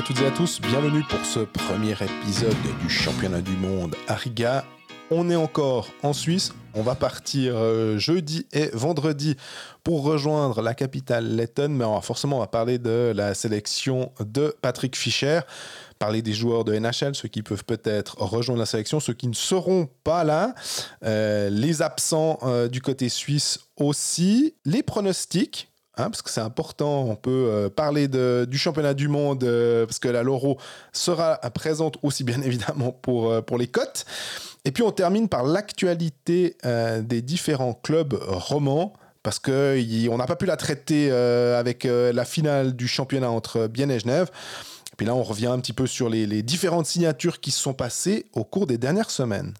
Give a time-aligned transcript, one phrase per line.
[0.00, 4.14] À toutes et à tous, bienvenue pour ce premier épisode du championnat du monde à
[4.14, 4.64] Riga.
[5.10, 9.36] On est encore en Suisse, on va partir euh, jeudi et vendredi
[9.84, 14.96] pour rejoindre la capitale lettonne, mais forcément on va parler de la sélection de Patrick
[14.96, 15.40] Fischer,
[15.98, 19.34] parler des joueurs de NHL, ceux qui peuvent peut-être rejoindre la sélection, ceux qui ne
[19.34, 20.54] seront pas là,
[21.04, 25.69] euh, les absents euh, du côté suisse aussi, les pronostics
[26.00, 27.04] Hein, parce que c'est important.
[27.04, 30.58] On peut euh, parler du championnat du monde, euh, parce que la Loro
[30.92, 34.06] sera présente aussi bien évidemment pour, euh, pour les cotes.
[34.64, 36.56] Et puis on termine par l'actualité
[37.00, 38.92] des différents clubs romans.
[39.22, 43.98] Parce qu'on n'a pas pu la traiter avec la finale du championnat entre Bienne et
[43.98, 44.30] Genève.
[44.92, 47.60] Et puis là, on revient un petit peu sur les, les différentes signatures qui se
[47.60, 49.54] sont passées au cours des dernières semaines.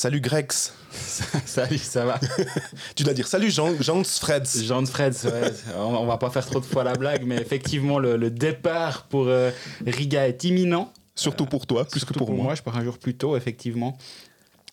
[0.00, 0.72] Salut Grex.
[1.44, 2.18] salut, ça va?
[2.96, 4.62] Tu dois dire salut Jean, Jean Freds.
[4.64, 5.52] Jean Freds, ouais.
[5.76, 9.50] on, va pas faire trop de fois la blague, mais effectivement, le, départ pour euh,
[9.86, 10.90] Riga est imminent.
[11.14, 12.54] Surtout pour toi, plus que pour, moi.
[12.54, 13.98] Je pars un jour plus tôt, effectivement.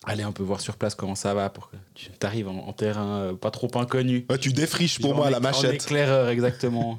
[0.06, 3.18] Allez un peu voir sur place comment ça va pour que tu arrives en, terrain
[3.18, 4.26] euh, pas trop inconnu.
[4.40, 5.70] tu défriches pour moi la machette.
[5.72, 6.96] En éclaireur, exactement.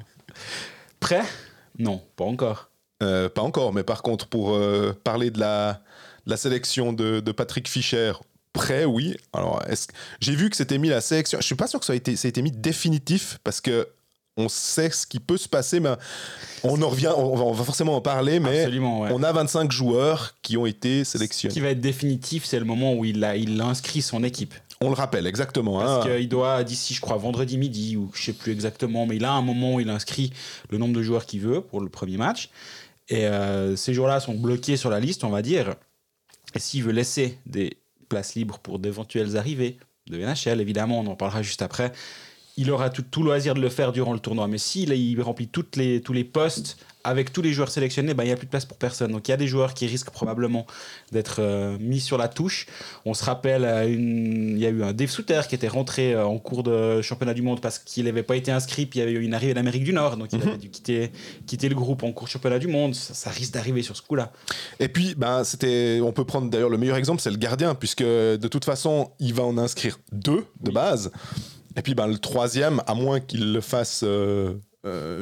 [1.00, 1.24] Prêt?
[1.80, 2.70] Non, pas encore.
[3.02, 4.56] Euh, pas encore, mais par contre, pour
[5.02, 5.80] parler de la
[6.26, 8.12] la sélection de, Patrick Fischer
[8.52, 9.16] prêt, oui.
[9.32, 9.62] Alors,
[10.20, 11.38] j'ai vu que c'était mis la sélection.
[11.40, 13.88] Je suis pas sûr que ça a été, ça a été mis définitif parce que
[14.36, 15.90] on sait ce qui peut se passer, mais
[16.62, 20.66] on en revient, on va, forcément en parler, mais on a 25 joueurs qui ont
[20.66, 21.52] été sélectionnés.
[21.52, 24.54] Ce qui va être définitif, c'est le moment où il a, il inscrit son équipe.
[24.82, 25.78] On le rappelle, exactement.
[25.78, 26.16] Parce hein.
[26.16, 29.32] qu'il doit, d'ici, je crois, vendredi midi, ou je sais plus exactement, mais il a
[29.32, 30.32] un moment où il inscrit
[30.70, 32.48] le nombre de joueurs qu'il veut pour le premier match.
[33.10, 35.74] Et euh, ces joueurs-là sont bloqués sur la liste, on va dire.
[36.54, 41.16] Et s'il veut laisser des places libres pour d'éventuelles arrivées de NHL, évidemment, on en
[41.16, 41.92] parlera juste après,
[42.60, 44.46] il aura tout, tout loisir de le faire durant le tournoi.
[44.46, 48.24] Mais s'il il remplit toutes les, tous les postes avec tous les joueurs sélectionnés, ben,
[48.24, 49.12] il n'y a plus de place pour personne.
[49.12, 50.66] Donc il y a des joueurs qui risquent probablement
[51.10, 52.66] d'être euh, mis sur la touche.
[53.06, 56.38] On se rappelle, il y a eu un Dave Souter qui était rentré euh, en
[56.38, 59.12] cours de championnat du monde parce qu'il n'avait pas été inscrit, puis il y avait
[59.12, 60.58] eu une arrivée d'Amérique du Nord, donc il avait mhm.
[60.58, 61.10] dû quitter,
[61.46, 62.94] quitter le groupe en cours de championnat du monde.
[62.94, 64.32] Ça, risque d'arriver sur ce coup-là.
[64.80, 68.02] Et puis, ben, c'était, on peut prendre d'ailleurs le meilleur exemple, c'est le gardien, puisque
[68.02, 71.10] de toute façon, il va en inscrire deux de base.
[71.80, 74.58] Et puis ben, le troisième, à moins qu'il le fasse euh,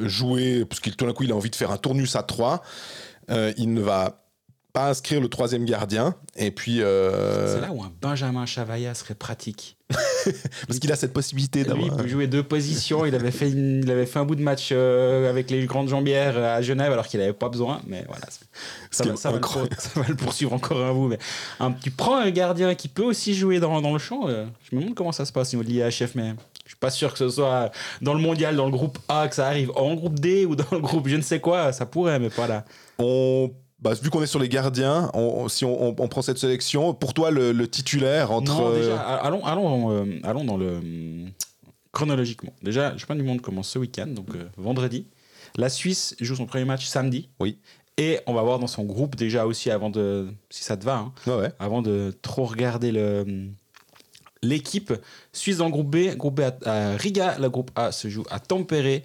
[0.09, 2.61] jouer, parce qu'il tout d'un coup il a envie de faire un tournus à 3,
[3.31, 4.25] euh, il ne va
[4.73, 6.15] pas inscrire le troisième gardien.
[6.35, 6.81] Et puis.
[6.81, 9.77] Euh, C'est là où un Benjamin Chavaya serait pratique.
[10.67, 11.87] Parce qu'il a cette possibilité d'avoir.
[11.87, 13.05] il peut jouer deux positions.
[13.05, 16.61] Il avait fait, il avait fait un bout de match avec les grandes jambières à
[16.61, 17.81] Genève alors qu'il n'avait pas besoin.
[17.87, 18.27] Mais voilà,
[18.91, 21.07] ça, va, ça, va le, poursuivre encore un bout.
[21.07, 21.17] Mais
[21.59, 24.27] un, tu prends un gardien qui peut aussi jouer dans, dans le champ.
[24.27, 26.91] je me demande comment ça se passe au niveau de l'IHF, mais je suis pas
[26.91, 27.71] sûr que ce soit
[28.03, 29.71] dans le mondial, dans le groupe A, que ça arrive.
[29.75, 32.45] En groupe D ou dans le groupe je ne sais quoi, ça pourrait, mais pas
[32.45, 32.63] là.
[32.99, 33.49] On
[33.81, 35.11] bah, vu qu'on est sur les gardiens,
[35.47, 38.53] si on, prend cette sélection, pour toi, le, titulaire entre.
[38.53, 40.79] Non, déjà, allons, allons, euh, allons dans le.
[41.91, 42.53] chronologiquement.
[42.61, 45.05] Déjà, le championnat du monde commence ce week-end, donc euh, vendredi.
[45.55, 47.29] La Suisse joue son premier match samedi.
[47.39, 47.57] Oui.
[47.97, 50.29] Et on va voir dans son groupe déjà aussi, avant de.
[50.49, 51.51] Si ça te va, hein, ouais.
[51.59, 53.49] avant de trop regarder le
[54.41, 54.93] l'équipe
[55.33, 56.15] suisse dans le groupe B.
[56.15, 59.01] Groupe B à, Riga, le groupe A se joue à Tampere.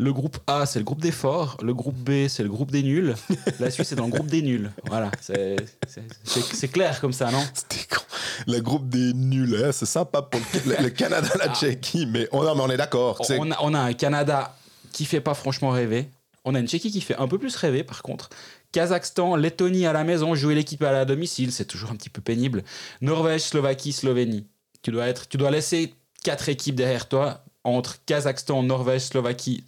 [0.00, 1.58] Le groupe A, c'est le groupe des forts.
[1.62, 3.14] Le groupe B, c'est le groupe des nuls.
[3.58, 4.70] La Suisse est dans le groupe des nuls.
[4.86, 7.44] Voilà, c'est clair comme ça, non?
[7.52, 8.00] C'était con.
[8.46, 11.54] Le groupe des nuls, hein, c'est sympa pour le, Canada, la ah.
[11.54, 13.20] Tchéquie, mais on, mais on est d'accord.
[13.28, 14.56] On, on, a un Canada
[14.90, 16.08] qui fait pas franchement rêver.
[16.46, 18.30] On a une Tchéquie qui fait un peu plus rêver, par contre.
[18.72, 22.22] Kazakhstan, Lettonie à la maison, jouer l'équipe à la domicile, c'est toujours un petit peu
[22.22, 22.64] pénible.
[23.02, 24.46] Norvège, Slovaquie, Slovénie.
[24.80, 25.92] Tu dois, être, tu dois laisser
[26.24, 29.64] quatre équipes derrière toi entre Kazakhstan, Norvège, Slovaquie,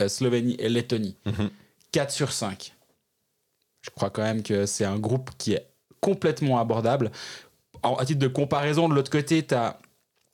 [0.00, 1.16] euh, Slovénie et Lettonie.
[1.92, 2.10] 4 mhm.
[2.10, 2.74] sur 5.
[3.82, 5.66] Je crois quand même que c'est un groupe qui est
[6.00, 7.10] complètement abordable.
[7.82, 9.78] En, à titre de comparaison, de l'autre côté, tu as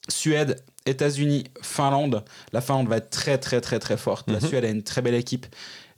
[0.09, 2.25] Suède, États-Unis, Finlande.
[2.53, 4.31] La Finlande va être très, très, très, très forte.
[4.31, 4.49] La mhm.
[4.49, 5.47] Suède a une très belle équipe.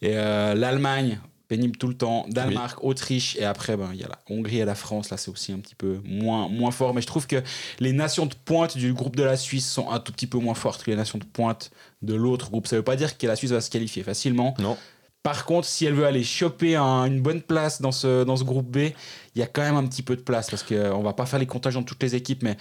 [0.01, 2.27] Et euh, l'Allemagne, pénible tout le temps.
[2.29, 5.11] Danemark, Autriche, et après, ben, il y a la Hongrie et la France.
[5.11, 6.95] Là, c'est aussi un petit peu moins, moins fort.
[6.95, 7.43] Mais je trouve que
[7.81, 10.55] les nations de pointe du groupe de la Suisse sont un tout petit peu moins
[10.55, 11.71] fortes que les nations de pointe
[12.03, 12.67] de l'autre groupe.
[12.67, 14.55] Ça ne veut pas dire que la Suisse va se qualifier facilement.
[14.59, 14.77] Non.
[15.23, 18.71] Par contre, si elle veut aller choper une bonne place dans ce, dans ce groupe
[18.71, 18.77] B,
[19.35, 21.39] il y a quand même un petit peu de place parce qu'on va pas faire
[21.39, 22.57] les contingents de toutes les équipes, mais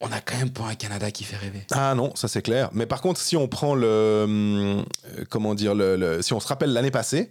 [0.00, 1.64] on a quand même pas un Canada qui fait rêver.
[1.72, 2.68] Ah non, ça c'est clair.
[2.72, 4.82] Mais par contre, si on prend le, euh,
[5.30, 7.28] comment dire, le, si on se rappelle l'année passée,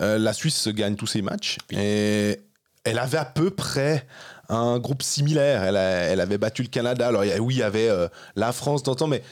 [0.00, 2.40] euh, la Suisse gagne tous ses matchs et
[2.84, 4.06] elle avait à peu près
[4.48, 5.62] un groupe similaire.
[5.64, 7.08] Elle, elle avait battu le Canada.
[7.08, 9.22] Alors oui, il y avait euh, la France d'antan, mais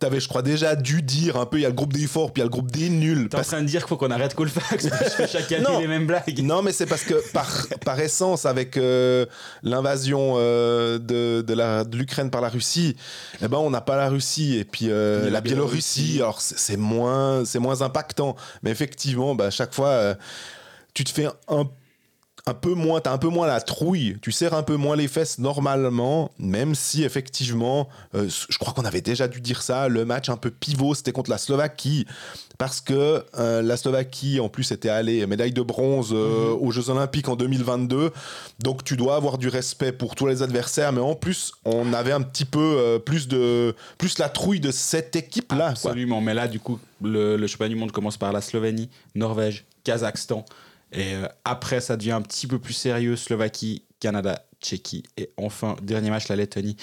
[0.00, 2.32] t'avais, je crois, déjà dû dire un peu, il y a le groupe des forts,
[2.32, 3.28] puis il y a le groupe des nuls.
[3.28, 5.78] T'es en train de dire qu'il faut qu'on arrête Colfax, parce que chaque année Non.
[5.78, 6.40] les mêmes blagues.
[6.42, 9.26] Non, mais c'est parce que par, par essence, avec euh,
[9.62, 12.96] l'invasion euh, de, de, la- de l'Ukraine par la Russie,
[13.42, 16.02] eh ben, on n'a pas la Russie et puis euh, la la Biélorussie.
[16.02, 16.22] Biélorussie.
[16.22, 20.14] Alors c'est c'est moins, c'est moins impactant, mais effectivement, bah, à chaque fois, euh,
[20.94, 21.68] tu te fais un
[22.50, 25.06] un peu moins, t'as un peu moins la trouille, tu serres un peu moins les
[25.06, 30.04] fesses normalement, même si effectivement, euh, je crois qu'on avait déjà dû dire ça, le
[30.04, 32.06] match un peu pivot, c'était contre la Slovaquie,
[32.58, 36.90] parce que euh, la Slovaquie en plus était allée médaille de bronze euh, aux Jeux
[36.90, 38.10] Olympiques en 2022,
[38.58, 42.12] donc tu dois avoir du respect pour tous les adversaires, mais en plus on avait
[42.12, 45.68] un petit peu euh, plus de plus la trouille de cette équipe là.
[45.68, 49.64] Absolument, mais là, du coup, le, le championnat du monde commence par la Slovénie, Norvège,
[49.84, 50.44] Kazakhstan.
[50.92, 55.04] Et euh, après, ça devient un petit peu plus sérieux Slovaquie, Canada, Tchéquie.
[55.16, 56.76] Et enfin, dernier match, la Lettonie.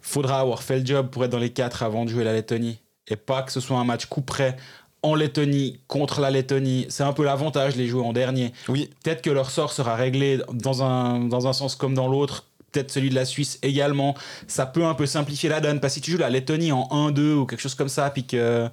[0.00, 2.78] Faudra avoir fait le job pour être dans les quatre avant de jouer la Lettonie.
[3.08, 4.56] Et pas que ce soit un match coup près
[5.02, 6.86] en Lettonie contre la Lettonie.
[6.88, 8.52] C'est un peu l'avantage de les jouer en dernier.
[8.68, 12.46] Oui, Peut-être que leur sort sera réglé dans un, dans un sens comme dans l'autre.
[12.72, 14.14] Peut-être celui de la Suisse également.
[14.46, 15.80] Ça peut un peu simplifier la donne.
[15.80, 18.26] Parce que si tu joues la Lettonie en 1-2 ou quelque chose comme ça, puis
[18.26, 18.68] que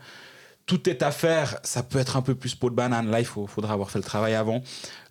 [0.68, 3.10] tout est à faire, ça peut être un peu plus peau de banane.
[3.10, 4.62] Là, il faut, faudra avoir fait le travail avant.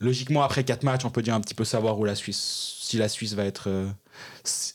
[0.01, 2.99] Logiquement, après 4 matchs, on peut déjà un petit peu savoir où la Suisse, si
[2.99, 3.89] la Suisse va être, euh,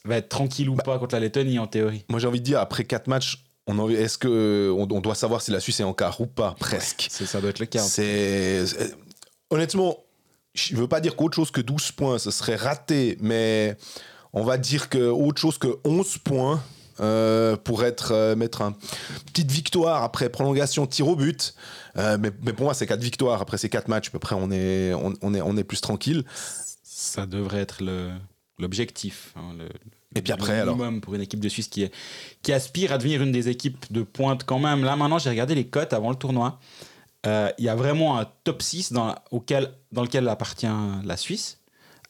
[0.06, 2.04] va être tranquille ou pas contre la Lettonie, en théorie.
[2.10, 5.42] moi j'ai envie de dire après quatre matchs, on est-ce que on, on doit savoir
[5.44, 6.56] si la Suisse est en quart ou pas?
[6.60, 7.08] Presque.
[7.12, 7.80] C'est- Ça doit être le cas.
[7.84, 8.66] C'est-
[9.52, 9.98] honnêtement,
[10.56, 13.78] je veux pas dire qu'autre chose que 12 points, ce serait raté, mais
[14.34, 16.62] on va dire que autre chose que 11 points
[17.02, 18.74] euh, pour être euh, mettre un
[19.28, 21.54] petite victoire après prolongation tir au but.
[21.98, 24.08] Euh, mais, mais pour moi, c'est quatre victoires après ces quatre matchs.
[24.10, 26.24] À peu près, on est on, on est on est plus tranquille.
[26.84, 27.82] Ça devrait être
[28.60, 29.34] l'objectif.
[29.36, 29.56] hein,
[30.16, 31.94] Et puis après, le alors minimum pour une équipe de Suisse qui, est,
[32.44, 34.84] qui aspire à devenir une des équipes de pointe quand même.
[34.84, 36.60] Là, maintenant, j'ai regardé les cotes avant le tournoi.
[37.26, 40.68] Il y a vraiment un top 6 dans, auquel, dans lequel appartient
[41.04, 41.60] la Suisse,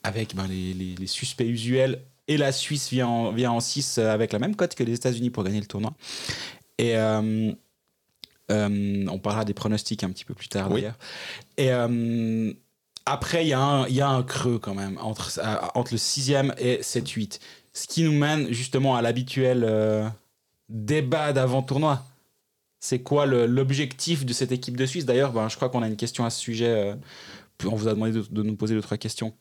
[0.03, 2.03] avec ben, les, les- les suspects usuels.
[2.31, 5.29] Et la Suisse vient en, vient en 6 avec la même cote que les États-Unis
[5.31, 5.93] pour gagner le tournoi.
[6.77, 7.51] Et euh,
[8.51, 10.81] euh, on parlera des pronostics un petit peu plus tard Oui.
[10.81, 10.97] d'ailleurs.
[11.57, 12.53] Et euh,
[13.05, 15.91] après, il y, a un- il y a un creux quand même entre, euh, entre
[15.93, 17.39] le 6e et 7-8.
[17.73, 20.07] Ce qui nous mène justement à l'habituel euh,
[20.69, 22.03] débat d'avant-tournoi.
[22.79, 25.05] C'est quoi l'objectif de cette équipe de Suisse?
[25.05, 26.67] D'ailleurs, ben, je crois qu'on a une question à ce sujet.
[26.67, 26.95] euh,
[27.65, 29.33] on vous a demandé de, de nous poser deux, trois questions.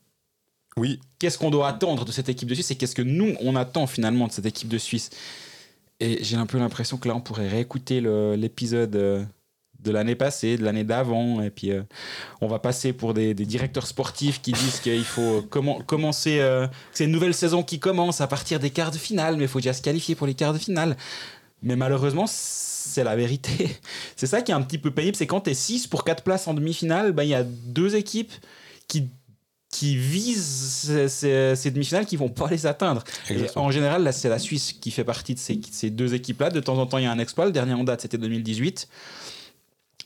[0.77, 3.55] Oui, Qu'est-ce qu'on doit attendre de cette équipe de Suisse et qu'est-ce que nous, on
[3.55, 5.11] attend finalement de cette équipe de Suisse?
[5.99, 8.01] Et j'ai un peu l'impression que là, on pourrait réécouter
[8.35, 9.23] l'épisode euh,
[9.83, 11.83] de l'année passée, de l'année d'avant, et puis euh,
[12.41, 16.39] on va passer pour des, directeurs sportifs qui disent qu'il faut commen- commencer.
[16.39, 19.47] euh, c'est une nouvelle saison qui commence à partir des quarts de finale, mais il
[19.47, 20.97] faut déjà se qualifier pour les quarts de finale.
[21.61, 23.77] Mais malheureusement, c'est la vérité.
[24.15, 26.23] C'est ça qui est un petit peu pénible, c'est quand tu es 6 pour 4
[26.23, 28.31] places en demi-finale, ben, il y a deux équipes
[28.87, 29.09] qui,
[29.71, 33.03] qui visent ces, demi-finales qui vont pas les atteindre.
[33.29, 36.49] Et en général, là, c'est la Suisse qui fait partie de ces, ces deux équipes-là.
[36.49, 37.45] De temps en temps, il y a un exploit.
[37.45, 38.89] Le dernier en date, c'était 2018.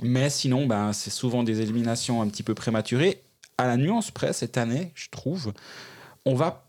[0.02, 3.22] Mais sinon, ben, c'est souvent des éliminations un petit peu prématurées.
[3.58, 5.54] À la nuance près, cette année, je trouve,
[6.26, 6.68] on va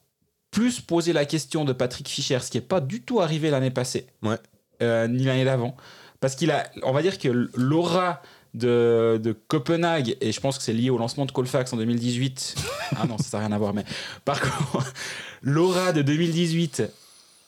[0.50, 3.70] plus poser la question de Patrick Fischer, ce qui n'est pas du tout arrivé l'année
[3.72, 4.36] passée, Ouais.
[4.82, 5.76] euh, ni l'année d'avant.
[6.20, 8.22] Parce qu'il a, on va dire que l'aura
[8.56, 12.56] de, de Copenhague, et je pense que c'est lié au lancement de Colfax en 2018.
[12.96, 13.84] ah non, ça n'a rien à voir, mais
[14.24, 14.92] par contre,
[15.42, 16.82] l'aura de 2018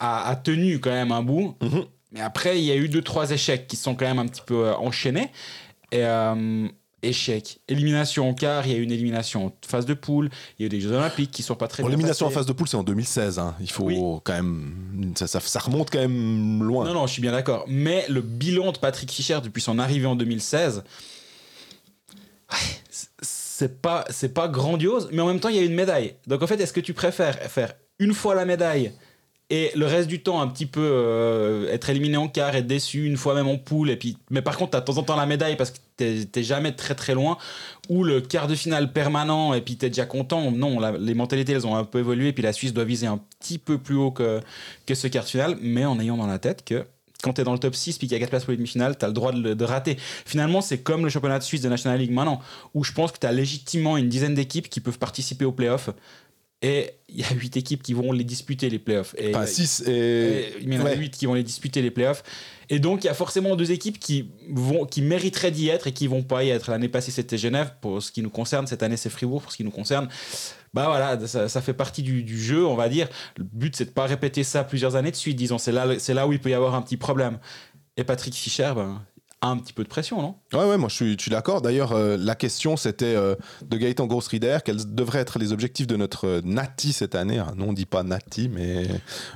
[0.01, 1.57] a, a tenu quand même un bout.
[1.63, 1.85] Mhm.
[2.13, 4.43] Mais après, il y a eu deux, trois échecs qui sont quand même un petit
[4.45, 5.31] peu euh, enchaînés.
[5.93, 6.69] Et euh,
[7.03, 10.63] échec, élimination en quart, il y a eu une élimination en phase de poule, il
[10.63, 12.47] y a eu des Jeux Olympiques qui sont pas très Bon, bien l'élimination en phase
[12.47, 13.39] de poule, c'est en 2016.
[13.39, 13.55] hein.
[13.61, 13.97] Il faut Oui.
[14.25, 15.13] quand même.
[15.17, 16.85] Ça, ça- ça remonte quand même loin.
[16.85, 17.65] Non, non, je suis bien d'accord.
[17.69, 20.83] Mais le bilan de Patrick Fischer depuis son arrivée en 2016,
[22.51, 22.57] ouais,
[22.91, 26.15] c'est- c'est pas, c'est pas grandiose, mais en même temps, il y a une médaille.
[26.27, 28.93] Donc en fait, est-ce que tu préfères faire une fois la médaille
[29.51, 33.07] et le reste du temps un petit peu euh, être éliminé en quart, être déçu
[33.07, 35.03] une fois même en poule, et puis, mais par contre, tu as de temps en
[35.03, 37.39] temps la médaille parce que t'es jamais très très loin,
[37.89, 40.51] ou le quart de finale permanent, et puis t'es déjà content.
[40.51, 43.59] Non, les mentalités, elles ont un peu évolué, puis la Suisse doit viser un petit
[43.59, 44.43] peu plus haut que,
[44.93, 46.85] ce quart de finale, mais en ayant dans la tête que
[47.25, 48.97] quand tu dans le top 6 puis qu'il y a 4 places pour les demi-finales,
[48.97, 49.97] tu as le droit de, de rater.
[49.99, 52.41] Finalement, c'est comme le championnat de Suisse de National League maintenant,
[52.75, 55.91] où je pense que tu as légitimement une dizaine d'équipes qui peuvent participer aux playoffs.
[56.61, 59.15] Et il y a 8 équipes qui vont les disputer, les playoffs.
[59.17, 60.55] Et, Enfin, 6 et.
[60.61, 60.97] il y en a ouais.
[60.97, 62.25] 8 qui vont les disputer, les playoffs.
[62.69, 65.93] Et donc, il y a forcément deux équipes qui, vont, qui mériteraient d'y être et
[65.93, 66.71] qui vont pas y être.
[66.71, 68.67] L'année passée, c'était Genève, pour ce qui nous concerne.
[68.67, 70.09] Cette année, c'est Fribourg, pour ce qui nous concerne.
[70.75, 73.09] Bah voilà, ça, ça fait partie du, du jeu, on va dire.
[73.37, 75.59] Le but, c'est de pas répéter ça plusieurs années de suite, disons.
[75.59, 77.39] C'est là, c'est là où il peut y avoir un petit problème.
[77.97, 79.01] Et Patrick Fischer, ben,
[79.41, 80.35] a un petit peu de pression, non?
[80.55, 81.61] Ouais, ouais, moi je suis, je suis d'accord.
[81.61, 83.35] D'ailleurs, euh, la question c'était euh,
[83.67, 87.39] de Gaëtan Grossrider, quels devraient être les objectifs de notre euh, Nati cette année?
[87.39, 88.89] Ah, Non, on dit pas Nati, mais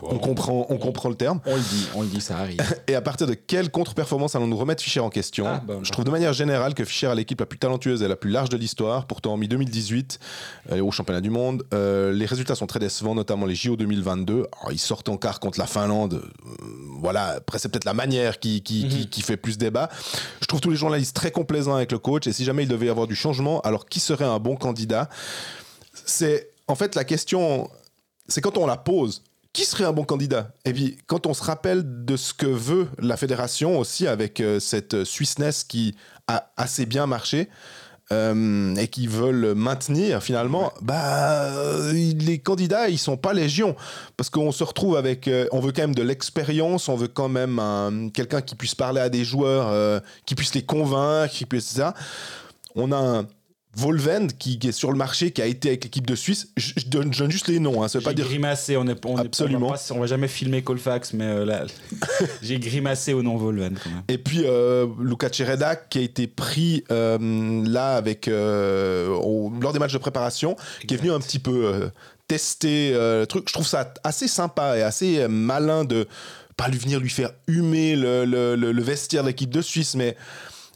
[0.02, 1.40] on, comprend, on comprend le terme.
[1.45, 2.61] On le dit, on le dit, ça arrive.
[2.88, 5.45] Et à partir de quelle contre-performance allons-nous remettre Fischer en question?
[5.47, 8.09] Ah, bah, Je trouve de manière générale que Fischer a l'équipe la plus talentueuse et
[8.09, 9.07] la plus large de l'histoire.
[9.07, 10.19] Pourtant, en mi-2018,
[10.73, 14.47] euh, au championnat du monde, les résultats sont très décevants, notamment les JO 2022.
[14.61, 16.23] Alors, ils sortent en quart contre la Finlande.
[17.00, 19.07] Voilà, après, c'est peut-être la manière qui, qui, qui- Mhm.
[19.07, 19.90] qui fait plus débat.
[20.40, 22.26] Je trouve tous les journalistes très complaisants avec le coach.
[22.26, 25.09] Et si jamais il devait y avoir du changement, alors qui serait un bon candidat?
[26.04, 27.68] C'est en fait la question,
[28.28, 29.23] c'est quand on la pose.
[29.52, 30.54] Qui serait un bon candidat?
[30.64, 34.59] Et puis, quand on se rappelle de ce que veut la fédération aussi avec euh,
[34.59, 35.94] cette Swissness qui
[36.26, 37.50] a assez bien marché
[38.12, 43.75] euh, et qui veulent maintenir finalement, bah, euh, les candidats, ils sont pas légion.
[44.16, 45.26] Parce qu'on se retrouve avec.
[45.28, 48.75] euh, on veut quand même de l'expérience, on veut quand même un- quelqu'un qui puisse
[48.75, 51.95] parler à des joueurs, euh, qui puisse les convaincre, qui puisse ça.
[52.75, 53.26] On a un.
[53.75, 56.49] Volvend qui, qui est sur le marché, qui a été avec l'équipe de Suisse.
[56.59, 58.87] Je, je donne, je donne juste les noms, hein, ça veut pas dire grimacé, on
[58.87, 59.69] est, on est- Absolument.
[59.69, 61.64] on va, pas- on va jamais filmer Colfax, mais euh, là,
[62.43, 64.02] j'ai grimacé au nom Volven quand même.
[64.09, 69.79] Et puis euh, Luca Cereda qui a été pris euh, là avec au- lors des
[69.79, 71.91] matchs de préparation, qui est venu un petit peu
[72.29, 73.45] tester le truc.
[73.49, 76.07] Je trouve ça assez sympa et assez malin de
[76.57, 79.95] pas lui venir lui faire humer le, le- le- le vestiaire de l'équipe de Suisse,
[79.95, 80.17] mais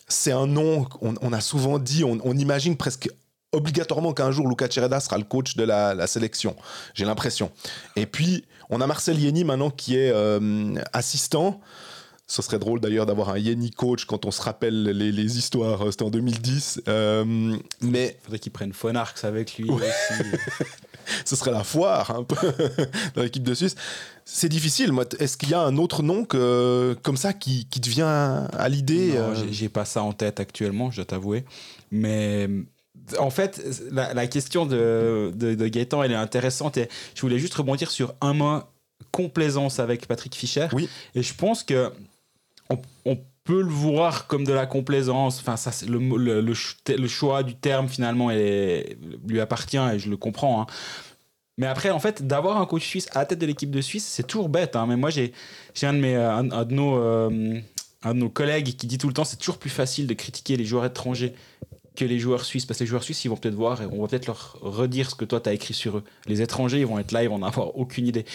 [0.08, 3.08] c'est un nom qu'on on a souvent dit, on, imagine presque
[3.52, 6.56] obligatoirement qu'un jour Luca Cereda sera le coach de la, la sélection.
[6.94, 7.50] J'ai l'impression.
[7.96, 11.60] Et puis on a Marcel Yeni maintenant qui est euh, assistant.
[12.28, 15.82] Ce serait drôle d'ailleurs d'avoir un Yeni coach quand on se rappelle les, les histoires.
[15.82, 16.82] euh, C'était en 2010.
[16.88, 19.86] Euh, mais Faudrait qu'il prenne Fonarx avec lui Ouais.
[19.88, 20.22] aussi.
[21.24, 22.36] ce serait la foire un peu
[23.14, 23.76] dans l'équipe de Suisse.
[24.24, 24.90] C'est difficile.
[24.90, 25.04] moi.
[25.20, 28.68] Est-ce qu'il y a un autre nom que, comme ça qui, qui te vient à
[28.68, 31.44] l'idée Non, euh, j'ai- j'ai pas ça en tête actuellement, je dois t'avouer.
[31.92, 32.48] Mais
[33.20, 36.76] en fait, la, la question de, de, de Gaëtan, elle est intéressante.
[36.76, 38.62] Et je voulais juste rebondir sur un mot
[39.12, 40.66] complaisance avec Patrick Fischer.
[40.72, 40.88] Oui.
[41.14, 41.92] Et je pense que
[42.70, 45.38] on, peut le voir comme de la complaisance.
[45.38, 50.62] Enfin, ça, le, choix du terme finalement lui appartient et je le comprends.
[50.62, 50.66] hein.
[51.58, 54.04] Mais après, en fait, d'avoir un coach suisse à la tête de l'équipe de Suisse,
[54.04, 54.76] c'est toujours bête.
[54.76, 54.86] hein.
[54.86, 55.32] Mais moi, j'ai
[55.82, 57.60] un de un, nos, euh,
[58.02, 60.56] un de nos collègues qui dit tout le temps, c'est toujours plus facile de critiquer
[60.56, 61.34] les joueurs étrangers
[61.96, 64.02] que les joueurs suisses, parce que les joueurs suisses, ils vont peut-être voir et on
[64.02, 66.04] va peut-être leur redire ce que toi, tu as écrit sur eux.
[66.26, 68.26] Les étrangers, ils vont être là, ils vont n'avoir aucune idée.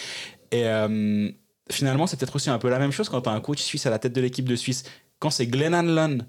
[0.51, 1.29] Et euh,
[1.69, 3.85] finalement, c'est peut-être aussi un peu la même chose quand tu as un coach suisse
[3.85, 4.83] à la tête de l'équipe de Suisse.
[5.19, 6.19] Quand c'est Glenn Hanlon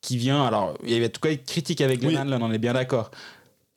[0.00, 2.18] qui vient, alors il y avait tout cas une critique avec Glenn Oui.
[2.18, 3.10] Hanlon, on est bien d'accord.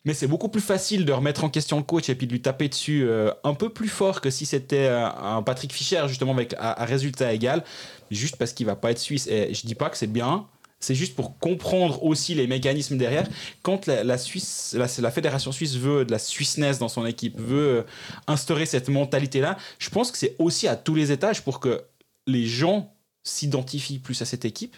[0.03, 2.41] Mais c'est beaucoup plus facile de remettre en question le coach et puis de lui
[2.41, 6.33] taper dessus euh, un peu plus fort que si c'était euh, un Patrick Fischer, justement,
[6.33, 7.63] avec un, un résultat égal,
[8.09, 9.27] juste parce qu'il va pas être suisse.
[9.27, 10.47] Et je dis pas que c'est bien,
[10.81, 13.27] c'est juste pour comprendre aussi les mécanismes derrière.
[13.61, 17.77] Quand la, Suisse, la, la fédération suisse veut de la Suisseness dans son équipe, veut
[17.77, 17.83] euh,
[18.27, 21.83] instaurer cette mentalité-là, je pense que c'est aussi à tous les étages pour que
[22.27, 24.75] les gens s'identifient plus à cette équipe.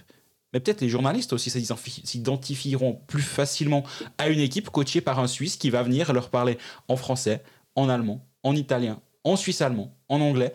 [0.53, 3.83] Mais peut-être les journalistes aussi s'identifi- s'identifieront plus facilement
[4.19, 7.41] à une équipe coachée par un Suisse qui va venir leur parler en français,
[7.75, 10.53] en allemand, en italien, en suisse-allemand, en anglais,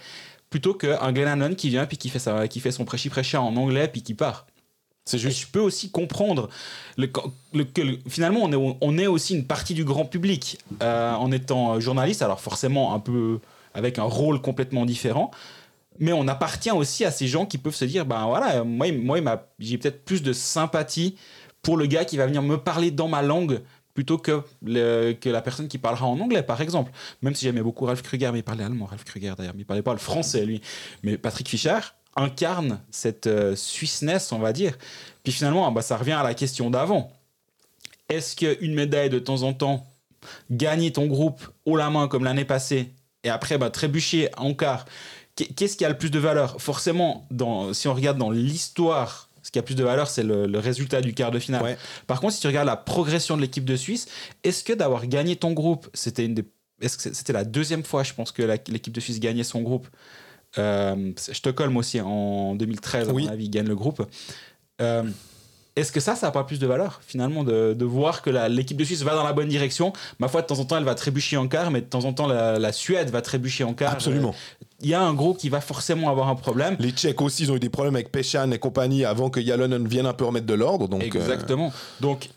[0.51, 4.15] plutôt qu'un Glenn Hanlon qui vient puis qui fait, son prêchi-prêcha en anglais puis qui
[4.15, 4.47] part.
[5.17, 6.49] Je peux aussi comprendre
[6.97, 8.41] que le- finalement
[8.81, 12.95] on est, aussi une partie du grand public euh, en étant euh, journaliste, alors forcément
[12.95, 13.39] un peu
[13.75, 15.31] avec un rôle complètement différent,
[15.99, 19.19] mais on appartient aussi à ces gens qui peuvent se dire ben voilà, moi, moi
[19.59, 21.17] j'ai peut-être plus de sympathie
[21.63, 23.61] pour le gars qui va venir me parler dans ma langue
[23.95, 26.93] plutôt que, que la personne qui parlera en anglais, par exemple.
[27.21, 29.65] Même si j'aimais beaucoup Ralph Kruger, mais il parlait allemand, Ralph Kruger d'ailleurs, mais il
[29.65, 30.61] parlait pas le français, lui.
[31.03, 31.79] Mais Patrick Fischer
[32.19, 34.77] incarne cette euh, Suisseness, on va dire.
[35.23, 37.13] Puis finalement, ah bah, ça revient à la question d'avant.
[38.09, 39.87] Est-ce qu'une médaille de temps en temps,
[40.51, 42.91] gagner ton groupe haut la main comme l'année passée,
[43.25, 44.85] et après bah, trébucher en quart,
[45.37, 46.61] qu'est- qu'est-ce qui a le plus de valeur?
[46.61, 50.47] Forcément, dans, si on regarde dans l'histoire, ce qui a plus de valeur, c'est le,
[50.47, 51.63] le résultat du quart de finale.
[51.63, 51.79] Ouais.
[52.07, 54.07] Par contre, si tu regardes la progression de l'équipe de Suisse,
[54.45, 56.45] est-ce que d'avoir gagné ton groupe, c'était une des
[56.81, 59.89] est-ce que c'était la deuxième fois, je pense, que l'équipe de Suisse gagnait son groupe?
[61.17, 63.25] Stockholm aussi, en 2013, à Oui.
[63.27, 64.03] mon avis, gagne le groupe.
[64.81, 65.05] Euh,
[65.77, 68.77] est-ce que ça, ça n'a pas plus de valeur, finalement, de, de voir que l'équipe
[68.77, 69.93] de Suisse va dans la bonne direction?
[70.19, 72.13] Ma foi, de temps en temps, elle va trébucher en quart, mais de temps en
[72.13, 73.93] temps, la, la Suède va trébucher en quart.
[73.93, 74.31] Absolument.
[74.31, 76.77] Euh, Il y a un gros qui va forcément avoir un problème.
[76.81, 79.87] Les Tchèques aussi, ils ont eu des problèmes avec Peshan et compagnie avant que Yalonen
[79.87, 80.89] vienne un peu remettre de l'ordre.
[80.89, 81.73] Donc, euh, Exactement.
[82.01, 82.29] Donc,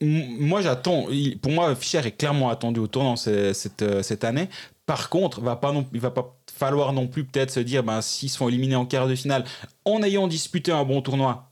[0.00, 1.06] moi j'attends.
[1.42, 4.48] Pour moi, Fischer est clairement attendu au tournant ce- cette, euh, cette année.
[4.86, 8.00] Par contre, va pas non, il va pas falloir non plus peut-être se dire, ben,
[8.00, 9.44] s'ils sont éliminés en quart de finale
[9.84, 11.50] en ayant disputé un bon tournoi,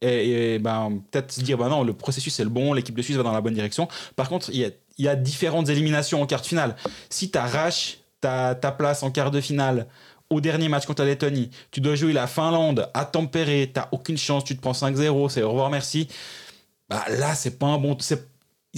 [0.00, 3.16] et, ben, peut-être se dire, ben non, le processus est le bon, l'équipe de Suisse
[3.16, 3.88] va dans la bonne direction.
[4.14, 6.76] Par contre, il y a, il y a différentes éliminations en quart de finale.
[7.10, 9.88] Si tu arraches ta, ta place en quart de finale
[10.30, 14.18] au dernier match contre la Lettonie, tu dois jouer la Finlande à tempérer, t'as aucune
[14.18, 16.06] chance, tu te prends 5-0, c'est au revoir, merci.
[16.88, 17.96] Bah là, c'est pas un bon.
[17.98, 18.28] C'est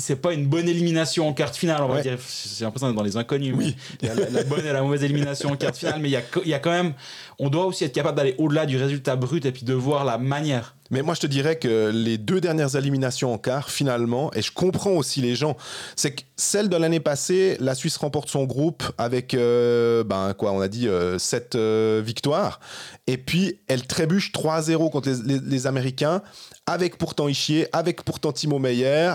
[0.00, 2.02] c'est pas une bonne élimination en quart de finale, on va Ouais.
[2.02, 2.18] dire.
[2.58, 3.54] J'ai l'impression d'être dans les inconnus.
[3.56, 3.76] Oui.
[4.02, 6.00] mais Il y a la, la bonne et la mauvaise élimination en quart de finale,
[6.00, 6.94] mais il y a, il y a quand même.
[7.38, 10.18] On doit aussi être capable d'aller au-delà du résultat brut et puis de voir la
[10.18, 10.74] manière.
[10.92, 14.50] Mais moi, je te dirais que les deux dernières éliminations en quart, finalement, et je
[14.52, 15.56] comprends aussi les gens,
[15.94, 20.50] c'est que celle de l'année passée, la Suisse remporte son groupe avec, euh, ben quoi,
[20.52, 20.88] on a dit,
[21.18, 21.56] 7
[22.02, 22.58] victoires.
[23.06, 26.22] Et puis, elle trébuche 3-0 contre les, les- les Américains,
[26.66, 29.12] avec pourtant Ischier, avec pourtant Timo Meyer.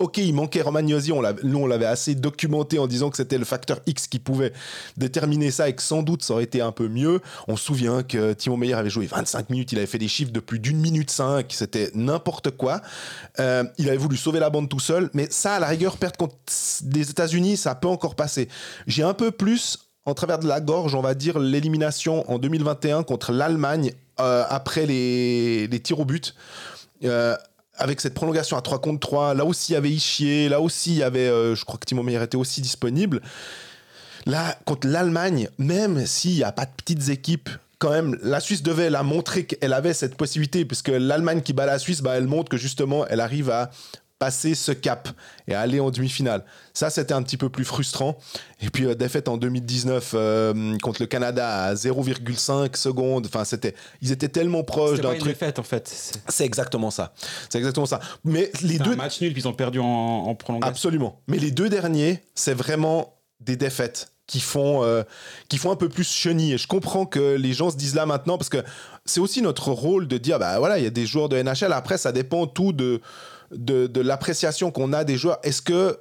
[0.00, 3.44] Ok, il manquait Romagnosi, on nous on l'avait assez documenté en disant que c'était le
[3.44, 4.54] facteur X qui pouvait
[4.96, 7.20] déterminer ça et que sans doute ça aurait été un peu mieux.
[7.48, 10.32] On se souvient que Timo Meyer avait joué 25 minutes, il avait fait des chiffres
[10.32, 12.80] de plus d'une minute 5, c'était n'importe quoi.
[13.40, 16.16] Euh, il avait voulu sauver la bande tout seul, mais ça, à la rigueur, perdre
[16.16, 16.34] contre
[16.82, 18.48] des États-Unis, ça peut encore passer.
[18.86, 23.02] J'ai un peu plus en travers de la gorge, on va dire, l'élimination en 2021
[23.02, 26.34] contre l'Allemagne euh, après les, les tirs au but.
[27.04, 27.36] Euh,
[27.80, 30.92] avec cette prolongation à 3 contre 3, là aussi il y avait Ischier, là aussi
[30.92, 33.20] il y avait, euh, je crois que Timo Meyer était aussi disponible.
[34.26, 38.62] Là, contre l'Allemagne, même s'il n'y a pas de petites équipes, quand même, la Suisse
[38.62, 42.26] devait la montrer qu'elle avait cette possibilité, puisque l'Allemagne qui bat la Suisse, bah, elle
[42.26, 43.70] montre que justement, elle arrive à
[44.20, 45.08] passer ce cap
[45.48, 46.44] et aller en demi-finale.
[46.74, 48.18] Ça, c'était un petit peu plus frustrant.
[48.60, 53.26] Et puis, euh, défaite en 2019 euh, contre le Canada à 0,5 secondes.
[53.26, 55.32] Enfin, c'était, ils étaient tellement proches d'un truc.
[55.32, 55.88] défaite en fait.
[56.28, 57.14] C'est exactement ça.
[57.48, 57.98] C'est exactement ça.
[58.22, 60.70] Mais les deux, un match nul puis ils ont perdu en, en prolongation.
[60.70, 61.22] Absolument.
[61.26, 65.02] Mais les deux derniers, c'est vraiment des défaites qui font, euh,
[65.48, 66.52] qui font un peu plus chenille.
[66.52, 68.62] Et je comprends que les gens se disent là maintenant, parce que
[69.06, 71.72] c'est aussi notre rôle de dire, bah voilà, il y a des joueurs de NHL.
[71.72, 73.00] Après, ça dépend tout de,
[73.50, 75.38] de, de l'appréciation qu'on a des joueurs.
[75.42, 75.98] Est-ce que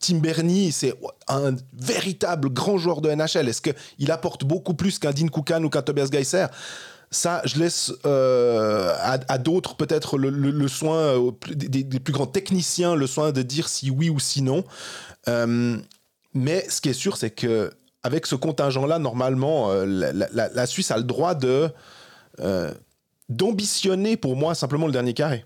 [0.00, 0.94] Tim Bernie, c'est
[1.28, 5.70] un véritable grand joueur de NHL Est-ce qu'il apporte beaucoup plus qu'un Dean Koukan ou
[5.70, 6.46] qu'un Tobias Geiser?
[7.10, 12.94] Ça, je laisse euh, à, d'autres peut-être le, le- soin, euh, des, plus grands techniciens,
[12.94, 14.64] le soin de dire si oui ou si non.
[15.28, 15.76] Euh,
[16.32, 17.70] mais ce qui est sûr, c'est que
[18.02, 21.68] avec ce contingent-là, normalement, la, la- Suisse a le droit de
[23.28, 25.44] d'ambitionner pour moi simplement le dernier carré.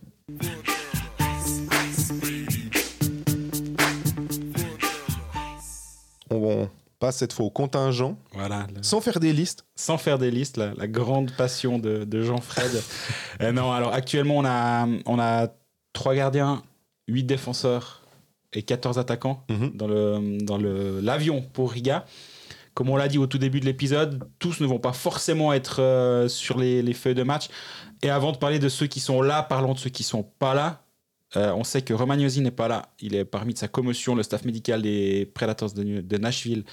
[6.99, 8.67] Passe cette fois au contingent Voilà.
[8.75, 9.65] le- sans faire des listes.
[9.77, 12.71] sans faire des listes, la, la grande passion de, de Jean-Fred.
[13.43, 15.49] Euh, non, alors actuellement, on a, on a
[15.93, 16.63] 3 gardiens,
[17.09, 18.03] 8 défenseurs
[18.55, 19.73] et 14 attaquants Mhm.
[19.75, 22.07] dans le dans le- l'avion pour Riga.
[22.73, 25.81] Comme on l'a dit au tout début de l'épisode, tous ne vont pas forcément être
[25.83, 27.49] euh, sur les, les feuilles de match.
[28.03, 30.55] Et avant de parler de ceux qui sont là, parlons de ceux qui sont pas
[30.55, 30.83] là.
[31.35, 32.83] Euh, on sait que Romagnosi n'est pas là.
[33.01, 34.15] Il est parmi de sa commotion.
[34.15, 36.65] Le staff médical des Predators de, de Nashville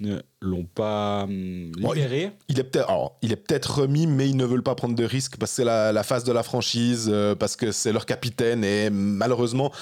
[0.00, 2.32] ne l'ont pas hum, Bon, libéré.
[2.48, 5.04] Il est peut-être, alors, il est peut-être remis, mais ils ne veulent pas prendre de
[5.04, 8.04] risques parce que c'est la, la phase de la franchise, euh, parce que c'est leur
[8.04, 9.72] capitaine et malheureusement,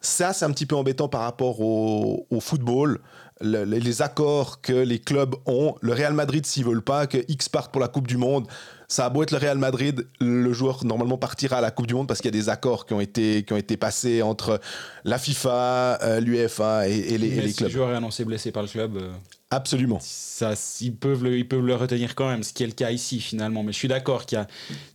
[0.00, 3.00] ça c'est un petit peu embêtant par rapport au, au football.
[3.40, 7.18] Le- les, les accords que les clubs ont, le Real Madrid s'ils veulent pas que
[7.28, 8.46] X parte pour la Coupe du Monde,
[8.90, 11.94] ça a beau être le Real Madrid, le joueur normalement partira à la Coupe du
[11.94, 14.60] Monde parce qu'il y a des accords qui ont été qui ont été passés entre
[15.04, 17.68] la FIFA, euh, l'UEFA et, et les, et les si clubs.
[17.68, 19.12] le joueur est annoncé blessé par le club, euh,
[19.52, 19.98] Absolument.
[20.00, 22.90] ça, ils, peuvent le, ils peuvent le retenir quand même, ce qui est le cas
[22.90, 23.62] ici finalement.
[23.62, 24.46] Mais je suis d'accord qu'il y a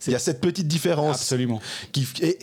[0.07, 1.61] Il y a cette petite différence absolument.
[1.93, 2.37] qui et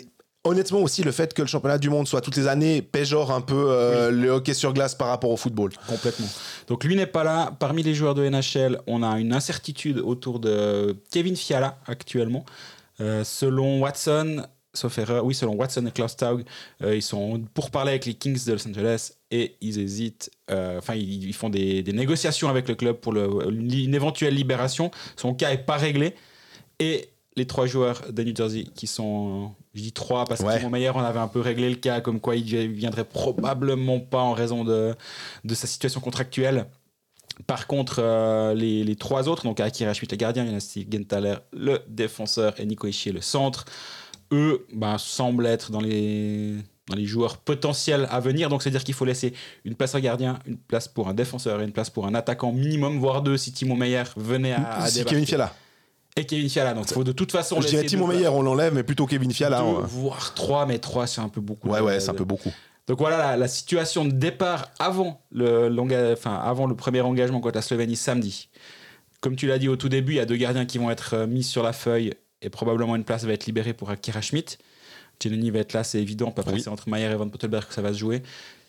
[0.45, 3.41] honnêtement aussi le fait que le championnat du monde soit toutes les années péjore un
[3.41, 5.71] peu euh, le hockey sur glace par rapport au football.
[5.89, 6.27] Complètement.
[6.69, 7.55] Donc lui n'est pas là.
[7.59, 12.45] Parmi les joueurs de NHL, on a une incertitude autour de Kevin Fiala actuellement.
[13.01, 16.45] Euh, selon Watson, sauf erreur, oui, selon Watson et Klaus Taug,
[16.83, 20.31] euh, ils sont pour parler avec les Kings de Los Angeles et ils hésitent.
[20.51, 24.35] euh, Enfin, ils, ils font des, des négociations avec le club pour le- une éventuelle
[24.35, 24.91] libération.
[25.17, 26.15] Son cas est pas réglé.
[26.81, 30.59] Et les trois joueurs de New Jersey qui sont, je dis trois parce que.
[30.59, 34.21] Timo Meyer, on avait un peu réglé le cas comme quoi il viendrait probablement pas
[34.21, 34.95] en raison de,
[35.45, 36.67] de sa situation contractuelle.
[37.47, 41.81] Par contre, euh, les, les trois autres, donc Akira Schmidt, le gardien, Jonas Genthaler, le
[41.89, 43.65] défenseur, et Nico Ischier, le centre,
[44.33, 46.57] eux ben, semblent être dans les,
[46.89, 48.51] dans les joueurs potentiels à venir.
[48.51, 49.33] Donc, c'est-à-dire qu'il faut laisser
[49.65, 52.53] une place à gardien, une place pour un défenseur et une place pour un attaquant
[52.53, 55.15] minimum, voire deux si Timo Meyer venait à, à si débarquer.
[55.15, 55.55] Kevin Fiala.
[56.17, 56.75] Et Kevin Fiala.
[56.75, 57.61] Donc, il faut de toute façon.
[57.61, 59.59] Je dirais laisser Timo deux- Meyer, on l'enlève, mais plutôt Kevin Fiala.
[59.59, 61.69] deux, on- voire trois, mais trois, c'est un peu beaucoup.
[61.69, 62.53] Ouais, ouais, c'est un peu beaucoup.
[62.89, 65.73] Donc voilà la, la situation de départ avant le,
[66.13, 68.49] enfin, avant le premier engagement contre la Slovénie samedi.
[69.21, 71.15] Comme tu l'as dit au tout début, il y a deux gardiens qui vont être
[71.15, 74.59] euh, mis sur la feuille et probablement une place va être libérée pour Akira Schmidt.
[75.21, 76.35] Giannini va être là, c'est évident.
[76.37, 76.61] Après, Oui.
[76.61, 78.23] c'est entre Mayer et Van Pottelberg que ça va se jouer.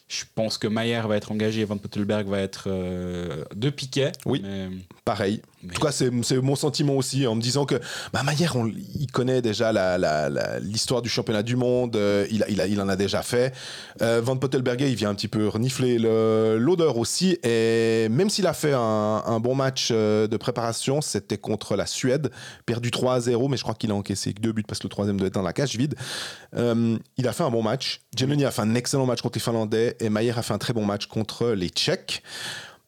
[0.10, 4.12] Je pense que Mayer va être engagé et Van Pottelberg va être euh, de piquet.
[4.28, 4.42] Oui.
[4.44, 4.68] Mais-
[5.06, 5.42] Pareil.
[5.62, 6.10] mais- En tout cas, c'est
[6.42, 7.76] mon sentiment aussi, en me disant que
[8.14, 9.72] bah, Maillère, on- il connaît déjà
[10.62, 13.54] l'histoire du championnat du monde, euh, il, a- il, a- il en a déjà fait.
[14.02, 18.48] Euh, Van Pottelberger, il vient un petit peu renifler le- l'odeur aussi, et même s'il
[18.48, 18.80] a fait un,
[19.26, 22.32] un bon match euh, de préparation, c'était contre la Suède,
[22.66, 24.86] perdu 3 à 0, mais je crois qu'il a encaissé que deux buts parce que
[24.86, 25.96] le troisième doit être dans la cage vide.
[26.56, 28.02] Euh, il a fait un bon match.
[28.16, 30.72] Giannoni a fait un excellent match contre les Finlandais, et Maillère a fait un très
[30.72, 32.24] bon match contre les Tchèques.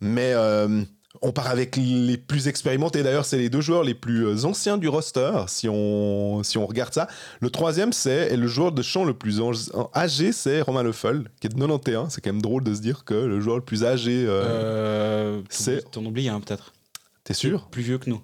[0.01, 0.83] Mais euh,
[1.21, 3.03] on part avec les plus expérimentés.
[3.03, 6.65] D'ailleurs, c'est les deux joueurs les plus euh, anciens du roster, si on, si on
[6.65, 7.07] regarde ça.
[7.41, 9.41] Le troisième, c'est le joueur de champ le plus
[9.93, 12.11] âgé, c'est Romain Leffel, qui est de 91.
[12.11, 15.41] C'est quand même drôle de se dire que le joueur le plus âgé, euh, Euh,
[15.49, 16.73] c'est- T'en oublies un peut-être.
[17.23, 18.21] t'es sûr, Plus vieux que nous.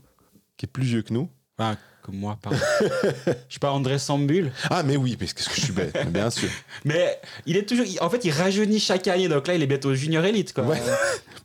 [0.57, 1.29] qui est plus vieux que nous?
[1.57, 2.57] Enfin, comme moi, pardon.
[3.27, 4.51] Je suis pas André Sambul.
[4.71, 6.49] Ah, mais oui, mais qu'est-ce que je suis bête, bien sûr.
[6.85, 7.85] Mais il est toujours.
[8.01, 9.27] En fait, il rajeunit chaque année.
[9.27, 10.51] Donc là, il est bientôt junior élite.
[10.53, 10.63] Quoi.
[10.65, 10.81] Ouais.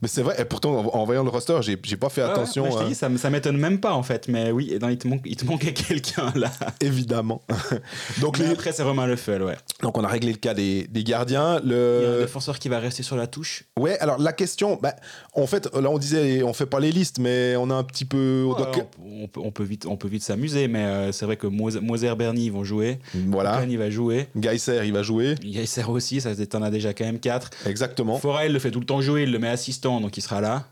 [0.03, 2.65] Mais c'est vrai, et pourtant, en, voyant le roster, j'ai j'ai pas fait Ouais, attention,
[2.65, 4.29] ouais, moi, je t'ai hein, dit, ça, m'étonne même pas en fait.
[4.29, 6.51] Mais oui, non, il, te manque, il te manquait quelqu'un là.
[6.81, 7.43] évidemment.
[8.21, 9.57] donc, les- après, c'est Romain ouais.
[9.83, 11.61] donc, on a réglé le cas des, des gardiens.
[11.63, 12.21] Il y a un Le...
[12.23, 13.65] défenseur qui va rester sur la touche.
[13.79, 14.95] Ouais, alors la question, bah,
[15.35, 18.05] en fait, là on disait, on fait pas les listes, mais on a un petit
[18.05, 18.45] peu.
[18.47, 21.25] Ouais, donc, on, on peut, on peut vite, on peut vite s'amuser, mais euh, c'est
[21.27, 22.99] vrai que Moser, Bernie ils vont jouer.
[23.29, 23.65] voilà.
[23.69, 24.29] Il va jouer.
[24.37, 25.35] Geiser, il va jouer.
[25.43, 27.51] Yasser aussi, ça t'en a déjà quand même 4.
[27.67, 28.19] Exactement.
[28.19, 30.64] Forel le fait tout le temps jouer, il le met assistant, donc il sera là.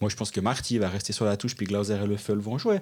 [0.00, 2.58] Moi, je pense que Marty va rester sur la touche, puis Glauser et Leffel vont
[2.58, 2.80] jouer.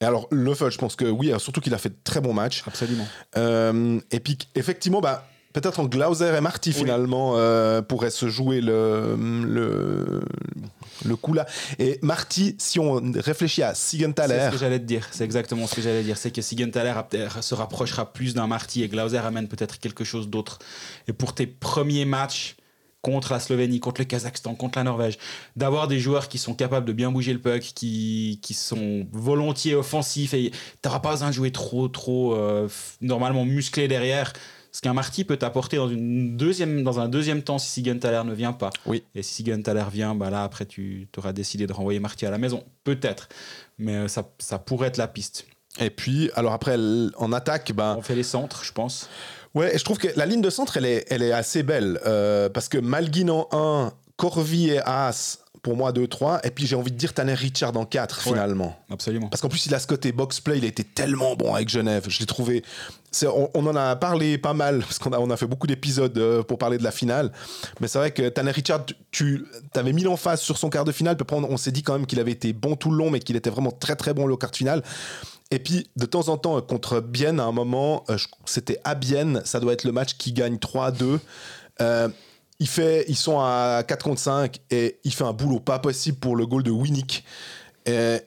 [0.00, 2.32] Et alors, Leffel, je pense que oui, alors, surtout qu'il a fait de très bons
[2.32, 2.62] matchs.
[2.66, 3.06] Absolument.
[3.36, 6.76] Euh, et puis, effectivement, bah, peut-être entre Glauser et Marty, Oui.
[6.76, 10.22] finalement, euh, pourrait se jouer le, le,
[11.04, 11.46] le coup là.
[11.78, 15.08] Et Marty, si on réfléchit à C'est Sigenthaler, ce que j'allais te dire.
[15.10, 16.16] C'est exactement ce que j'allais dire.
[16.16, 16.94] C'est que Sigenthaler
[17.40, 20.60] se rapprochera plus d'un Marty et Glauser amène peut-être quelque chose d'autre.
[21.08, 22.56] Et pour tes premiers matchs
[23.02, 25.18] contre la Slovénie, contre le Kazakhstan, contre la Norvège,
[25.56, 29.74] d'avoir des joueurs qui sont capables de bien bouger le puck, qui, qui sont volontiers
[29.74, 32.68] offensifs et t'auras pas besoin de jouer trop, trop euh,
[33.00, 34.32] normalement musclé derrière.
[34.72, 38.34] Ce qu'un Marty peut t'apporter dans, une deuxième, dans un deuxième temps si Sigenthaler ne
[38.34, 38.70] vient pas.
[38.86, 39.02] Oui.
[39.16, 42.38] Et si Sigenthaler vient, bah là, après, tu auras décidé de renvoyer Marty à la
[42.38, 42.62] maison.
[42.84, 43.28] Peut-être.
[43.78, 45.46] Mais euh, ça, ça pourrait être la piste.
[45.80, 46.76] et puis, alors après,
[47.16, 49.08] en attaque, ben, On fait les centres, je pense.
[49.54, 51.98] Ouais, et je trouve que la ligne de centre, elle est, elle est assez belle.
[52.06, 56.40] euh, parce que Malguin en 1, Corvi et As, pour moi 2-3.
[56.44, 58.32] Et puis j'ai envie de dire Tanner Richard en 4 Ouais.
[58.32, 58.78] finalement.
[58.90, 59.28] Absolument.
[59.28, 62.04] Parce qu'en plus, il a ce côté box-play, il a été tellement bon avec Genève.
[62.08, 62.62] Je l'ai trouvé.
[63.24, 66.16] On, on en a parlé pas mal, parce qu'on a, on a fait beaucoup d'épisodes
[66.16, 67.32] euh, pour parler de la finale.
[67.80, 69.44] Mais c'est vrai que Tanner Richard, tu, tu
[69.78, 71.16] avais mis l'emphase sur son quart de finale.
[71.16, 73.10] Puis après, on, on s'est dit quand même qu'il avait été bon tout le long,
[73.10, 74.82] mais qu'il était vraiment très très bon le quart de finale.
[75.50, 79.42] Et puis, de temps en temps, contre Bienne, à un moment, euh, c'était à Bienne,
[79.44, 81.18] ça doit être le match qui gagne 3-2.
[81.80, 82.08] Euh,
[82.60, 86.18] il fait, ils sont à 4 contre 5 et il fait un boulot pas possible
[86.18, 87.24] pour le goal de Winnick.
[87.86, 88.18] Et,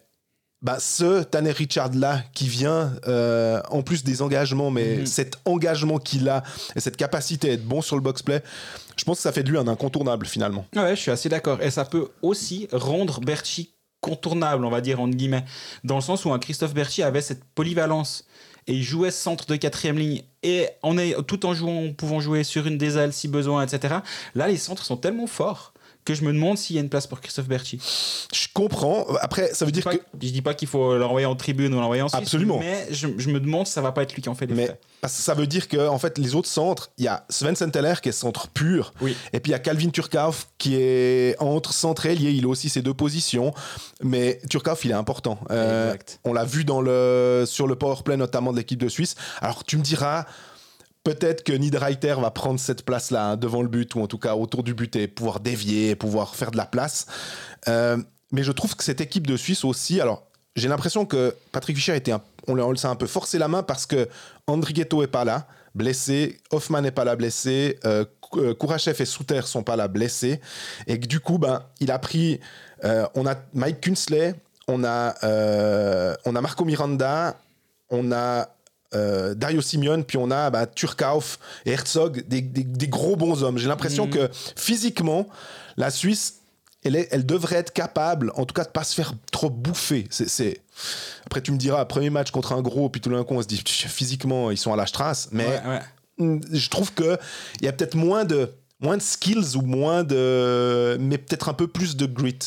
[0.61, 5.05] bah, ce Tanner Richard là qui vient euh, en plus des engagements, mais Mhm.
[5.05, 6.41] cet engagement qu'il a
[6.75, 8.41] et cette capacité à être bon sur le box play,
[8.97, 10.65] je pense que ça fait de lui un incontournable finalement.
[10.75, 11.61] Ouais, je suis assez d'accord.
[11.61, 15.45] Et ça peut aussi rendre Berchi contournable, on va dire, entre guillemets,
[15.85, 18.27] dans le sens où un Christophe Berchi avait cette polyvalence
[18.67, 22.43] et il jouait centre de quatrième ligne et en est, tout en jouant, pouvant jouer
[22.43, 23.95] sur une des ailes si besoin, etc.
[24.35, 25.72] Là, les centres sont tellement forts
[26.05, 27.79] que je me demande s'il y a une place pour Christophe Berchi.
[28.33, 29.05] Je comprends.
[29.21, 31.79] Après, ça veut Je dire que je dis pas qu'il faut l'envoyer en tribune ou
[31.79, 32.59] l'envoyer en Suisse, Absolument.
[32.59, 34.53] mais je, je me demande si ça va pas être lui qui en fait les
[34.53, 34.79] Mais frais.
[35.01, 37.55] parce que ça veut dire que en fait les autres centres, il y a Sven
[37.55, 39.15] Senteller qui est centre pur, Oui.
[39.31, 42.31] et puis il y a Calvin Turkauf qui est entre centre et ailier.
[42.31, 43.53] Il a aussi ses deux positions,
[44.01, 45.39] mais Turkauf il est important.
[45.51, 46.19] Euh, Exact.
[46.25, 49.15] on l'a vu dans le sur le power play notamment de l'équipe de Suisse.
[49.41, 50.25] Alors tu me diras.
[51.03, 54.35] Peut-être que Niederreiter va prendre cette place-là hein, devant le but ou en tout cas
[54.35, 57.07] autour du but et pouvoir dévier, pouvoir faire de la place.
[57.67, 57.97] Euh,
[58.31, 60.23] mais je trouve que cette équipe de Suisse aussi, alors
[60.55, 64.07] j'ai l'impression que Patrick Fischer était un, on, un peu forcé la main parce que
[64.47, 69.41] Andrighetto est pas là, blessé, Hoffman n'est pas là, blessé, euh, euh, Kourachev et Souter
[69.43, 70.39] sont pas là, blessés,
[70.87, 72.39] et que du coup, ben, il a pris,
[72.83, 74.35] euh, on a Mike Kunsley,
[74.67, 75.15] on a,
[76.25, 77.35] on a Marco Miranda,
[77.89, 78.47] on a
[78.95, 83.43] euh, Dario Simeone, puis on a bah, Turkauf et Herzog, des, des- des gros bons
[83.43, 83.57] hommes.
[83.57, 84.11] J'ai l'impression Mhm.
[84.11, 85.27] que physiquement,
[85.77, 86.35] la Suisse
[86.85, 90.05] elle, est- elle devrait être capable, en tout cas, de pas se faire trop bouffer.
[90.09, 90.59] C'est,
[91.25, 93.47] Après, tu me diras, premier match contre un gros, puis tout d'un coup, on se
[93.47, 95.29] dit, physiquement, ils sont à la strasse.
[95.31, 95.81] Mais Ouais, ouais.
[96.17, 97.17] Mm, je trouve que
[97.61, 98.51] il y a peut-être moins de
[98.81, 102.37] moins de skills ou moins de mais peut-être un peu plus de grit.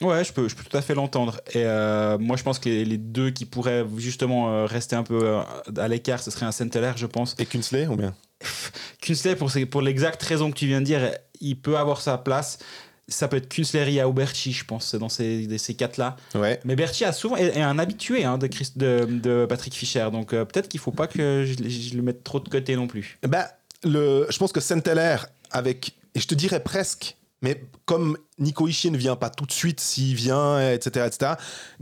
[0.00, 1.40] Ouais, je peux, je peux tout à fait l'entendre.
[1.50, 5.02] Et euh, moi, je pense que les, les deux qui pourraient justement euh, rester un
[5.04, 5.40] peu euh,
[5.76, 7.36] à l'écart, ce serait un Saint-Hilaire, je pense.
[7.38, 8.14] Et Kunsley ou bien?
[9.02, 12.58] Kunsley, pour, l'exacte raison que tu viens de dire, il peut avoir sa place.
[13.06, 16.16] Ça peut être Kunsley, ou Berchi, je pense, c'est dans ces, ces quatre-là.
[16.34, 16.58] Ouais.
[16.64, 20.08] Mais Berchi a souvent, est, est un habitué hein, de, Chris- de, de Patrick Fischer.
[20.10, 22.86] Donc euh, peut-être qu'il faut pas que je, je le mette trop de côté non
[22.86, 23.18] plus.
[23.22, 23.44] Ben
[23.82, 28.90] le je pense que Saint-Hilaire avec et je te dirais presque mais comme Nico Ishii
[28.90, 31.32] ne vient pas tout de suite, s'il vient, etc., etc.,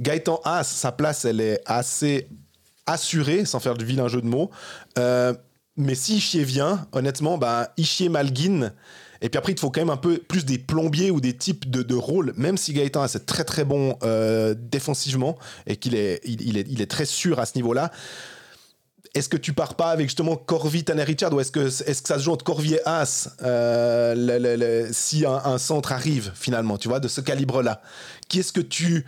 [0.00, 2.26] Gaëtan Haas, sa place, elle est assez
[2.86, 4.50] assurée, sans faire de vilain jeu de mots.
[4.98, 5.32] Euh,
[5.76, 8.72] mais si Ishii vient, honnêtement, bah, Ishii Malguin,
[9.20, 11.36] et puis après, il te faut quand même un peu plus des plombiers ou des
[11.36, 16.20] types de, rôles, même si Gaëtan est très très bon euh, défensivement et qu'il est,
[16.24, 17.92] il, il est, il est très sûr à ce niveau-là.
[19.14, 22.08] Est-ce que tu pars pas avec justement Corvi, Tanner Richard ou est-ce que, est que
[22.08, 26.98] ça se joue entre Corvi et Haas euh, si un, centre arrive finalement, tu vois,
[26.98, 27.82] de ce calibre-là?
[28.28, 29.04] Qui est-ce que tu,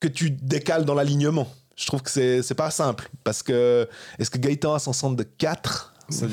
[0.00, 1.46] que tu décales dans l'alignement?
[1.76, 3.88] Je trouve que c'est pas simple parce que
[4.18, 6.26] est-ce que Gaëtan Haas en centre de 4 Ça,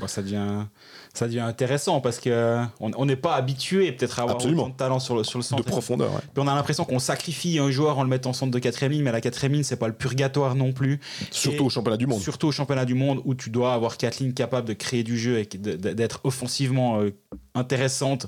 [0.00, 0.64] bon, ça devient,
[1.14, 4.62] ça devient intéressant parce que on on n'est pas habitué peut-être à avoir Absolument.
[4.62, 5.64] autant de talent sur le, sur le de centre.
[5.64, 6.20] profondeur ouais.
[6.32, 8.92] Puis on a l'impression qu'on sacrifie un joueur en le mettant en centre de quatrième
[8.92, 11.00] ligne, mais la quatrième ligne, c'est pas le purgatoire non plus.
[11.30, 12.20] Surtout Et au championnat du monde.
[12.20, 15.18] Surtout au championnat du monde où tu dois avoir quatre lignes capables de créer du
[15.18, 17.14] jeu et d'être offensivement euh,
[17.54, 18.26] intéressantes.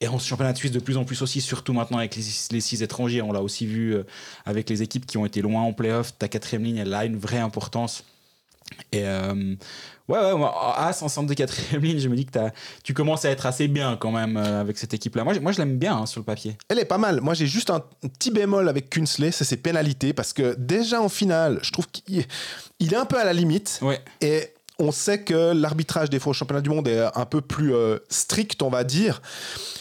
[0.00, 2.60] Et en championnat de Suisse, de plus en plus aussi, surtout maintenant avec les, les
[2.60, 3.22] six étrangers.
[3.22, 4.02] On l'a aussi vu euh,
[4.44, 6.18] avec les équipes qui ont été loin en playoff.
[6.18, 8.04] Ta quatrième ligne, elle a une vraie importance.
[8.90, 9.54] Et euh,
[10.08, 12.38] ouais, ouais, moi, As en centre de quatrième ligne, je me dis que
[12.82, 15.24] tu commences à être assez bien quand même euh, avec cette équipe-là.
[15.24, 16.56] Moi, je- moi, je l'aime bien hein, sur le papier.
[16.68, 17.20] Elle est pas mal.
[17.20, 17.80] Moi, j'ai juste un
[18.18, 22.24] petit bémol avec Kunsley, c'est ses pénalités, parce que déjà en finale, je trouve qu'il
[22.80, 23.78] il est un peu à la limite.
[23.82, 24.00] Ouais.
[24.20, 27.72] Et on sait que l'arbitrage des fois au championnat du monde est un peu plus
[27.74, 29.22] euh, strict, on va dire.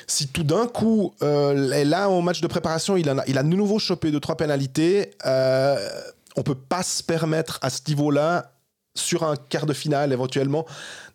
[0.05, 3.43] Si tout d'un coup, euh, là, au match de préparation, il, en a, il a
[3.43, 5.77] de nouveau chopé deux, trois pénalités, euh,
[6.35, 8.51] on peut pas se permettre à ce niveau-là,
[8.95, 10.65] sur un quart de finale éventuellement,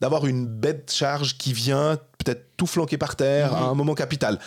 [0.01, 4.39] d'avoir une bête charge qui vient peut-être tout flanquer par terre à un moment capital.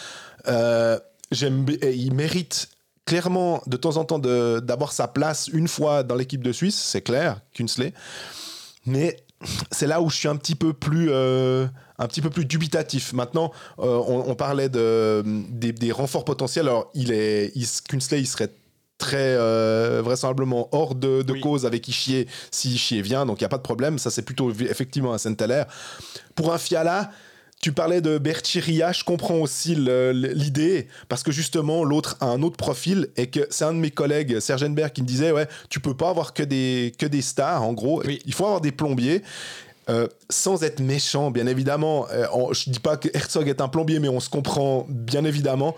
[0.47, 0.99] Euh,
[1.31, 2.69] j'aime, il mérite
[3.05, 6.79] clairement de temps en temps de- d'avoir sa place une fois dans l'équipe de Suisse,
[6.79, 7.93] c'est clair, Kunsley.
[8.85, 9.17] Mais
[9.71, 11.65] c'est là où je suis un petit peu plus, euh,
[11.97, 13.13] un petit peu plus dubitatif.
[13.13, 16.67] Maintenant, euh, on, on parlait de, des, des renforts potentiels.
[16.67, 18.51] Alors, il est, il, Kunsley, il serait
[18.99, 21.41] très euh, vraisemblablement hors de, de Oui.
[21.41, 23.97] cause avec Ishier si Ishier vient, donc il n'y a pas de problème.
[23.97, 25.65] Ça, c'est plutôt effectivement un Saint-Hilaire.
[26.35, 27.09] Pour un Fiala,
[27.61, 32.55] tu parlais de Berchiria, je comprends aussi l'idée, parce que justement, l'autre a un autre
[32.57, 35.79] profil, et que c'est un de mes collègues, Serge Enberg, qui me disait, ouais, tu
[35.81, 38.21] peux pas avoir que des, que des stars, en gros, Oui.
[38.25, 39.23] il faut avoir des plombiers.
[39.89, 43.67] Euh, sans être méchant, bien évidemment, euh, on- je dis pas que Herzog est un
[43.67, 45.75] plombier, mais on se comprend bien évidemment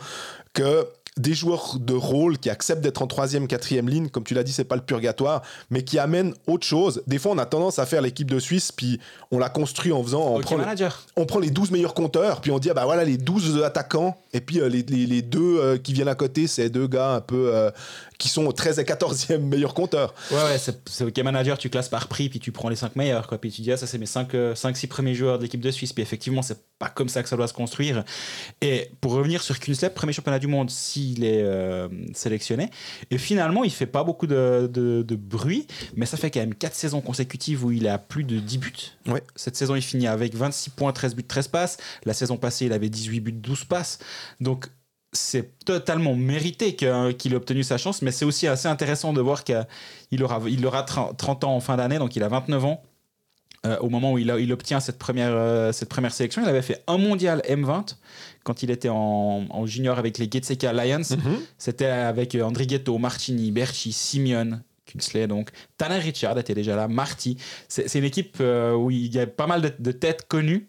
[0.54, 0.86] que
[1.22, 4.52] des joueurs de rôle qui acceptent d'être en troisième, quatrième ligne, comme tu l'as dit,
[4.52, 7.04] c'est pas le purgatoire, mais qui amènent autre chose.
[7.08, 9.00] Des fois, on a tendance à faire l'équipe de Suisse, puis
[9.32, 10.64] on la construit en faisant, on, prend, le-
[11.16, 14.18] on prend les 12 meilleurs compteurs, puis on dit, ah bah voilà, les 12 attaquants,
[14.34, 17.14] et puis euh, les, les- les deux euh, qui viennent à côté, c'est deux gars
[17.14, 17.70] un peu euh,
[18.22, 20.14] qui sont au 13 et 14e meilleurs compteurs.
[20.30, 22.96] Ouais, ouais, c'est c'est OK Manager, tu classes par prix, puis tu prends les 5
[22.96, 23.40] meilleurs, quoi.
[23.40, 25.92] Puis tu dis, ah, ça, c'est mes 5-6 premiers joueurs de l'équipe de Suisse.
[25.92, 28.04] Puis effectivement, c'est pas comme ça que ça doit se construire.
[28.62, 32.70] Et pour revenir sur Kunsley, premier championnat du monde, s'il est euh, sélectionné.
[33.10, 36.54] Et finalement, il fait pas beaucoup de, de- de bruit, mais ça fait quand même
[36.56, 38.74] 4 saisons consécutives où il a plus de 10 buts.
[39.08, 39.24] Ouais.
[39.36, 41.78] Cette saison, il finit avec 26 points, 13 buts, 13 passes.
[42.06, 44.00] La saison passée, il avait 18 buts, 12 passes.
[44.40, 44.68] Donc,
[45.14, 46.88] c'est totalement mérité qu'il
[47.34, 50.84] ait obtenu sa chance, mais c'est aussi assez intéressant de voir qu'il aura, il aura
[50.84, 52.84] 30 30 ans en fin d'année, donc il a 29 ans.
[53.68, 56.50] Euh, au moment où il, a- il obtient cette première, euh, cette première sélection, il
[56.50, 57.96] avait fait un mondial M20
[58.44, 61.04] quand il était en, en junior avec les Getseka Lions.
[61.60, 67.38] C'était avec André Ghetto, Martini, Berchi, Simeon, Kunsley, donc Tanner Richard était déjà là, Marty.
[67.68, 70.68] C'est c'est une équipe euh, où il y a pas mal de, de têtes connues.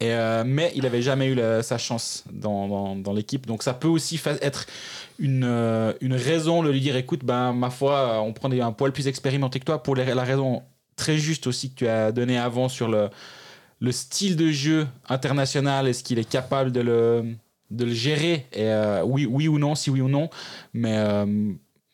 [0.00, 3.46] Euh, mais il n'avait jamais eu sa chance dans, l'équipe.
[3.46, 4.66] Donc ça peut aussi être
[5.18, 8.92] une, euh, une raison de lui dire écoute, ben, ma foi, on prend un poil
[8.92, 10.62] plus expérimenté que toi pour la raison
[10.96, 13.08] très juste aussi que tu as donnée avant sur le,
[13.80, 15.88] le style de jeu international.
[15.88, 17.36] Est-ce qu'il est capable de le,
[17.92, 18.46] gérer?
[18.52, 20.30] Et, euh, oui, oui ou non, si oui ou non.
[20.74, 21.24] Mais euh,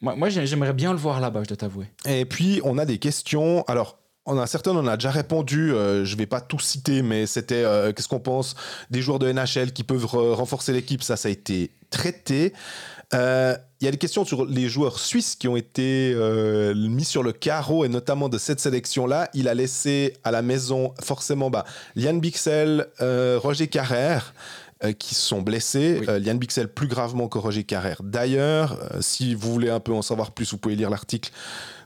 [0.01, 1.87] moi, moi, j'ai- j'aimerais bien le voir là-bas, je dois t'avouer.
[2.07, 3.65] Et puis, on a des questions.
[3.69, 5.73] Alors, on a certains, on a déjà répondu.
[5.73, 8.55] euh, je vais pas tout citer, mais c'était euh, qu'est-ce qu'on pense
[8.91, 11.03] des joueurs de NHL qui peuvent re- renforcer l'équipe?
[11.03, 12.53] Ça, ça a été traité.
[13.13, 17.05] Euh, Il y a des questions sur les joueurs suisses qui ont été euh, mis
[17.05, 19.29] sur le carreau et notamment de cette sélection-là.
[19.35, 24.33] Il a laissé à la maison forcément bah, Liane Bixel, Roger Carrère
[24.85, 25.99] euh, qui sont blessés.
[26.01, 26.07] Oui.
[26.09, 28.03] Euh, Liane Bixel plus gravement que Roger Carrère.
[28.03, 31.31] D'ailleurs, euh, si vous voulez un peu en savoir plus, vous pouvez lire l'article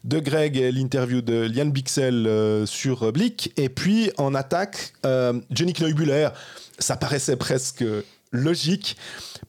[0.04, 3.52] de Greg et l'interview de Liane Bixel euh, sur Blick.
[3.56, 4.92] Et puis en attaque,
[5.50, 6.28] Jenny Kneubuller,
[6.78, 7.84] ça paraissait presque
[8.32, 8.96] logique.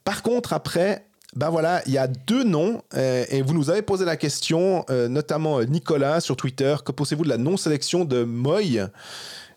[0.03, 3.83] Par contre, après, ben voilà, il y a deux noms euh, et vous nous avez
[3.83, 8.79] posé la question, euh, notamment Nicolas sur Twitter, que pensez-vous de la non-sélection de Moy?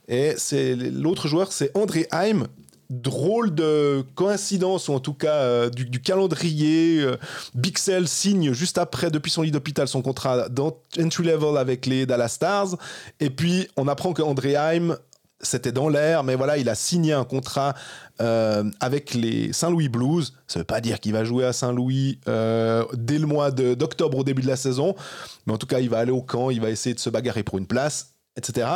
[0.08, 2.46] Et c'est l'autre joueur, c'est André Heim.
[2.92, 7.00] Drôle de coïncidence, ou en tout cas euh, du, calendrier.
[7.00, 7.16] euh,
[7.54, 12.04] Bixel signe juste après, depuis son lit d'hôpital, son contrat dans entry level avec les
[12.04, 12.76] Dallas Stars.
[13.18, 14.98] Et puis, on apprend que Heim,
[15.40, 17.74] c'était dans l'air, mais voilà, il a signé un contrat
[18.20, 20.34] euh, avec les Saint-Louis Blues.
[20.46, 24.24] Ça veut pas dire qu'il va jouer à Saint-Louis euh, dès le mois d'octobre au
[24.24, 24.94] début de la saison,
[25.46, 27.42] mais en tout cas, il va aller au camp, il va essayer de se bagarrer
[27.42, 28.68] pour une place, etc.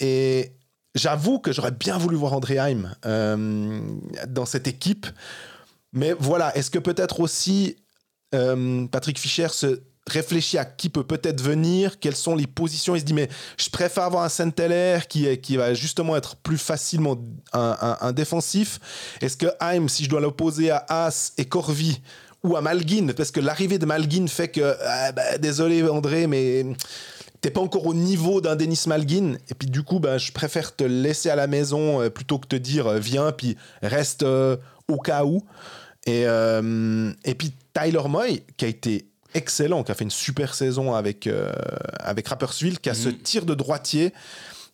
[0.00, 0.52] Et
[0.94, 3.80] j'avoue que j'aurais bien voulu voir André Heim euh,
[4.28, 5.06] dans cette équipe.
[5.92, 7.76] Mais voilà, est-ce que peut-être aussi
[8.34, 12.94] euh, Patrick Fischer se réfléchit à qui peut peut-être venir, quelles sont les positions?
[12.94, 17.16] Il se dit, mais je préfère avoir un Saint-Heller qui, va justement être plus facilement
[17.52, 18.80] un défensif.
[19.22, 22.00] Est-ce que Heim, si je dois l'opposer à Haas et Corvi,
[22.44, 26.66] ou à Malguin, parce que l'arrivée de Malguin fait que, ah, bah, désolé André, mais
[27.44, 29.34] t'es pas encore au niveau d'un Denis Malguin.
[29.50, 32.46] Et puis du coup, bah, je préfère te laisser à la maison euh, plutôt que
[32.46, 34.56] te dire, euh, viens, puis reste euh,
[34.88, 35.44] au cas où.
[36.06, 40.94] Et, et puis Tyler Moy, qui a été excellent, qui a fait une super saison
[40.94, 41.28] avec,
[41.98, 43.18] avec Rapperswil, qui a ce Mhm.
[43.18, 44.12] tir de droitier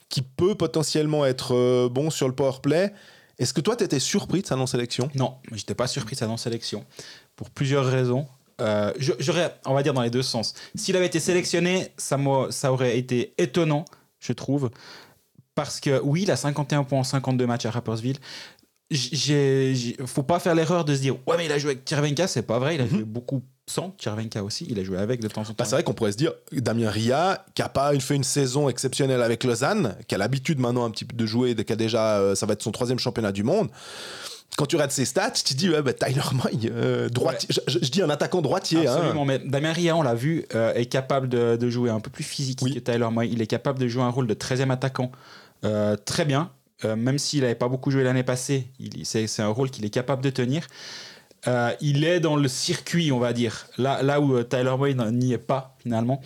[0.09, 2.93] qui peut potentiellement être bon sur le power play.
[3.39, 5.09] Est-ce que toi, tu étais surpris de sa non-sélection?
[5.15, 6.85] Non, j'étais pas surpris de sa non-sélection
[7.37, 8.27] pour plusieurs raisons.
[8.61, 10.55] Euh, J'aurais, on va dire, dans les deux sens.
[10.75, 12.19] S'il avait été sélectionné, ça,
[12.51, 13.85] ça aurait été étonnant,
[14.19, 14.71] je trouve.
[15.55, 18.17] Parce que oui, il a 51 points en 52 matchs à Rapperswil.
[18.91, 21.85] J- J'ai, faut pas faire l'erreur de se dire ouais mais il a joué avec
[21.87, 25.21] Tchervenka, c'est pas vrai, il a joué beaucoup sans Tchervenka aussi, il a joué avec
[25.21, 25.55] de temps en temps.
[25.59, 28.69] Bah, c'est vrai qu'on pourrait se dire Damien Ria, qui a pas fait une saison
[28.69, 32.19] exceptionnelle avec Lausanne, qui a l'habitude maintenant un petit peu de jouer, qui a déjà,
[32.19, 33.69] euh, ça va être son troisième championnat du monde.
[34.57, 37.61] Quand tu regardes ses stats, tu te dis, ouais, bah, Tyler Moy, euh, droitier, je,
[37.73, 38.87] je- je dis un attaquant droitier.
[38.87, 38.93] hein.
[38.97, 42.11] Absolument, mais Damien Ria, on l'a vu, euh, est capable de, de jouer un peu
[42.11, 42.75] plus physique Oui.
[42.75, 43.29] que Tyler Moy.
[43.31, 45.11] Il est capable de jouer un rôle de 13e attaquant
[45.65, 46.51] euh, très bien.
[46.85, 48.67] Euh, même s'il n'avait pas beaucoup joué l'année passée,
[49.05, 50.67] c'est un rôle qu'il est capable de tenir.
[51.81, 55.33] Il est dans le circuit, on va dire, là, là où Tyler Moy n'en- n'y
[55.33, 56.21] est pas finalement.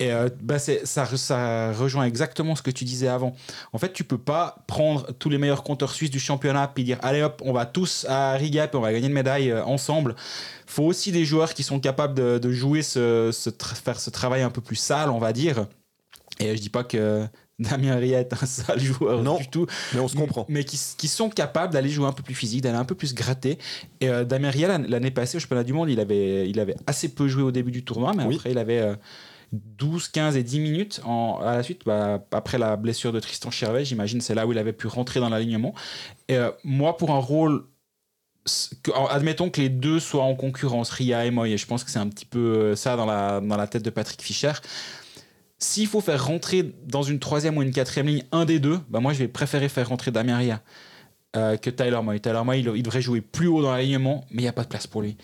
[0.00, 0.72] Et euh, bah, ça,
[1.04, 3.34] ça rejoint exactement ce que tu disais avant.
[3.72, 6.98] En fait, tu peux pas prendre tous les meilleurs compteurs suisses du championnat puis dire
[7.02, 10.16] allez hop, on va tous à Riga puis on va gagner une médaille euh, ensemble.
[10.66, 13.30] faut aussi des joueurs qui sont capables de, de jouer ce,
[13.84, 15.66] faire ce travail un peu plus sale, on va dire.
[16.38, 17.26] Et je dis pas que
[17.60, 19.36] Damien Ria est un sale joueur Non.
[19.36, 20.46] du tout, Mais on se comprend.
[20.48, 23.12] mais qui, qui sont capables d'aller jouer un peu plus physique, d'aller un peu plus
[23.14, 23.58] gratter.
[24.00, 26.76] Et euh, Damien Ria, l'an- l'année passée, au championnat du monde, il avait, il avait
[26.86, 28.36] assez peu joué au début du tournoi, mais Oui.
[28.36, 28.94] après, il avait euh,
[29.52, 31.82] 12, 15 et 10 minutes à la suite.
[31.84, 35.20] Bah, après la blessure de Tristan Chervet, j'imagine, c'est là où il avait pu rentrer
[35.20, 35.74] dans l'alignement.
[36.30, 37.64] Euh, moi, pour un rôle.
[39.10, 41.98] admettons que les deux soient en concurrence, Ria et Moy, et je pense que c'est
[41.98, 44.52] un petit peu euh, ça dans la, tête de Patrick Fischer.
[45.58, 49.00] S'il faut faire rentrer dans une troisième ou une quatrième ligne un des deux, bah
[49.00, 50.62] moi je vais préférer faire rentrer Damien Ria
[51.36, 52.18] euh, que Tyler Moy.
[52.18, 54.68] Tyler Moy, il, devrait jouer plus haut dans l'alignement, mais il n'y a pas de
[54.68, 55.18] place pour lui.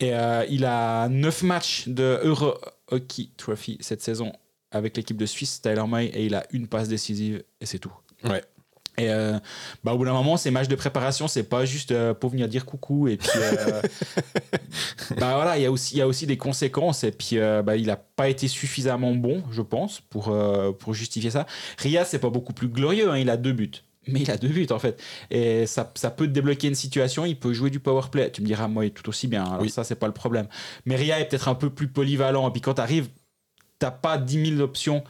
[0.00, 0.12] Et
[0.50, 2.54] il a 9 matchs de Euro
[2.90, 4.32] Hockey Trophy cette saison
[4.70, 7.92] avec l'équipe de Suisse, Tyler Moy, et il a une passe décisive, et c'est tout.
[8.24, 8.42] Ouais.
[8.96, 9.38] Et euh,
[9.82, 12.48] bah, au bout d'un moment, ces matchs de préparation, c'est pas juste euh, pour venir
[12.48, 13.08] dire coucou.
[13.08, 13.82] Et puis, euh,
[15.18, 17.02] bah voilà, il y, a aussi- il y a aussi des conséquences.
[17.04, 20.32] Et puis, bah, il a pas été suffisamment bon, je pense, pour,
[20.78, 21.46] pour justifier ça.
[21.78, 23.10] Ria, c'est pas beaucoup plus glorieux.
[23.10, 23.70] hein, il a deux buts.
[24.08, 25.02] Mais il a deux buts en fait.
[25.30, 27.24] Et ça, ça peut te débloquer une situation.
[27.24, 28.30] Il peut jouer du power play.
[28.30, 29.44] Tu me diras, moi, tout aussi bien.
[29.44, 29.70] Alors Oui.
[29.70, 30.46] ça, c'est pas le problème.
[30.86, 32.48] Mais Ria est peut-être un peu plus polyvalent.
[32.48, 33.08] Et puis quand tu arrives,
[33.78, 35.02] t'as pas 10 000 options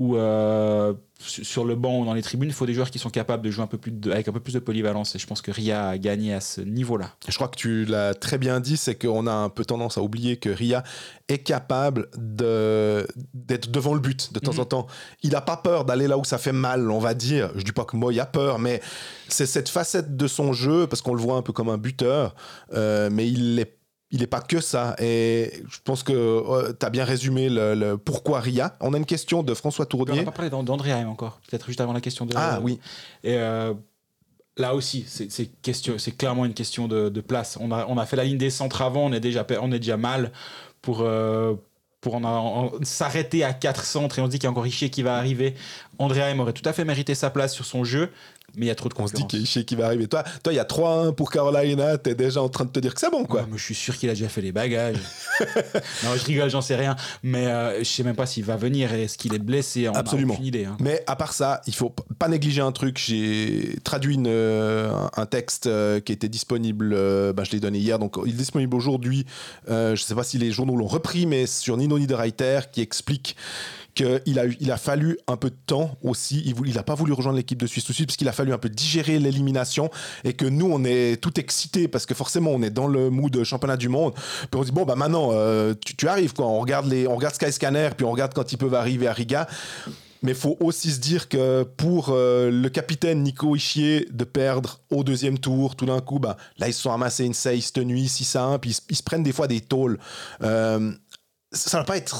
[0.00, 2.98] où euh, su- sur le banc ou dans les tribunes, il faut des joueurs qui
[2.98, 5.14] sont capables de jouer un peu plus de- avec un peu plus de polyvalence.
[5.14, 7.10] Et je pense que Ria a gagné à ce niveau-là.
[7.28, 10.02] Je crois que tu l'as très bien dit, c'est qu'on a un peu tendance à
[10.02, 10.82] oublier que Ria
[11.28, 14.60] est capable de- d'être devant le but de temps Mhm.
[14.60, 14.86] en temps.
[15.22, 17.50] Il n'a pas peur d'aller là où ça fait mal, on va dire.
[17.56, 18.80] Je dis pas que Moy a peur, mais
[19.28, 22.34] c'est cette facette de son jeu, parce qu'on le voit un peu comme un buteur,
[22.72, 23.76] euh, mais il est
[24.10, 24.96] il n'est pas que ça.
[24.98, 28.76] Et je pense que tu as bien résumé le, pourquoi RIA.
[28.80, 30.12] On a une question de François Tournier.
[30.12, 32.34] On n'a pas parlé d'André encore, peut-être juste avant la question de.
[32.36, 32.80] Ah oui.
[33.22, 33.72] Et euh,
[34.56, 37.56] là aussi, c'est clairement une question de, place.
[37.60, 39.78] On a, on a fait la ligne des centres avant, on est déjà, on est
[39.78, 40.32] déjà mal
[40.82, 41.00] pour.
[41.02, 41.54] Euh,
[42.00, 44.88] pour en, s'arrêter à 4 centres et on se dit qu'il y a encore Richer
[44.88, 45.54] qui va arriver.
[45.98, 48.10] André Haim aurait tout à fait mérité sa place sur son jeu
[48.56, 49.12] mais il y a trop de concurrence.
[49.14, 50.06] On se dit qu'il qui va arriver.
[50.06, 52.94] Toi, toi, il y a 3-1 pour Carolina, t'es déjà en train de te dire
[52.94, 53.46] que c'est bon, quoi.
[53.50, 54.96] mais je suis sûr qu'il a déjà fait les bagages.
[56.04, 56.96] non, je rigole, j'en sais rien.
[57.22, 58.92] Mais euh, je sais même pas s'il va venir.
[58.92, 60.34] Est-ce qu'il est blessé Absolument.
[60.34, 60.64] aucune idée.
[60.64, 60.76] Hein.
[60.80, 62.98] Mais à part ça, il faut pas négliger un truc.
[62.98, 66.90] J'ai traduit une, euh, un texte euh, qui était disponible.
[67.32, 69.26] Bah, je l'ai donné hier, donc il est disponible aujourd'hui.
[69.68, 73.36] je sais pas si les journaux l'ont repris, mais sur Nino Niederreiter qui explique
[73.94, 76.54] qu'il a, il a fallu un peu de temps aussi.
[76.64, 78.52] Il n'a pas voulu rejoindre l'équipe de Suisse tout de suite parce qu'il a fallu
[78.52, 79.90] un peu digérer l'élimination
[80.24, 83.42] et que nous, on est tout excités parce que forcément, on est dans le mood
[83.44, 84.14] championnat du monde.
[84.14, 86.46] Puis on dit, bon, bah maintenant, euh, tu, arrives, quoi.
[86.46, 89.12] On regarde, les, on regarde Sky Scanner, puis on regarde quand ils peuvent arriver à
[89.12, 89.46] Riga.
[90.22, 94.80] Mais il faut aussi se dire que pour euh, le capitaine Nico Ischier de perdre
[94.90, 97.78] au deuxième tour, tout d'un coup, bah, là, ils se sont amassés une 6 cette
[97.78, 99.98] nuit, 6 à 1, puis ils, se prennent des fois des tôles.
[100.42, 100.92] Euh,
[101.52, 102.16] ça va pas être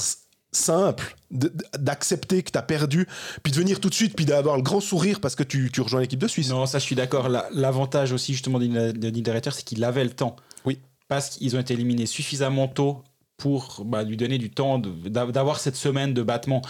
[0.52, 3.06] simple d'accepter que tu as perdu,
[3.42, 5.80] puis de venir tout de suite, puis d'avoir le grand sourire parce que tu, tu
[5.80, 6.50] rejoins l'équipe de Suisse.
[6.50, 7.28] Non, ça je suis d'accord.
[7.52, 8.66] L'avantage aussi justement de
[9.10, 10.36] Niederreiter, c'est qu'il avait le temps.
[10.64, 10.78] Oui.
[11.08, 13.02] Parce qu'ils ont été éliminés suffisamment tôt
[13.36, 16.62] pour bah, lui donner du temps d'avoir cette semaine de battement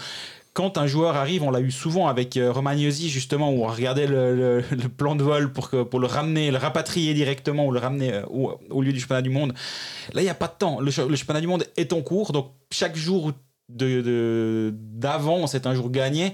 [0.53, 4.07] quand un joueur arrive, on l'a eu souvent avec euh, Romagnosi justement, où on regardait
[4.07, 4.61] le,
[4.97, 8.25] plan de vol pour, que, pour le ramener, le rapatrier directement ou le ramener euh,
[8.25, 9.53] au, lieu du championnat du monde.
[10.13, 10.79] Là, il n'y a pas de temps.
[10.79, 13.31] Le, le, championnat du monde est en cours, donc chaque jour
[13.75, 16.33] d'avant, de, c'est un jour gagné.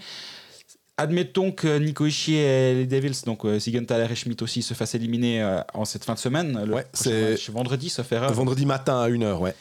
[0.98, 4.96] Admettons que Nico Ishii et les Devils, donc euh, Sigenthaler et Schmidt aussi, se fassent
[4.96, 6.58] éliminer euh, en cette fin de semaine.
[6.72, 9.54] ouais, c'est vendredi, ça fait Vendredi matin à 1h, ouais.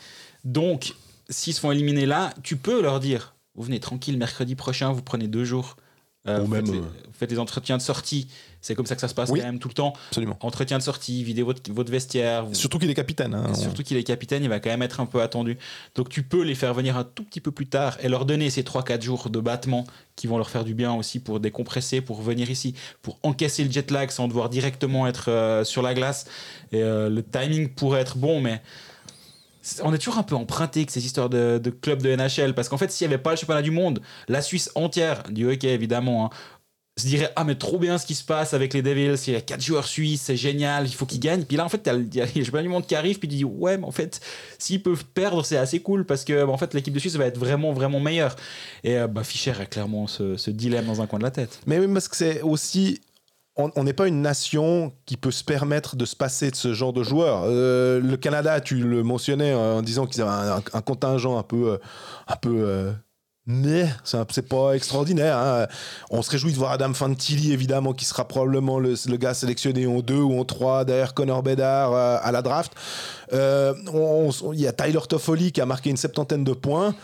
[0.44, 0.94] Donc,
[1.28, 5.02] s'ils se font éliminer là, tu peux leur dire vous venez tranquille mercredi prochain, vous
[5.02, 5.76] prenez deux jours.
[6.28, 8.28] Euh, vous, même, faites les, vous, faites les, entretiens de sortie
[8.66, 9.92] c'est comme ça que ça se passe quand même tout le temps.
[10.08, 10.36] Absolument.
[10.40, 12.46] Entretien de sortie, videz votre, votre vestiaire.
[12.52, 13.32] Surtout qu'il est capitaine.
[13.32, 13.54] Hein.
[13.54, 15.56] Surtout qu'il est capitaine, il va quand même être un peu attendu.
[15.94, 18.50] Donc tu peux les faire venir un tout petit peu plus tard et leur donner
[18.50, 22.22] ces 3-4 jours de battement qui vont leur faire du bien aussi pour décompresser, pour
[22.22, 26.26] venir ici, pour encaisser le jet lag sans devoir directement être euh, sur la glace.
[26.72, 28.60] Et euh, le timing pourrait être bon, mais
[29.82, 32.68] on est toujours un peu emprunté avec ces histoires de, de club de NHL parce
[32.68, 35.68] qu'en fait s'il n'y avait pas le championnat du monde la Suisse entière du hockey
[35.68, 36.30] évidemment hein,
[36.98, 39.36] se dirait ah mais trop bien ce qui se passe avec les Devils il y
[39.36, 41.44] a quatre joueurs suisses c'est génial il faut qu'ils gagnent.
[41.44, 43.44] Puis là en fait il y a le du monde qui arrive puis tu dis
[43.44, 44.20] ouais mais en fait
[44.58, 47.38] s'ils peuvent perdre c'est assez cool parce que en fait l'équipe de Suisse va être
[47.38, 48.34] vraiment vraiment meilleure.
[48.82, 51.60] Et euh, bah, Fischer a clairement ce, dilemme dans un coin de la tête.
[51.66, 53.00] Mais oui parce que c'est aussi
[53.56, 56.92] on n'est pas une nation qui peut se permettre de se passer de ce genre
[56.92, 57.44] de joueurs.
[57.46, 61.78] Euh, le Canada, tu le mentionnais en disant qu'ils avaient un, contingent un peu, euh,
[62.28, 62.94] un peu
[63.46, 65.38] mais c'est pas extraordinaire.
[65.38, 65.66] Hein.
[66.10, 70.00] On se réjouit de voir Adam Fantilli, évidemment, qui sera probablement le, gars sélectionné en
[70.00, 72.72] 2 ou en 3 derrière Connor Bedard euh, à la draft.
[73.32, 73.72] Euh,
[74.52, 76.94] il y a Tyler Toffoli qui a marqué une septantaine de points.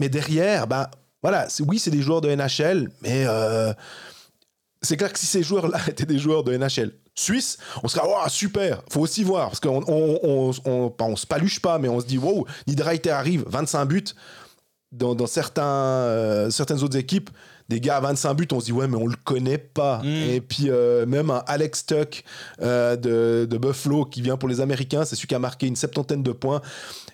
[0.00, 0.86] Mais derrière, ben,
[1.22, 3.74] voilà, oui, c'est des joueurs de NHL, mais euh,
[4.82, 8.28] c'est clair que si ces joueurs-là étaient des joueurs de NHL suisse, on serait oh,
[8.28, 8.82] super.
[8.90, 12.46] Faut aussi voir parce qu'on on, on, se paluche pas, mais on se dit wow,
[12.66, 14.04] Niederreiter arrive, 25 buts
[14.92, 17.30] dans, certains, euh, certaines autres équipes,
[17.68, 19.98] des gars à 25 buts, on se dit ouais mais on le connaît pas.
[20.02, 20.06] Mm.
[20.06, 22.24] Et puis euh, même un Alex Tuck
[22.60, 25.76] euh, de, de, Buffalo qui vient pour les Américains, c'est celui qui a marqué une
[25.76, 26.60] septantaine de points.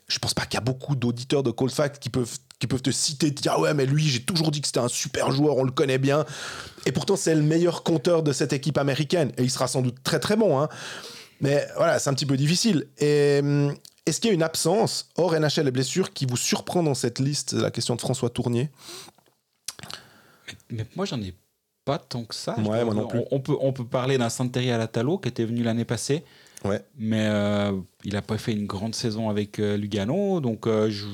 [0.08, 2.82] Je pense pas qu'il y a beaucoup d'auditeurs de Cold Fact qui peuvent qui peuvent
[2.82, 5.30] te citer, te dire ah ouais mais lui j'ai toujours dit que c'était un super
[5.30, 6.24] joueur, on le connaît bien.
[6.86, 10.02] Et pourtant c'est le meilleur compteur de cette équipe américaine et il sera sans doute
[10.02, 10.60] très très bon.
[10.60, 10.68] Hein.
[11.40, 12.88] Mais voilà, c'est un petit peu difficile.
[12.98, 13.74] Et, hum,
[14.06, 17.18] est-ce qu'il y a une absence, hors NHL et blessures, qui vous surprend dans cette
[17.18, 18.70] liste la question de François Tournier?
[20.70, 21.34] Mais, moi, j'en ai
[21.84, 22.58] pas tant que ça.
[22.58, 23.20] Ouais, moi non plus.
[23.30, 26.24] On, peut, on peut parler d'un Santeri Alatalo qui était venu l'année passée.
[26.64, 26.82] Ouais.
[26.98, 27.72] Mais euh,
[28.04, 31.06] il n'a pas fait une grande saison avec euh, Lugano, donc euh, je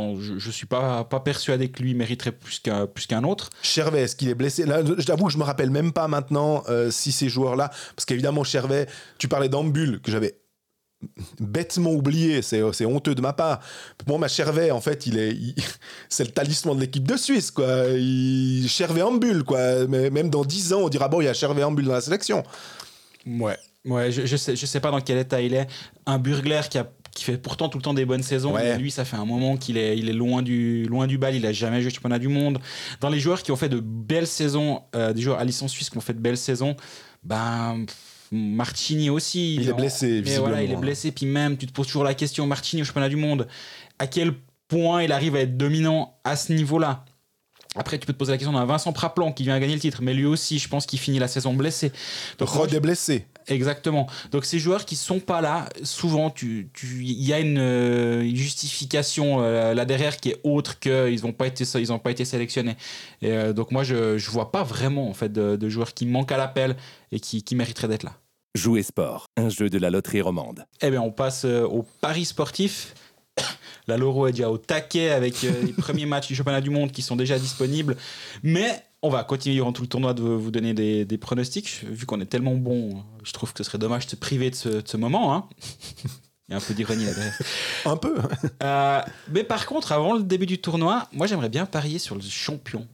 [0.00, 3.50] ne je, suis pas, pas persuadé que lui mériterait plus qu'un plus qu'un autre.
[3.62, 4.64] Chervet, est-ce qu'il est blessé?
[4.64, 8.86] Là, j'avoue que je me rappelle même pas maintenant si ces joueurs-là, parce qu'évidemment Chervet,
[9.18, 10.38] tu parlais d'Ambul que j'avais
[11.40, 13.60] bêtement oublié, c'est, honteux de ma part.
[14.06, 15.36] Pour moi, Chervet, en fait, il est,
[16.08, 17.88] c'est le talisman de l'équipe de Suisse, quoi.
[17.90, 19.86] Il, Chervet en bulle, quoi.
[19.88, 21.92] Mais même dans 10 ans, on dira, bon, il y a Chervet en bulle dans
[21.92, 22.44] la sélection.
[23.26, 25.66] Ouais, ouais je, je, sais, je sais pas dans quel état il est.
[26.06, 28.54] Un Burgler qui a qui fait pourtant tout le temps des bonnes saisons.
[28.78, 31.34] lui, ça fait un moment qu'il est, il est loin, du, loin du bal.
[31.34, 32.58] Il a jamais joué championnat du monde.
[33.00, 35.90] Dans les joueurs qui ont fait de belles saisons, euh, des joueurs à licence suisse
[35.90, 36.76] qui ont fait de belles saisons,
[37.24, 37.86] ben
[38.30, 39.56] Martini aussi.
[39.56, 41.10] Il est blessé, Mais voilà, il est blessé.
[41.10, 43.48] Puis même, tu te poses toujours la question, Martini au championnat du monde,
[43.98, 44.34] à quel
[44.68, 47.04] point il arrive à être dominant à ce niveau-là?
[47.78, 50.00] Après, tu peux te poser la question d'un Vincent Praplan qui vient gagner le titre,
[50.02, 51.92] mais lui aussi, je pense qu'il finit la saison blessé.
[52.38, 53.26] Donc, moi, Rod est blessé.
[53.48, 54.08] Exactement.
[54.32, 58.34] Donc ces joueurs qui sont pas là, souvent tu tu il y a une, euh,
[58.34, 62.10] justification euh, là derrière qui est autre que ils ont pas été ils ont pas
[62.10, 62.76] été sélectionnés.
[63.22, 66.06] Et euh, donc moi je je vois pas vraiment en fait de, de joueurs qui
[66.06, 66.76] manquent à l'appel
[67.12, 68.14] et qui qui mériteraient d'être là.
[68.56, 70.64] Jouer sport, un jeu de la loterie romande.
[70.80, 72.94] Eh bien on passe euh, au paris sportif.
[73.88, 76.90] La Loro est déjà au taquet avec euh, les premiers matchs du championnat du monde
[76.92, 77.96] qui sont déjà disponibles.
[78.42, 81.84] Mais on va continuer durant tout le tournoi de vous donner des, des pronostics.
[81.84, 84.54] Vu qu'on est tellement bon, je trouve que ce serait dommage de se priver de
[84.56, 85.34] ce, de ce moment.
[85.34, 85.48] hein.
[86.48, 87.38] Il y a un peu d'ironie là derrière.
[87.86, 88.16] Un peu.
[88.62, 89.00] Euh,
[89.32, 92.86] mais par contre, avant le début du tournoi, moi j'aimerais bien parier sur le champion.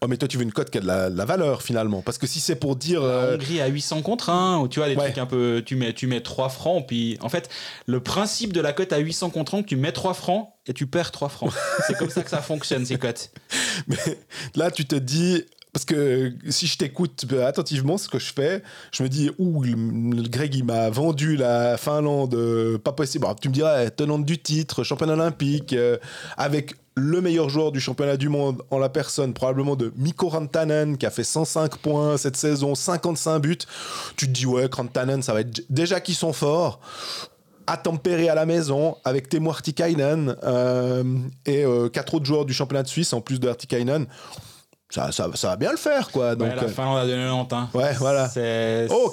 [0.00, 2.02] Oh, mais toi, tu veux une cote qui a de la, la valeur finalement.
[2.02, 3.00] Parce que si c'est pour dire.
[3.02, 5.06] La euh, Hongrie à 800 contre 1, ou tu vois, des Ouais.
[5.06, 5.62] trucs un peu.
[5.66, 7.48] Tu mets, tu mets 3 francs, puis en fait,
[7.86, 10.86] le principe de la cote à 800 contre 1, tu mets 3 francs et tu
[10.86, 11.52] perds 3 francs.
[11.86, 13.30] C'est comme ça que ça fonctionne, ces cotes.
[13.88, 13.96] Mais
[14.54, 15.44] là, tu te dis.
[15.70, 19.72] Parce que si je t'écoute attentivement, ce que je fais, je me dis, ouh, le,
[20.16, 23.26] le Greg, il m'a vendu la Finlande, euh, pas possible.
[23.26, 25.98] Alors, tu me dirais, tenante du titre, championne olympique, euh,
[26.38, 30.98] avec le meilleur joueur du championnat du monde en la personne, probablement de Mikko Rantanen,
[30.98, 33.58] qui a fait 105 points cette saison, 55 buts.
[34.16, 36.80] Tu te dis, ouais, Rantanen, ça va être déjà qu'ils sont forts
[37.66, 41.04] à tempérer à la maison avec Teemu Artikainen euh,
[41.44, 44.06] et euh, quatre autres joueurs du championnat de Suisse en plus de Artikainen.
[44.90, 46.34] Ça, ça, ça va bien le faire, quoi.
[46.34, 47.54] Donc, Ouais, la euh, Finlande à 2,90.
[47.54, 47.68] Hein.
[47.74, 48.30] ouais, voilà.
[48.88, 49.12] Oh.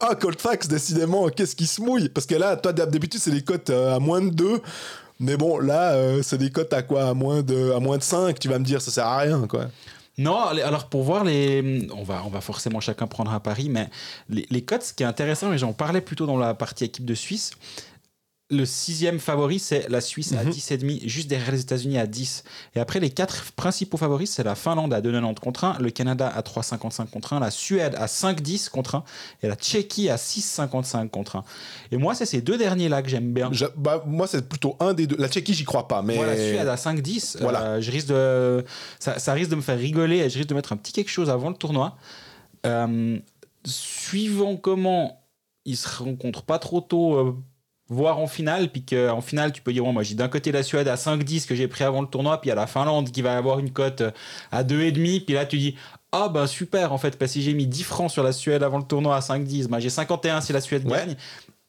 [0.00, 2.08] Ah, Colfax, décidément, qu'est-ce qui se mouille?
[2.08, 4.62] Parce que là, toi, d'habitude, c'est des cotes euh, à moins de 2.
[5.20, 7.08] Mais bon, là, euh, c'est des cotes à quoi?
[7.08, 8.38] À moins, de, à moins de 5.
[8.38, 9.66] Tu vas me dire, ça sert à rien, quoi.
[10.18, 11.88] Non, alors pour voir les.
[11.96, 13.88] On va, on va forcément chacun prendre un pari, mais
[14.28, 17.06] les, les cotes, ce qui est intéressant, et j'en parlais plutôt dans la partie équipe
[17.06, 17.52] de Suisse,
[18.52, 20.50] le sixième favori, c'est la Suisse à Mhm.
[20.50, 22.44] 10,5, juste derrière les États-Unis à 10.
[22.76, 26.28] Et après, les quatre principaux favoris, c'est la Finlande à 2,90 contre 1, le Canada
[26.28, 29.04] à 3,55 contre 1, la Suède à 5,10 contre 1,
[29.42, 31.44] et la Tchéquie à 6,55 contre 1.
[31.90, 33.48] Et moi, c'est ces deux derniers-là que j'aime bien.
[33.52, 35.16] Je- bah, moi, c'est plutôt un des deux.
[35.18, 36.02] La Tchéquie, j'y crois pas.
[36.02, 37.62] Mais Moi, la Suède à 5-10, Voilà.
[37.62, 38.64] euh, je risque de,
[39.00, 41.10] ça, ça risque de me faire rigoler et je risque de mettre un petit quelque
[41.10, 41.96] chose avant le tournoi.
[42.66, 43.18] Euh,
[43.64, 45.18] suivant comment
[45.64, 47.36] ils se rencontrent pas trop tôt,
[47.92, 50.62] voire en finale, puis qu'en finale, tu peux dire, bon, moi j'ai d'un côté la
[50.62, 53.10] Suède à 5-10 que j'ai pris avant le tournoi, puis il y a la Finlande
[53.10, 54.10] qui va avoir une cote euh,
[54.50, 55.76] à 2,5, puis là tu dis,
[56.10, 58.62] ah ben super en fait, parce que si j'ai mis 10 francs sur la Suède
[58.62, 60.98] avant le tournoi à 5-10, ben, j'ai 51 si la Suède Ouais.
[60.98, 61.16] gagne.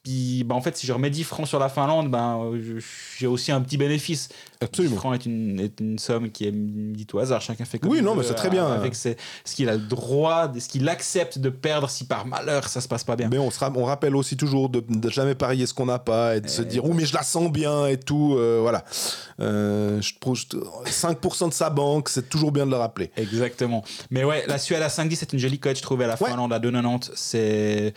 [0.04, 2.80] Puis ben, en fait, si je remets 10 francs sur la Finlande, ben, euh,
[3.18, 4.28] j'ai aussi un petit bénéfice.
[4.28, 4.96] 10 absolument.
[4.98, 7.40] francs est une, est une somme qui est dite au hasard.
[7.42, 8.66] Chacun fait comme Oui, non, mais c'est très bien.
[8.68, 12.68] Avec ses- ce qu'il a le droit, ce qu'il accepte de perdre si par malheur
[12.68, 13.30] ça se passe pas bien.
[13.30, 16.00] Mais on, se ra- on rappelle aussi toujours de, de jamais parier ce qu'on n'a
[16.00, 18.36] pas et de se dire, oh, mais je la sens bien et tout.
[18.38, 18.84] euh, voilà.
[19.40, 20.58] Euh, je trouve- je-
[20.92, 23.10] 5% de sa banque, c'est toujours bien de le rappeler.
[23.16, 23.86] Exactement.
[24.12, 26.08] Mais ouais, la Suède à 5-10, c'est une jolie cote, je trouvais.
[26.08, 26.30] La Ouais.
[26.30, 27.94] Finlande à 2,90, c'est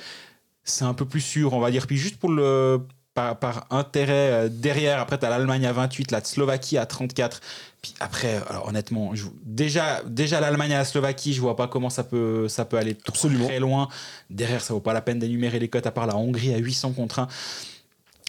[0.67, 1.87] c'est un peu plus sûr, on va dire.
[1.87, 2.81] Puis juste pour le.
[3.14, 7.41] Par, par intérêt euh, derrière, après, tu as l'Allemagne à 28, la Slovaquie à 34.
[7.81, 11.89] Puis après, alors, honnêtement, je- déjà, déjà l'Allemagne à la Slovaquie, je vois pas comment
[11.89, 13.47] ça peut, ça peut aller Absolument.
[13.47, 13.89] très loin.
[14.29, 16.93] Derrière, ça vaut pas la peine d'énumérer les cotes, à part la Hongrie à 800
[16.93, 17.29] contre 1.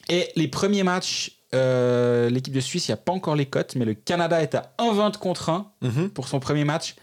[0.08, 3.76] Et les premiers matchs, euh, l'équipe de Suisse, il n'y a pas encore les cotes,
[3.76, 6.12] mais le Canada est à 1,20 contre 1 Mhm.
[6.12, 6.96] pour son premier match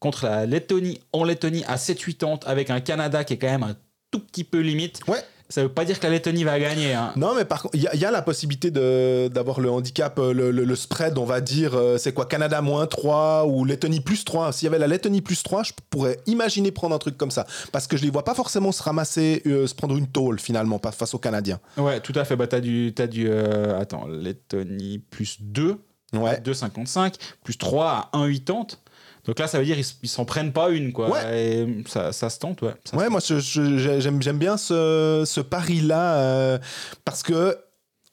[0.00, 3.76] contre la Lettonie en Lettonie à 7,80 avec un Canada qui est quand même un
[4.10, 5.00] tout petit peu limite.
[5.08, 5.18] Ouais.
[5.48, 6.92] Ça veut pas dire que la Lettonie va gagner.
[6.94, 7.12] hein.
[7.14, 10.18] Non, mais par contre, il y, a- il y a la possibilité d'avoir le handicap,
[10.18, 13.64] euh, le, le- le spread, on va dire, euh, c'est quoi, Canada moins 3 ou
[13.64, 14.50] Lettonie plus 3.
[14.52, 17.46] S'il y avait la Lettonie plus 3, je pourrais imaginer prendre un truc comme ça.
[17.70, 20.80] Parce que je les vois pas forcément se ramasser, euh, se prendre une tôle finalement,
[20.80, 21.60] pas face aux Canadiens.
[21.76, 22.34] Ouais, tout à fait.
[22.34, 25.76] Bah, t'as du, t'as du euh, attends, Lettonie plus 2
[26.12, 26.40] à Ouais.
[26.40, 28.78] 2,55, plus 3 à 1,80.
[29.26, 31.10] Donc là, ça veut dire ils s'en prennent pas une, quoi.
[31.10, 31.38] Ouais.
[31.38, 32.74] Et ça, ça se tente, ouais.
[32.84, 36.58] Ça Ouais, moi j'aime bien ce, ce pari-là euh,
[37.04, 37.58] parce que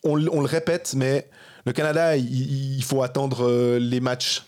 [0.04, 1.30] on, le répète, mais
[1.66, 4.44] le Canada, il, il faut attendre euh, les matchs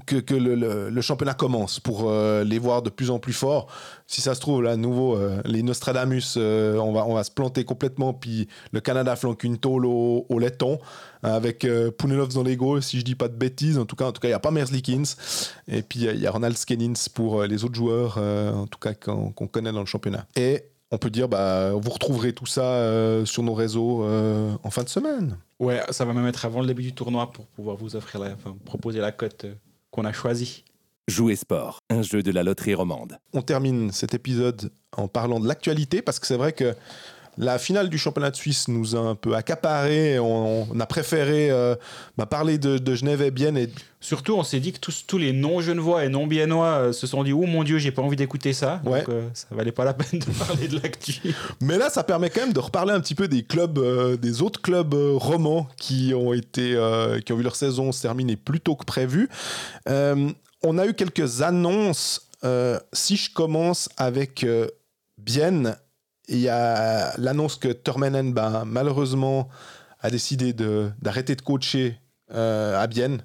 [0.00, 3.68] que, le, championnat commence pour euh, les voir de plus en plus forts.
[4.06, 7.24] Si ça se trouve, là, à nouveau, euh, les Nostradamus, euh, on, va, on va
[7.24, 10.78] se planter complètement, puis le Canada flanque une tôle au, au laiton
[11.22, 11.64] avec
[11.98, 13.78] Punelov dans les goals, si je dis pas de bêtises.
[13.78, 15.04] En tout cas, en tout cas, il n'y a pas Merzlikins.
[15.68, 19.30] Et puis, il y a Ronald Skenins pour les autres joueurs, en tout cas, qu'on
[19.30, 20.26] connaît dans le championnat.
[20.34, 24.88] Et on peut dire, bah, vous retrouverez tout ça sur nos réseaux en fin de
[24.88, 25.36] semaine.
[25.60, 28.30] Ouais, ça va même être avant le début du tournoi pour pouvoir vous offrir la,
[28.64, 29.46] proposer la cote
[29.92, 30.64] qu'on a choisie.
[31.06, 33.18] Jouer sport, un jeu de la loterie romande.
[33.32, 36.74] On termine cet épisode en parlant de l'actualité parce que c'est vrai que
[37.38, 40.18] la finale du championnat de Suisse nous a un peu accaparé.
[40.18, 41.74] On, on a préféré euh,
[42.18, 43.56] bah, parler de, de Genève et Bienne.
[43.56, 43.70] Et...
[44.00, 47.32] Surtout, on s'est dit que tous, tous les non-genevois et non-biennois euh, se sont dit
[47.32, 48.82] Oh mon Dieu, j'ai pas envie d'écouter ça.
[48.84, 49.00] Ouais.
[49.00, 51.14] Donc, euh, ça valait pas la peine de parler de l'actu.
[51.62, 53.80] Mais là, ça permet quand même de reparler un petit peu des clubs,
[54.20, 56.78] des autres clubs romans qui ont été,
[57.24, 59.30] qui ont vu leur saison se terminer plus tôt que prévu.
[59.86, 62.28] On a eu quelques annonces.
[62.92, 64.44] Si je commence avec
[65.16, 65.76] Bienne,
[66.28, 69.48] il y a l'annonce que Tormenen, ben, malheureusement,
[70.00, 71.98] a décidé d'arrêter de, coacher
[72.34, 73.22] euh, à Bienne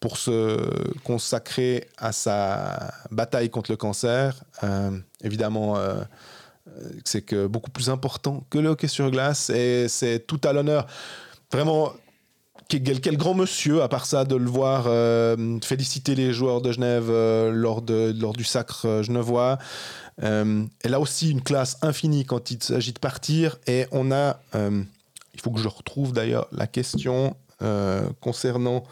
[0.00, 0.60] pour se
[1.04, 4.42] consacrer à sa bataille contre le cancer.
[4.62, 4.90] Euh,
[5.22, 6.02] évidemment, euh,
[7.04, 10.86] c'est beaucoup plus important que le hockey sur glace et c'est tout à l'honneur.
[11.52, 11.92] Vraiment,
[12.68, 14.84] quel, grand monsieur, à part ça, de le voir
[15.62, 19.58] féliciter les joueurs de Genève lors, de, lors du sacre genevois.
[20.22, 23.58] Euh, elle a aussi une classe infinie quand il s'agit de partir.
[23.66, 24.82] Et on a, euh,
[25.34, 28.84] il faut que je retrouve d'ailleurs la question euh, concernant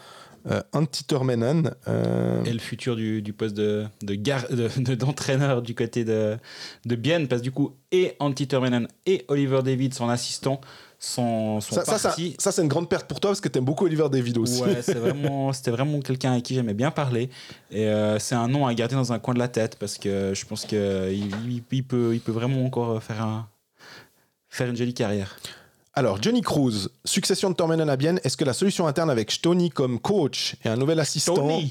[0.51, 1.71] euh, Antti Tormenen.
[1.87, 4.47] euh, Et le futur du, poste de, de gar-
[4.77, 6.37] de- d'entraîneur du côté de,
[6.85, 10.61] de Bienne, parce que du coup, et Antti Termenen et Oliver David, son assistant,
[11.05, 13.85] sont ça, ça, ça, c'est une grande perte pour toi parce que tu aimes beaucoup
[13.85, 14.61] Oliver David aussi.
[14.61, 17.29] Ouais, vraiment, c'était vraiment quelqu'un avec qui j'aimais bien parler.
[17.71, 20.33] Et euh, c'est un nom à garder dans un coin de la tête parce que
[20.33, 20.77] je pense qu'il
[21.47, 23.47] il, il peut, il peut vraiment encore faire, un,
[24.49, 25.37] faire une jolie carrière.
[25.97, 29.69] Alors, Johnny Cruz, succession de Tormenen à Bienne, est-ce que la solution interne avec Stony
[29.69, 31.61] comme coach et un nouvel assistant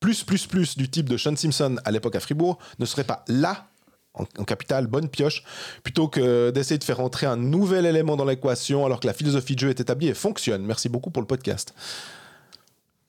[0.00, 3.24] plus, plus, plus du type de Sean Simpson à l'époque à Fribourg ne serait pas
[3.28, 3.68] là,
[4.14, 5.42] en, en capitale, bonne pioche,
[5.82, 9.54] plutôt que d'essayer de faire entrer un nouvel élément dans l'équation alors que la philosophie
[9.54, 11.74] de jeu est établie et fonctionne Merci beaucoup pour le podcast.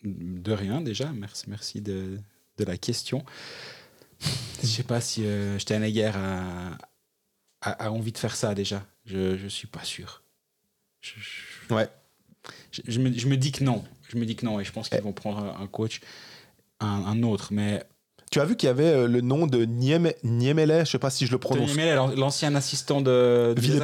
[0.03, 2.19] De rien déjà, merci, merci de,
[2.57, 3.23] de la question.
[4.61, 6.77] Je sais pas si euh, Steinegger a,
[7.61, 8.85] a, a envie de faire ça déjà.
[9.05, 10.21] Je, je suis pas sûr.
[11.01, 11.87] Je, je- Ouais.
[12.71, 13.83] je- je me, je me dis que non.
[14.07, 15.01] Je me dis que non et je pense qu'ils Eh.
[15.01, 15.99] vont prendre un, un coach,
[16.79, 17.49] un, un autre.
[17.51, 17.83] Mais
[18.35, 21.09] Tu as vu qu'il y avait euh, le nom de Nieme, Niemele, je sais pas
[21.09, 21.73] si je le prononce.
[21.73, 23.79] Mel, l'ancien assistant de, de Ville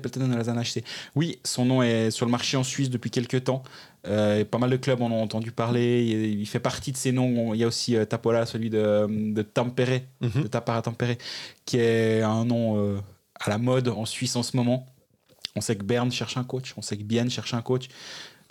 [0.00, 0.32] Peltonen.
[0.32, 0.82] À Lausanne HC.
[1.14, 3.62] Oui, son nom est sur le marché en Suisse depuis quelques temps.
[4.06, 6.02] Euh, pas mal de clubs en ont entendu parler.
[6.06, 7.52] Il, il fait partie de ces noms.
[7.52, 10.44] Il y a aussi euh, Tapola, celui de, de Tampere, Mhm.
[10.44, 11.16] de Tapara Tampere,
[11.66, 12.96] qui est un nom euh,
[13.38, 14.86] à la mode en Suisse en ce moment.
[15.56, 17.88] On sait que Berne cherche un coach, on sait que Bienne cherche un coach.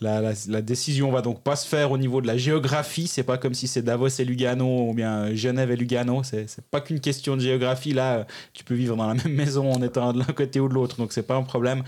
[0.02, 3.08] La, la, décision va donc pas se faire au niveau de la géographie.
[3.08, 6.22] C'est pas comme si c'est Davos et Lugano ou bien Genève et Lugano.
[6.24, 7.94] C'est pas qu'une question de géographie.
[7.94, 8.24] Là, euh,
[8.54, 10.98] tu peux vivre dans la même maison en étant de l'un côté ou de l'autre,
[10.98, 11.84] donc c'est pas un problème.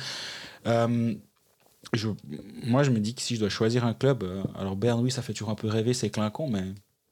[0.68, 1.14] Euh,
[2.66, 5.12] moi, je me dis que si je dois choisir un club, euh, alors Berne, oui,
[5.12, 6.64] ça fait toujours un peu rêver, c'est clinquant, mais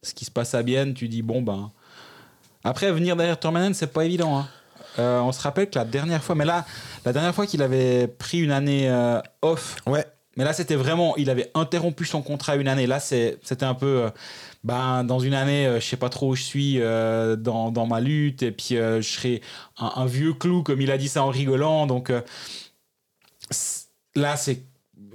[0.03, 1.71] ce qui se passe à Bienne, tu dis bon ben.
[2.63, 4.37] Après, venir derrière Tormanen, c'est pas évident.
[4.39, 4.47] hein.
[4.97, 6.65] Euh, on se rappelle que la dernière fois, mais là,
[7.05, 10.05] la dernière fois qu'il avait pris une année euh, off, Ouais.
[10.35, 12.87] Mais là, c'était vraiment, il avait interrompu son contrat une année.
[12.87, 14.09] Là, c'était un peu, euh,
[14.63, 17.87] ben, dans une année, euh, je sais pas trop où je suis euh, dans, dans
[17.87, 19.41] ma lutte, et puis euh, je serai
[19.77, 21.87] un, un vieux clou, comme il a dit ça en rigolant.
[21.87, 22.11] Donc
[24.15, 24.63] là, c'est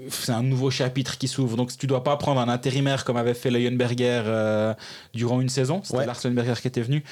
[0.08, 1.56] c'est un nouveau chapitre qui s'ouvre.
[1.56, 4.74] Donc, tu dois pas prendre un intérimaire comme avait fait Leuenberger euh,
[5.12, 5.82] durant une saison.
[5.84, 6.06] C'était Ouais.
[6.06, 7.04] Lars Leuenberger qui était venu.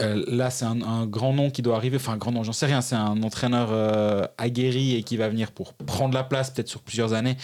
[0.00, 1.96] Euh, là, c'est un, grand nom qui doit arriver.
[1.96, 2.80] Enfin, un grand nom, j'en sais rien.
[2.80, 6.80] C'est un entraîneur euh, aguerri et qui va venir pour prendre la place, peut-être sur
[6.80, 7.36] plusieurs années.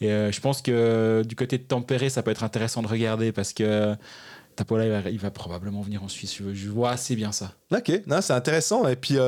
[0.00, 3.32] Et euh, je pense que du côté de Tempéré, ça peut être intéressant de regarder
[3.32, 3.94] parce que
[4.54, 6.36] Tapola, il va, probablement venir en Suisse.
[6.38, 7.52] Je, je vois assez bien ça.
[7.72, 7.90] Ok,
[8.20, 8.86] c'est intéressant.
[8.86, 9.18] Et puis,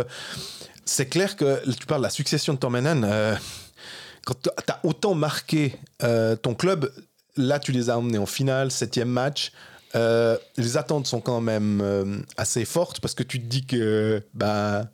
[0.85, 3.05] c'est clair que tu parles de la succession de Tormenen.
[3.05, 3.35] euh,
[4.25, 5.75] quand tu as autant marqué
[6.43, 6.93] ton club,
[7.37, 9.53] là, tu les as emmenés en finale, septième match.
[9.95, 14.23] Euh, les attentes sont quand même euh, assez fortes parce que tu te dis que
[14.35, 14.87] bah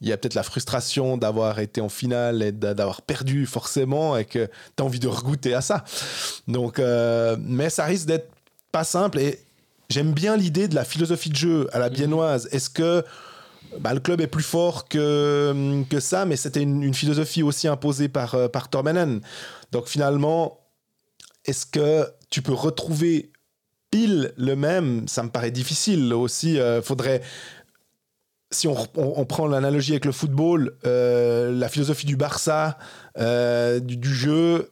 [0.00, 4.16] il y a peut-être la frustration d'avoir été en finale et d'a- d'avoir perdu forcément
[4.16, 5.84] et que tu as envie de regoûter à ça.
[6.48, 8.30] Donc, euh, mais ça risque d'être
[8.72, 9.38] pas simple et
[9.88, 12.48] j'aime bien l'idée de la philosophie de jeu à la biennoise.
[12.50, 13.04] Est-ce que
[13.78, 17.68] bah, le club est plus fort que, que ça, mais c'était une, une philosophie aussi
[17.68, 19.20] imposée par, par Tormenen.
[19.70, 20.58] Donc finalement,
[21.44, 23.30] est-ce que tu peux retrouver
[23.90, 26.58] pile le même Ça me paraît difficile aussi.
[26.58, 27.22] euh, faudrait.
[28.52, 32.78] Si on, on- prend l'analogie avec le football, euh, la philosophie du Barça,
[33.18, 34.68] euh, du, jeu,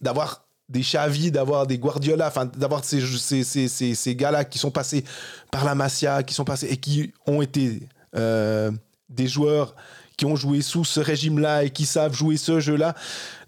[0.00, 4.58] d'avoir des Xavi, d'avoir des Guardiola, enfin d'avoir ces, ces, ces, ces, ces gars-là qui
[4.58, 5.04] sont passés
[5.50, 7.80] par la Masia, qui sont passés et qui ont été
[8.16, 8.70] euh,
[9.10, 9.74] des joueurs
[10.20, 12.94] qui ont joué sous ce régime-là et qui savent jouer ce jeu-là.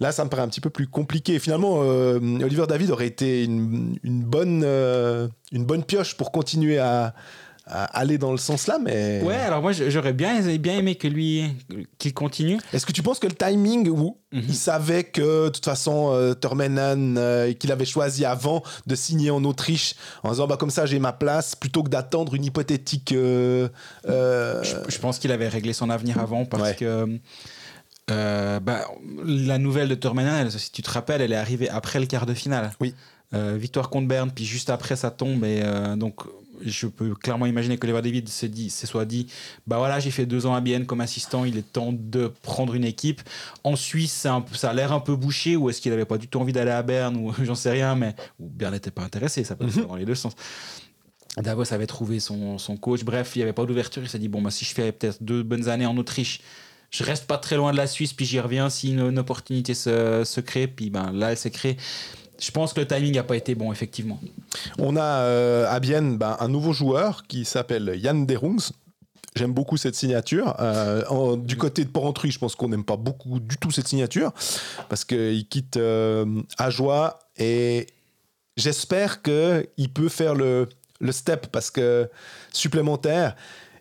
[0.01, 1.39] Là, ça me paraît un petit peu plus compliqué.
[1.39, 7.13] Finalement, euh, Oliver David aurait été une, bonne, euh, une bonne pioche pour continuer à
[7.67, 9.23] aller dans le sens là, mais.
[9.23, 11.45] Ouais, alors moi j'aurais bien, bien aimé que lui
[11.99, 12.59] qu'il continue.
[12.73, 14.45] Est-ce que tu penses que le timing où Mhm.
[14.49, 19.45] il savait que de toute façon euh, euh, qu'il avait choisi avant de signer en
[19.45, 23.69] Autriche en disant bah comme ça j'ai ma place plutôt que d'attendre une hypothétique euh,
[24.09, 26.75] euh, Je, je pense qu'il avait réglé son avenir avant parce Ouais.
[26.75, 27.19] que
[28.09, 28.87] bah,
[29.25, 32.25] la nouvelle de Turmenan, elle, si tu te rappelles, elle est arrivée après le quart
[32.27, 32.73] de finale.
[32.81, 32.95] Oui.
[33.35, 35.43] Victoire contre Berne, puis juste après ça tombe.
[35.47, 35.63] Et
[35.97, 36.17] donc,
[36.65, 39.27] je peux clairement imaginer que Oliver David s'est dit, s'est soit dit
[39.67, 42.75] bah voilà, j'ai fait deux ans à Bienne comme assistant, il est temps de prendre
[42.75, 43.21] une équipe.
[43.65, 46.29] En Suisse, un ça a l'air un peu bouché, ou est-ce qu'il avait pas du
[46.29, 49.45] tout envie d'aller à Berne, ou j'en sais rien, mais ou Berne n'était pas intéressé,
[49.45, 50.35] ça peut être dans les deux sens.
[51.39, 53.05] Davos avait trouvé son, son coach.
[53.05, 54.03] Bref, il n'y avait pas d'ouverture.
[54.03, 56.41] Il s'est dit bon, bah, si je fais peut-être deux bonnes années en Autriche,
[56.91, 59.73] je reste pas très loin de la Suisse, puis j'y reviens si une, une opportunité
[59.73, 60.67] se, se crée.
[60.67, 61.79] Puis ben, là, elle s'est créée.
[62.43, 64.19] Je pense que le timing n'a pas été bon, effectivement.
[64.79, 68.73] On a euh, à Bienne ben, un nouveau joueur qui s'appelle Yann Derungs.
[69.37, 70.57] J'aime beaucoup cette signature.
[70.59, 74.33] Euh, du côté de Porrentruy, je pense qu'on n'aime pas beaucoup du tout cette signature
[74.89, 77.87] parce qu'il quitte euh, Ajoie et
[78.57, 80.69] j'espère qu'il peut faire le,
[81.01, 82.11] le step parce que
[82.53, 83.37] supplémentaire.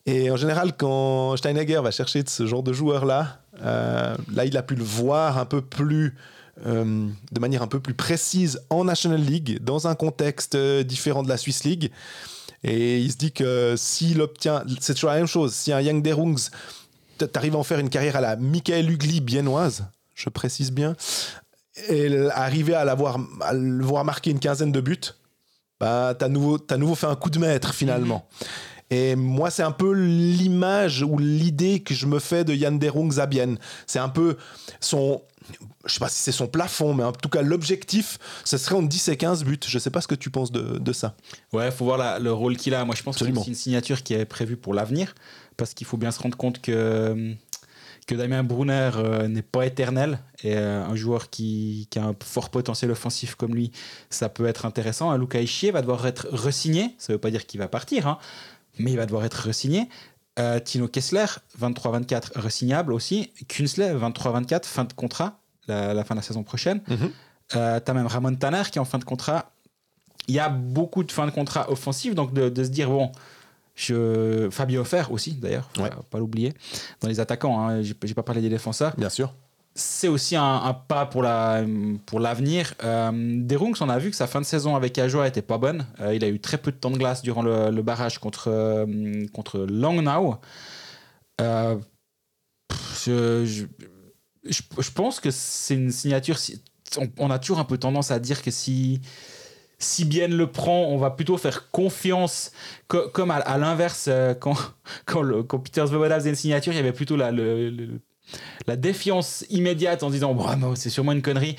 [0.05, 4.63] Et en général, quand Steinegger va chercher ce genre de joueur-là, euh, là, il a
[4.63, 6.15] pu le voir un peu plus,
[6.65, 11.23] euh, de manière un peu plus précise en National League, dans un contexte euh, différent
[11.23, 11.91] de la Swiss League.
[12.63, 16.03] Et il se dit que s'il obtient, c'est toujours la même chose, si un Young
[16.03, 16.49] Derungs,
[17.17, 20.95] t'arrives à en faire une carrière à la Michael Ugly biennoise, je précise bien,
[21.89, 25.15] et arriver à, l'avoir, à le voir marquer une quinzaine de buts,
[25.79, 28.27] bah, t'as nouveau, t'as nouveau fait un coup de maître finalement.
[28.91, 33.09] Et moi, c'est un peu l'image ou l'idée que je me fais de Yann Derung
[33.13, 33.55] Zabien.
[33.87, 34.37] C'est un peu
[34.81, 35.21] son.
[35.85, 38.87] Je sais pas si c'est son plafond, mais en tout cas, l'objectif, ce serait entre
[38.87, 39.59] 10 et 15 buts.
[39.65, 41.15] Je sais pas ce que tu penses de, de ça.
[41.53, 42.85] Ouais, faut voir la- le rôle qu'il a.
[42.85, 45.15] Moi, je pense que c'est une signature qui est prévue pour l'avenir,
[45.57, 47.33] parce qu'il faut bien se rendre compte que
[48.07, 52.15] que Damien Brunner euh, n'est pas éternel et euh, un joueur qui, qui a un
[52.21, 53.71] fort potentiel offensif comme lui,
[54.09, 55.15] ça peut être intéressant.
[55.15, 56.95] Luca Ischier va devoir être resigné.
[56.97, 58.17] Ça veut pas dire qu'il va partir, hein,
[58.79, 59.87] mais il va devoir être resigné.
[60.39, 61.25] Euh, Tino Kessler,
[61.61, 63.31] 23-24, resignable aussi.
[63.47, 65.39] Kunsley, 23-24, fin de contrat,
[65.71, 66.81] la, la fin de la saison prochaine.
[66.87, 67.09] Mhm.
[67.55, 69.51] Euh, T'as même Ramon Tanner qui est en fin de contrat.
[70.27, 73.11] Il y a beaucoup de fins de contrat offensifs, donc de, de se dire, bon,
[73.75, 74.49] je...
[74.51, 75.89] Fabio Offer aussi, d'ailleurs, Ouais.
[76.11, 76.53] pas- l'oublier.
[77.01, 78.93] Dans les attaquants, hein, j'ai pas parlé des défenseurs.
[78.97, 79.33] Bien sûr.
[79.73, 81.63] C'est aussi un, un pas pour la
[82.05, 82.73] pour l'avenir.
[82.83, 83.09] Euh,
[83.41, 85.85] Derungs, on a vu que sa fin de saison avec Ajoa était pas bonne.
[86.01, 88.49] Euh, il a eu très peu de temps de glace durant le, le barrage contre
[88.49, 90.35] euh, contre Langnau.
[91.39, 91.77] Euh,
[93.05, 93.65] je, je,
[94.47, 96.37] je- je pense que c'est une signature.
[96.39, 96.61] si-
[96.97, 98.99] On, on a toujours un peu tendance à dire que si
[99.79, 102.51] si bien le prend, on va plutôt faire confiance,
[102.87, 104.53] co- comme à, à l'inverse, euh, quand,
[105.05, 107.99] quand, le, quand Peter Svoboda faisait une signature, il y avait plutôt la, le- le-
[108.67, 111.55] la défiance immédiate en disant non, c'est sûrement une connerie.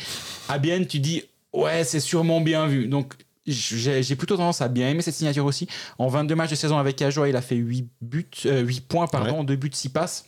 [0.48, 2.86] À bien, tu dis ouais, c'est sûrement bien vu.
[2.86, 3.14] Donc
[3.46, 5.66] j'ai plutôt tendance à bien aimer cette signature aussi.
[5.98, 9.06] En 22 matchs de saison avec Ajoa, il a fait 8, buts, euh, 8 points,
[9.08, 10.26] pardon, 2 buts, 6 passes.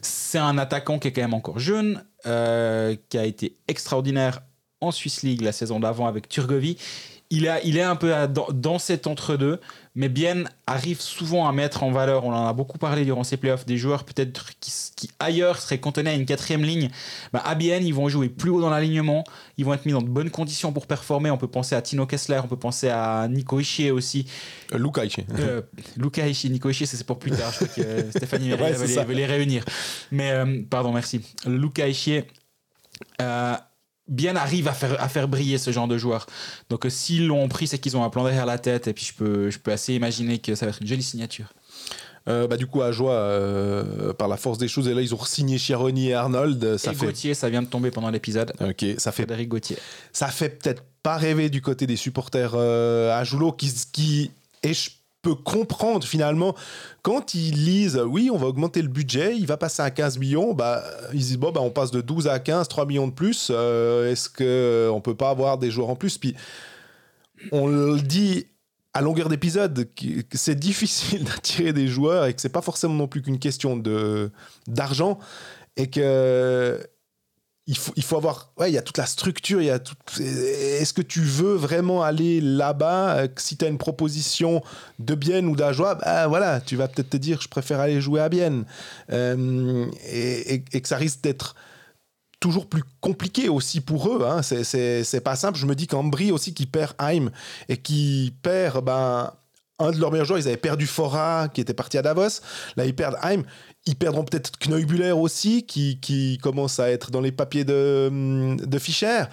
[0.00, 4.40] C'est un attaquant qui est quand même encore jeune, euh, qui a été extraordinaire
[4.80, 6.76] en Swiss League la saison d'avant avec Turgovie.
[7.30, 8.12] Il, il est un peu
[8.52, 9.60] dans cet entre-deux,
[9.94, 13.36] mais Bien arrive souvent à mettre en valeur, on en a beaucoup parlé durant ces
[13.36, 16.90] playoffs, des joueurs peut-être qui, qui ailleurs seraient cantonnés à une quatrième ligne.
[17.32, 19.24] Bah, à Bien, ils vont jouer plus haut dans l'alignement,
[19.56, 21.30] ils vont être mis dans de bonnes conditions pour performer.
[21.30, 24.26] On peut penser à Tino Kessler, on peut penser à Nico Ischier aussi.
[24.72, 25.24] Euh, Luca Ichi.
[25.38, 25.62] Euh,
[25.96, 27.52] Luca Ishii, Nico Ishii, c'est pour plus tard.
[27.52, 29.64] Je crois que euh, Stéphanie Ouais, veut, les, veut les réunir.
[30.10, 31.20] Mais, euh, pardon, merci.
[31.46, 32.24] Luca Ishii,
[34.08, 36.26] bien arrive à faire, à faire briller ce genre de joueurs.
[36.70, 38.88] Donc, euh, s'ils l'ont pris, c'est qu'ils ont un plan derrière la tête.
[38.88, 41.46] Et puis, je peux, je peux assez imaginer que ça va être une jolie signature.
[42.26, 45.14] Euh, bah, du coup, à Joie, euh, par la force des choses, et là, ils
[45.14, 46.76] ont signé Chironi et Arnold.
[46.78, 47.06] Ça et fait.
[47.06, 48.52] Gauthier, ça vient de tomber pendant l'épisode.
[48.60, 49.76] Ok, ça fait Frédéric Gauthier.
[50.12, 54.30] ça fait peut-être pas rêver du côté des supporters à Joulot qui, qui
[54.62, 54.72] et
[55.24, 56.54] je peux comprendre finalement
[57.02, 60.52] quand ils lisent oui on va augmenter le budget il va passer à 15 millions
[60.52, 63.48] bah ils disent bon bah on passe de 12 à 15 3 millions de plus
[63.50, 66.18] euh, est-ce que on peut pas avoir des joueurs en plus?
[66.18, 66.34] Puis
[67.52, 68.46] on le dit
[68.92, 69.88] à longueur d'épisode
[70.32, 74.30] c'est difficile d'attirer des joueurs et que c'est pas forcément non plus qu'une question de
[74.66, 75.18] d'argent
[75.76, 76.78] et que
[77.66, 78.52] il faut, il faut avoir.
[78.58, 79.60] Ouais, il y a toute la structure.
[79.62, 79.94] Il y a tout.
[80.20, 83.16] Est-ce que tu veux vraiment aller là-bas?
[83.16, 84.62] Euh, Si tu as une proposition
[84.98, 88.20] de Bienne ou d'Ajoie, bah, voilà, tu vas peut-être te dire je préfère aller jouer
[88.20, 88.64] à Bienne.
[89.10, 91.54] Euh, et, que ça risque d'être
[92.38, 94.26] toujours plus compliqué aussi pour eux.
[94.26, 94.42] Hein.
[94.42, 95.58] C'est pas simple.
[95.58, 97.30] Je me dis qu'Ambry aussi qui perd Heim
[97.70, 99.32] et qui perd ben,
[99.78, 100.38] un de leurs meilleurs joueurs.
[100.38, 102.40] Ils avaient perdu Fora qui était parti à Davos.
[102.76, 103.44] Là, ils perdent Heim.
[103.86, 108.78] Ils perdront peut-être Kneubuller aussi qui, qui commence à être dans les papiers de, de
[108.78, 109.24] Fischer.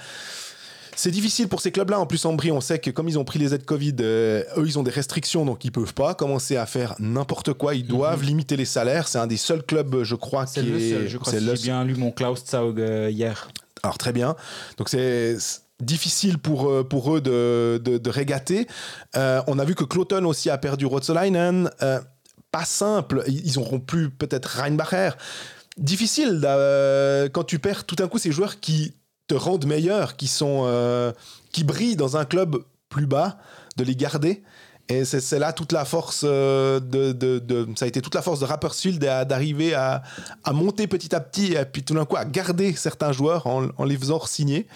[0.93, 1.99] C'est difficile pour ces clubs-là.
[1.99, 4.65] En plus, Ambry, on sait que comme ils ont pris les aides Covid, euh, eux,
[4.67, 7.75] ils ont des restrictions, donc ils peuvent pas commencer à faire n'importe quoi.
[7.75, 9.07] Ils doivent limiter les salaires.
[9.07, 10.89] C'est un des seuls clubs, je crois, C'est qui le est.
[10.91, 13.47] seul, je crois, le j'ai bien lu mon Klaus Zaug euh, hier.
[13.83, 14.35] alors très bien.
[14.77, 15.37] Donc c'est
[15.79, 18.67] difficile pour, euh, pour eux de, de, de régater.
[19.15, 21.71] Euh, on a vu que Cloton aussi a perdu Rotsolainen.
[21.81, 21.99] Euh,
[22.51, 23.23] pas simple.
[23.27, 25.11] Ils auront plus peut-être Reinbacher.
[25.77, 28.93] Difficile euh, quand tu perds tout d'un coup ces joueurs qui
[29.27, 31.11] te rendent meilleur, qui sont euh,
[31.53, 32.57] qui brillent dans un club
[32.89, 33.37] plus bas,
[33.77, 34.43] de les garder.
[34.89, 38.41] Et c'est là toute la force euh, de, de- Ça a été toute la force
[38.41, 40.03] de Rapperswil d'a- d'arriver à,
[40.43, 43.67] à monter petit à petit et puis tout d'un coup à garder certains joueurs en,
[43.77, 44.67] en les faisant signer.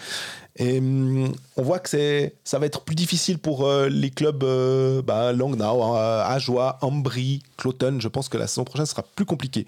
[0.58, 5.02] Et hum, on voit que ça va être plus difficile pour euh, les clubs euh,
[5.02, 7.98] bah, Langnau, euh, Ajoie, Ambry, Cloton.
[8.00, 9.66] Je pense que la saison prochaine sera plus compliquée.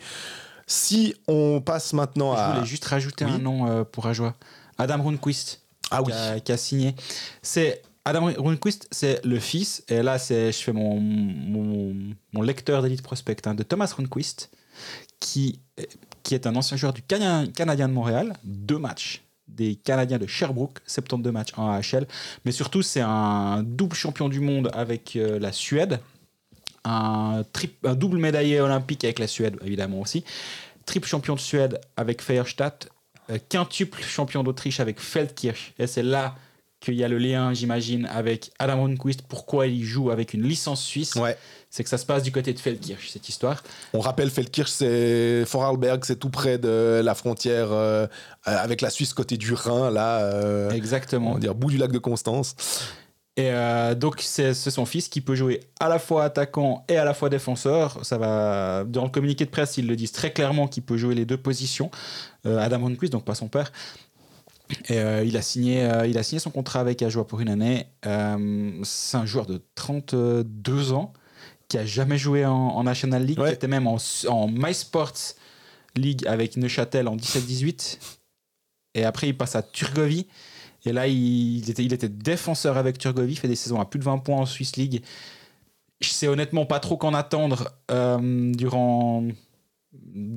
[0.67, 2.53] Si on passe maintenant Je à.
[2.55, 3.33] voulais juste rajouter Oui.
[3.33, 4.35] un nom euh, pour Ajoie.
[4.79, 6.13] Adam Rundquist, Ah oui.
[6.13, 6.95] qui, a, qui a signé.
[7.43, 11.95] C'est Adam Rundquist, c'est le fils, et là c'est, je fais mon, mon,
[12.33, 14.49] mon lecteur d'élite prospect hein, de Thomas Rundquist,
[15.21, 15.61] qui,
[16.23, 20.27] qui est un ancien joueur du Canadien, Canadien de Montréal, deux matchs des Canadiens de
[20.27, 22.07] Sherbrooke, 72 matchs en AHL,
[22.45, 26.01] mais surtout c'est un double champion du monde avec euh, la Suède,
[26.85, 27.43] un,
[27.95, 30.25] double médaillé olympique avec la Suède évidemment aussi,
[30.87, 32.89] triple champion de Suède avec Feierstadt,
[33.31, 35.75] euh, quintuple champion d'Autriche avec Feldkirch.
[35.79, 36.35] Et c'est là
[36.81, 39.23] qu'il y a le lien, j'imagine, avec Adam Rundquist.
[39.23, 41.15] Pourquoi il joue avec une licence suisse?
[41.71, 43.63] C'est que ça se passe du côté de Feldkirch, cette histoire.
[43.93, 48.07] On rappelle Feldkirch, c'est Vorarlberg, c'est tout près de la frontière euh,
[48.45, 51.33] avec la Suisse côté du Rhin, là, euh, Exactement.
[51.33, 52.57] on va dire bout du lac de Constance.
[53.37, 57.05] Et euh, donc, c'est son fils qui peut jouer à la fois attaquant et à
[57.05, 58.05] la fois défenseur.
[58.05, 61.15] Ça va, dans le communiqué de presse, ils le disent très clairement qu'il peut jouer
[61.15, 61.91] les deux positions.
[62.47, 63.71] Euh, Adam Rundquist, donc pas son père.
[64.89, 67.49] Et euh, il, a signé, euh, il a signé son contrat avec Ajoie pour une
[67.49, 67.87] année.
[68.07, 71.13] Euh, c'est un joueur de 32 ans
[71.69, 73.49] qui a jamais joué en, en National League, Ouais.
[73.51, 73.99] qui était même en,
[74.29, 75.35] en MySports
[75.97, 77.99] League avec Neuchâtel en 17-18.
[78.95, 80.27] Et après, il passe à Turgovie.
[80.87, 84.05] Et là, il était, il était défenseur avec Turgovie, fait des saisons à plus de
[84.05, 85.03] 20 points en Swiss League.
[86.01, 89.25] Je sais honnêtement pas trop qu'en attendre euh, durant.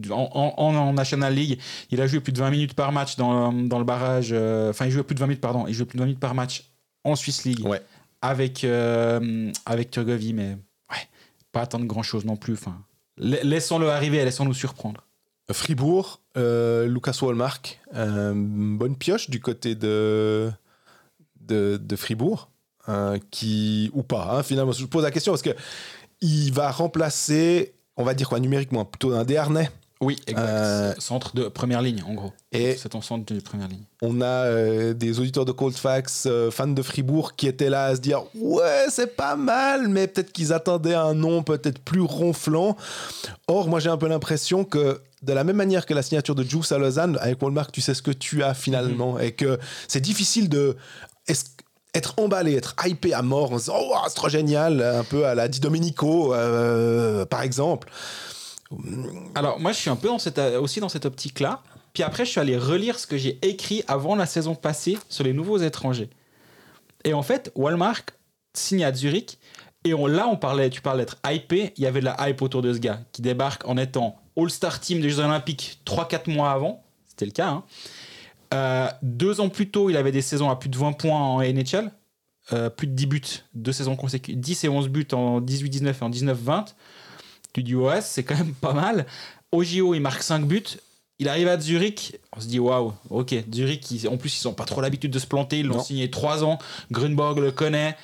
[0.10, 1.60] En, en- en- en National League,
[1.92, 4.30] il a joué plus de 20 minutes par match dans, dans le barrage.
[4.32, 5.66] euh, Enfin, il jouait plus de 20 minutes, pardon.
[5.68, 6.72] Il jouait plus de 20 minutes par match
[7.04, 7.82] en Swiss League Ouais.
[8.22, 10.58] avec, euh, avec Turgovie, mais
[11.52, 12.54] pas attendre grand chose non plus.
[12.54, 12.82] Enfin,
[13.18, 15.06] la- laissons-le arriver, laissons-nous surprendre.
[15.52, 20.52] Fribourg, euh, Lucas Wallmark, euh, bonne pioche du côté de,
[21.98, 22.50] Fribourg,
[22.90, 24.72] euh, qui ou pas, hein, finalement.
[24.72, 25.56] Je pose la question parce que
[26.22, 29.70] il va remplacer, on va dire quoi, numériquement, plutôt un Desharnais.
[30.02, 30.44] Oui, exact.
[30.48, 32.34] Euh, Centre de première ligne, en gros.
[32.52, 33.84] Et C'est ton centre de première ligne.
[34.02, 37.86] on a euh, des auditeurs de Cold Facts, euh, fans de Fribourg, qui étaient là
[37.86, 42.02] à se dire Ouais, c'est pas mal, mais peut-être qu'ils attendaient un nom peut-être plus
[42.02, 42.76] ronflant.
[43.48, 46.44] Or, moi, j'ai un peu l'impression que, de la même manière que la signature de
[46.44, 50.02] Juice à Lausanne, avec Walmart, tu sais ce que tu as finalement, et que c'est
[50.02, 50.76] difficile de.
[51.28, 51.46] est-ce-
[51.94, 55.26] être emballé, être hypé à mort en se disant Oh, c'est trop génial, un peu
[55.26, 57.90] à la Di Domenico, euh, par exemple.
[59.36, 61.62] Alors, moi, je suis un peu cette, aussi dans cette optique-là.
[61.94, 65.24] Puis après, je suis allé relire ce que j'ai écrit avant la saison passée sur
[65.24, 66.10] les nouveaux étrangers.
[67.04, 68.02] Et en fait, Walmart
[68.54, 69.38] signe à Zurich.
[69.84, 71.74] Et là, on parlait, tu parlais d'être hypé.
[71.76, 74.80] Il y avait de la hype autour de ce gars qui débarque en étant All-Star
[74.80, 76.84] Team des Jeux Olympiques 3-4 mois avant.
[77.08, 77.50] C'était le cas.
[77.50, 77.64] hein.
[78.54, 81.42] Euh, deux ans plus tôt, il avait des saisons à plus de 20 points en
[81.42, 81.92] NHL.
[82.54, 83.22] Euh, plus de 10 buts,
[83.54, 84.40] deux saisons consécutives.
[84.40, 86.66] 10 et 11 buts en 18-19 et en 19-20.
[87.54, 89.06] Tu dis, ouais, c'est quand même pas mal.
[89.52, 90.64] Au JO, il marque 5 buts.
[91.20, 92.16] Il arrive à Zurich.
[92.36, 93.36] On se dit, waouh, ok.
[93.54, 95.60] Zurich, ils- en plus, ils n'ont pas trop l'habitude de se planter.
[95.60, 96.58] Ils l'ont signé 3 ans.
[96.92, 97.96] Grunborg le connaît.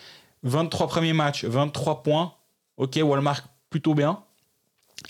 [0.44, 2.34] 23 premiers matchs, 23 points.
[2.78, 4.20] Ok, Walmart, plutôt bien.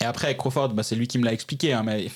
[0.00, 1.72] Et après, avec Crawford, bah, c'est lui qui me l'a expliqué.
[1.74, 2.08] hein, mais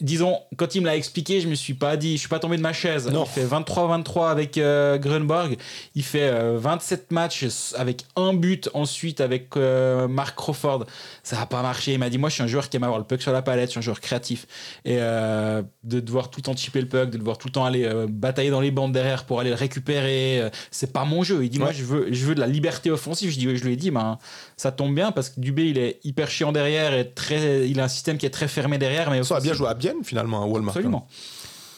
[0.00, 2.56] disons, quand il me l'a expliqué, je me suis pas dit, je suis pas tombé
[2.56, 3.10] de ma chaise.
[3.10, 3.24] Non.
[3.24, 5.56] Il fait 23-23 avec euh, Grunborg.
[5.94, 10.86] Il fait euh, 27 matchs avec un but ensuite avec euh, Mark Crawford.
[11.22, 11.92] Ça a pas marché.
[11.92, 13.42] Il m'a dit, moi, je suis un joueur qui aime avoir le puck sur la
[13.42, 14.46] palette, je suis un joueur créatif.
[14.84, 17.64] Et euh, de devoir tout le temps chipper le puck, de devoir tout le temps
[17.64, 21.22] aller euh, batailler dans les bandes derrière pour aller le récupérer, euh, c'est pas mon
[21.22, 21.44] jeu.
[21.44, 23.30] Il dit, moi, je veux, je veux de la liberté offensive.
[23.30, 24.18] Je, dis, je lui ai dit, ben,
[24.56, 27.84] ça tombe bien parce que Dubé, il est hyper chiant derrière et très, il a
[27.84, 29.10] un système qui est très fermé derrière.
[29.10, 30.76] Mais Ça a bien joué à Bienne finalement, à Walmart.
[30.76, 31.06] Absolument.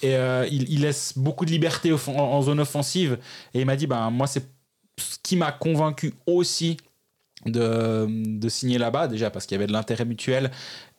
[0.03, 3.18] Et euh, il, il laisse beaucoup de liberté en, en zone offensive.
[3.55, 4.47] Et il m'a dit, ben, moi, c'est
[4.99, 6.76] ce qui m'a convaincu aussi
[7.45, 10.51] de, de signer là-bas, déjà parce qu'il y avait de l'intérêt mutuel.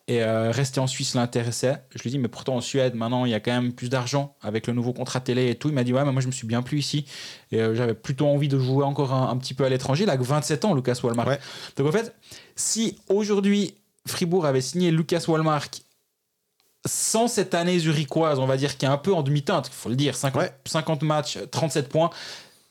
[0.09, 1.83] Et euh, rester en Suisse l'intéressait.
[1.93, 4.35] Je lui dis, mais pourtant en Suède, maintenant, il y a quand même plus d'argent
[4.41, 5.67] avec le nouveau contrat télé et tout.
[5.67, 7.05] Il m'a dit, ouais, mais moi, je me suis bien plu ici.
[7.51, 10.05] Et euh, j'avais plutôt envie de jouer encore un, un petit peu à l'étranger.
[10.05, 11.27] Il a que 27 ans, Lucas Walmark.
[11.27, 11.39] Ouais.
[11.75, 12.15] Donc en fait,
[12.55, 13.75] si aujourd'hui,
[14.05, 15.81] Fribourg avait signé Lucas Walmark
[16.87, 19.89] sans cette année zurichoise, on va dire, qui est un peu en demi-teinte, il faut
[19.89, 20.51] le dire, 50, Ouais.
[20.65, 22.09] 50 matchs, 37 points,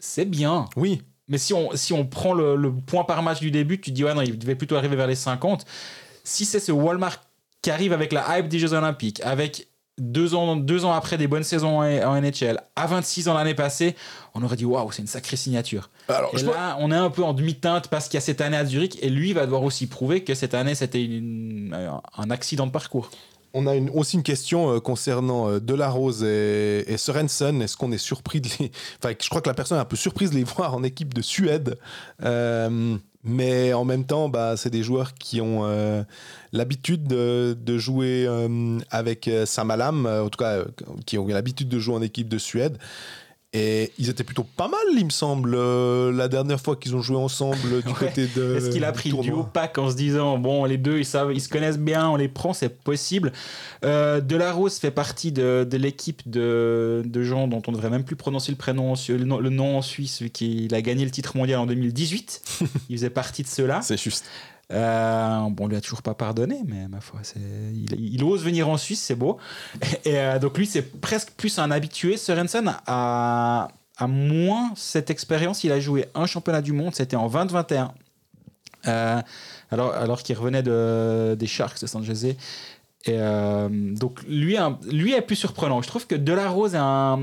[0.00, 0.66] c'est bien.
[0.76, 3.90] Oui, Mais si on, si on prend le, le point par match du début, tu
[3.90, 5.64] te dis, ouais, non, il devait plutôt arriver vers les 50.
[6.24, 7.22] Si c'est ce Walmart
[7.62, 11.26] qui arrive avec la hype des Jeux Olympiques, avec deux ans, deux ans après des
[11.26, 13.96] bonnes saisons en, en NHL, à 26 ans l'année passée,
[14.34, 15.88] on aurait dit, waouh, c'est une sacrée signature.
[16.08, 18.40] Alors, Et je là, on est un peu en demi-teinte parce qu'il y a cette
[18.42, 21.74] année à Zurich, et lui va devoir aussi prouver que cette année, c'était une-
[22.16, 23.10] un accident de parcours.
[23.58, 27.62] On a aussi une question euh, concernant euh, Delarose et, Sorensen.
[27.62, 28.70] Est-ce qu'on est surpris de les.
[29.02, 31.14] Enfin, je crois que la personne est un peu surprise de les voir en équipe
[31.14, 31.78] de Suède.
[32.22, 35.64] Euh, mais en même temps, bah, c'est des joueurs qui ont
[36.52, 38.28] l'habitude de, jouer
[38.90, 40.64] avec Samalam, euh, en tout cas,
[41.06, 42.78] qui ont l'habitude de jouer en équipe de Suède.
[43.52, 47.00] Et ils étaient plutôt pas mal, il me semble, euh, la dernière fois qu'ils ont
[47.00, 47.94] joué ensemble du Ouais.
[47.94, 48.56] côté de.
[48.56, 51.32] Est-ce qu'il a pris le duo pack en se disant bon les deux ils savent
[51.32, 53.32] ils se connaissent bien on les prend c'est possible
[53.84, 58.04] euh, Delarose fait partie de, de l'équipe de, de gens dont on ne devrait même
[58.04, 61.10] plus prononcer le prénom le nom, le nom en Suisse vu qu'il a gagné le
[61.10, 62.42] titre mondial en 2018
[62.90, 64.24] il faisait partie de ceux-là C'est juste.
[64.72, 68.76] Euh, bon, on lui a toujours pas pardonné, mais ma foi, il, ose venir en
[68.76, 69.38] Suisse, c'est beau.
[70.04, 72.16] Et, euh, donc lui, c'est presque plus un habitué.
[72.16, 73.68] Sorensen a,
[74.00, 75.64] moins cette expérience.
[75.64, 77.92] Il a joué un championnat du monde, c'était en 2021.
[78.88, 79.22] Euh,
[79.70, 82.34] alors, alors qu'il revenait de, des Sharks de San Jose.
[83.06, 84.56] Et euh, donc lui,
[84.90, 85.80] lui est plus surprenant.
[85.80, 87.18] Je trouve que Delarose est un,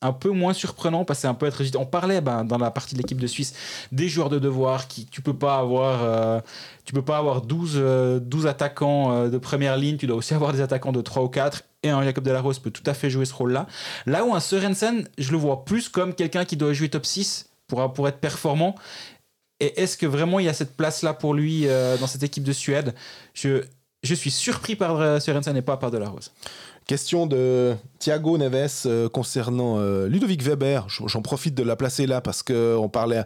[0.00, 1.62] un peu moins surprenant parce que c'est un peu être.
[1.76, 3.54] On parlait ben, dans la partie de l'équipe de Suisse
[3.92, 6.40] des joueurs de devoir tu peux pas avoir euh,
[6.84, 10.34] tu peux pas avoir 12, euh, 12 attaquants euh, de première ligne, tu dois aussi
[10.34, 13.10] avoir des attaquants de 3 ou 4 et un Jacob Delarose peut tout à fait
[13.10, 13.66] jouer ce rôle-là.
[14.06, 17.50] Là où un Sorensen, je le vois plus comme quelqu'un qui doit jouer top 6
[17.66, 18.74] pour, pour être performant.
[19.60, 21.66] Et est-ce que vraiment il y a cette place-là pour lui
[21.98, 22.94] dans cette équipe de Suède?
[23.34, 23.64] Je,
[24.02, 26.32] je suis surpris par euh, Sorensen et pas par Delarose.
[26.88, 30.86] Question de Thiago Neves euh, concernant euh, Ludovic Weber.
[30.88, 33.24] J'en profite de la placer là parce qu'on parlait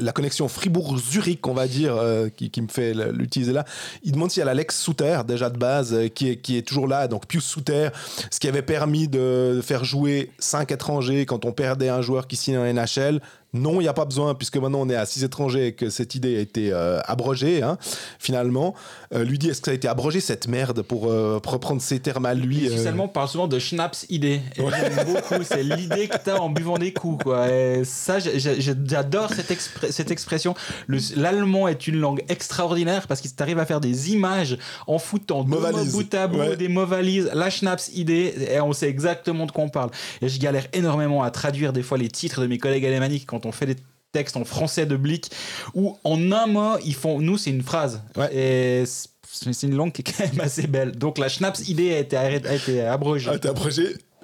[0.00, 3.64] la connexion Fribourg-Zurich, on va dire, euh, qui, me fait l'utiliser là.
[4.02, 6.62] Il demande s'il y a l'Alex Souter, déjà de base, euh, qui, est, qui est
[6.62, 7.06] toujours là.
[7.06, 7.90] Donc Pius Souter,
[8.28, 12.34] ce qui avait permis de faire jouer cinq étrangers quand on perdait un joueur qui
[12.34, 13.20] signe en NHL.
[13.52, 15.90] Non, il n'y a pas besoin, puisque maintenant on est à six étrangers et que
[15.90, 17.78] cette idée a été euh, abrogée, hein,
[18.18, 18.74] finalement.
[19.12, 21.98] Euh, lui dit, est-ce que ça a été abrogé cette merde pour, euh, reprendre ses
[21.98, 24.40] termes à lui Les Suisses parlent souvent de Schnaps idée.
[24.56, 27.24] Et j'aime beaucoup, c'est l'idée que tu as en buvant des coups.
[27.24, 27.48] Quoi.
[27.50, 30.54] Et ça, j'adore cette, expr- cette expression.
[30.86, 35.42] Le- L'allemand est une langue extraordinaire parce qu'il t'arrive à faire des images en foutant
[35.44, 36.56] deux mots bout à bout, Ouais.
[36.56, 39.90] des mots valises, la Schnaps idée, et on sait exactement de quoi on parle.
[40.22, 43.39] Et je galère énormément à traduire des fois les titres de mes collègues alémaniques quand
[43.46, 43.76] on fait des
[44.12, 45.30] textes en français de Blick
[45.74, 48.34] où en un mot ils font nous c'est une phrase Ouais.
[48.34, 48.84] et
[49.32, 52.16] c'est une langue qui est quand même assez belle donc la Schnaps idée a été,
[52.16, 53.30] arrêtée- a été abrogée.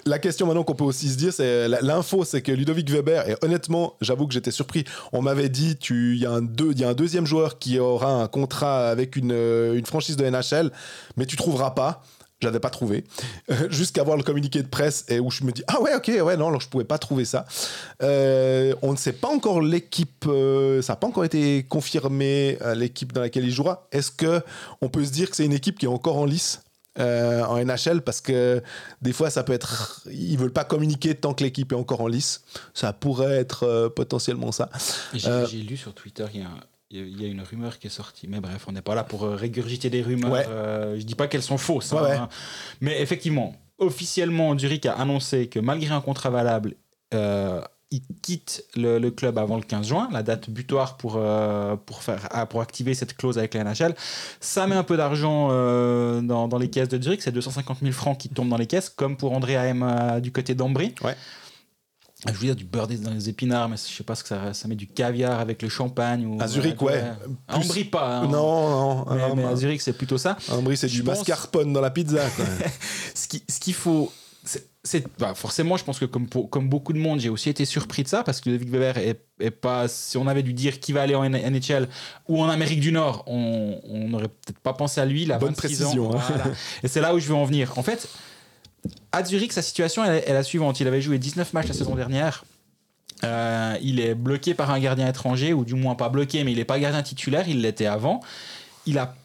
[0.05, 3.35] La question maintenant qu'on peut aussi se dire, c'est l'info, c'est que Ludovic Weber, et
[3.41, 4.85] honnêtement, j'avoue que j'étais surpris.
[5.11, 7.59] On m'avait dit, tu- il y, a un deux- il y a un deuxième joueur
[7.59, 10.71] qui aura un contrat avec une, euh, une franchise de NHL,
[11.17, 12.03] mais tu trouveras pas.
[12.39, 13.03] J'avais pas trouvé.
[13.49, 16.07] Euh, Jusqu'à voir le communiqué de presse et où je me dis, ah ouais, ok,
[16.23, 17.45] ouais, non, alors je pouvais pas trouver ça.
[18.03, 23.11] Euh, on ne sait pas encore l'équipe, euh, ça n'a pas encore été confirmé, l'équipe
[23.11, 23.87] dans laquelle il jouera.
[23.91, 24.41] Est-ce que
[24.81, 26.61] on peut se dire que c'est une équipe qui est encore en lice
[26.99, 28.59] en NHL parce que
[29.03, 32.07] des fois ça peut être ils veulent pas communiquer tant que l'équipe est encore en
[32.07, 32.41] lice
[32.73, 34.69] ça pourrait être potentiellement ça
[35.13, 36.59] J'ai j'ai lu sur Twitter, il y, a un-
[36.91, 38.27] il y a une rumeur qui est sortie.
[38.27, 40.31] Mais bref, on n'est pas là pour euh, régurgiter des rumeurs.
[40.31, 40.45] Ouais.
[40.47, 41.91] Euh, je dis pas qu'elles sont fausses.
[41.91, 42.15] Ouais, hein, ouais.
[42.15, 42.29] hein.
[42.81, 46.75] Mais effectivement, officiellement, Zurich a annoncé que malgré un contrat valable,
[47.13, 51.77] euh, il quitte le, le club avant le 15 juin, la date butoir pour, euh,
[51.77, 53.95] pour, faire, ah, pour activer cette clause avec la NHL.
[54.41, 57.93] Ça met un peu d'argent euh, dans, dans les caisses de Zurich, c'est 250 000
[57.93, 60.95] francs qui tombent dans les caisses, comme pour André AM euh, du côté d'Ambry.
[61.01, 61.15] Ouais.
[62.25, 64.51] Je veux dire du beurre dans les épinards, mais je sais pas ce que ça,
[64.53, 66.25] ça met du caviar avec le champagne.
[66.25, 67.03] Ou, À Zurich, ouais.
[67.47, 68.17] À Ambry, pas.
[68.19, 68.27] hein.
[68.27, 69.05] Non, non.
[69.15, 70.35] Mais, un- mais à un- Zurich, c'est plutôt ça.
[70.63, 72.27] brie, c'est du pense- mascarpone dans la pizza.
[72.35, 72.45] quoi.
[73.15, 74.11] ce qui- ce qu'il faut.
[74.43, 77.65] c'est- bah, forcément, je pense que comme, pour- comme beaucoup de monde, j'ai aussi été
[77.65, 79.87] surpris de ça parce que Ludovic Weber est, est pas.
[79.87, 81.87] Si on avait dû dire qui va aller en NHL
[82.27, 83.77] ou en Amérique du Nord, on
[84.09, 85.23] n'aurait peut-être pas pensé à lui.
[85.23, 86.15] Il a Bonne 26 précision, ans.
[86.17, 86.23] hein.
[86.29, 86.45] Voilà.
[86.83, 87.77] Et c'est là où je veux en venir.
[87.77, 88.07] En fait,
[89.11, 90.79] à Zurich, sa situation est- la suivante.
[90.79, 92.43] Il avait joué 19 matchs la saison dernière.
[93.23, 96.57] Euh, il est bloqué par un gardien étranger, ou du moins pas bloqué, mais il
[96.57, 98.19] n'est pas gardien titulaire, il l'était avant.
[98.85, 99.15] Il a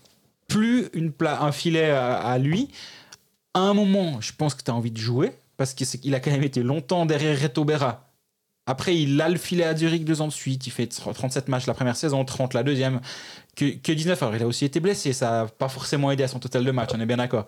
[0.49, 0.89] plus
[1.21, 2.69] un filet à, lui.
[3.55, 6.31] À un moment, je pense que tu as envie de jouer, parce qu'il a quand
[6.31, 8.09] même été longtemps derrière Reto Berra.
[8.67, 10.67] Après, il a le filet à Zurich deux ans de suite.
[10.67, 13.01] Il fait 37 matchs la première saison, 30 la deuxième.
[13.57, 16.29] Que, que 19, alors il a aussi été blessé, ça n'a pas forcément aidé à
[16.29, 17.45] son total de match, on est bien d'accord.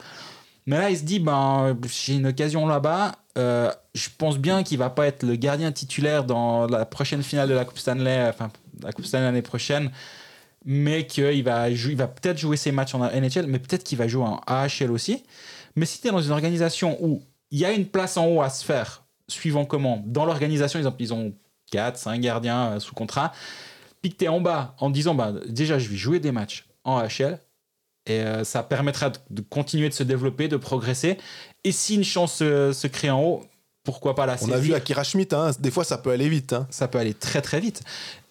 [0.67, 3.13] Mais là, il se dit, ben, j'ai une occasion là-bas.
[3.37, 7.49] euh, je pense bien qu'il va pas être le gardien titulaire dans la prochaine finale
[7.49, 8.51] de la Coupe Stanley, enfin,
[8.83, 9.91] la Coupe Stanley l'année prochaine.
[10.65, 14.25] Mais qu'il va, va peut-être jouer ses matchs en NHL, mais peut-être qu'il va jouer
[14.25, 15.23] en AHL aussi.
[15.77, 18.41] Mais si tu es dans une organisation où il y a une place en haut
[18.41, 21.35] à se faire, suivant comment, dans l'organisation, ils ont, ils ont
[21.71, 23.33] 4, 5 gardiens euh, sous contrat,
[24.01, 26.67] puis que tu es en bas en disant, bah, déjà, je vais jouer des matchs
[26.85, 27.39] en AHL,
[28.07, 31.19] et euh, ça permettra de, de continuer de se développer, de progresser.
[31.65, 33.45] Et si une chance se, se crée en haut,
[33.83, 36.53] pourquoi pas la On a vu Akira Schmidt, hein, des fois ça peut aller vite.
[36.55, 36.67] hein.
[36.71, 37.83] ça peut aller très très vite.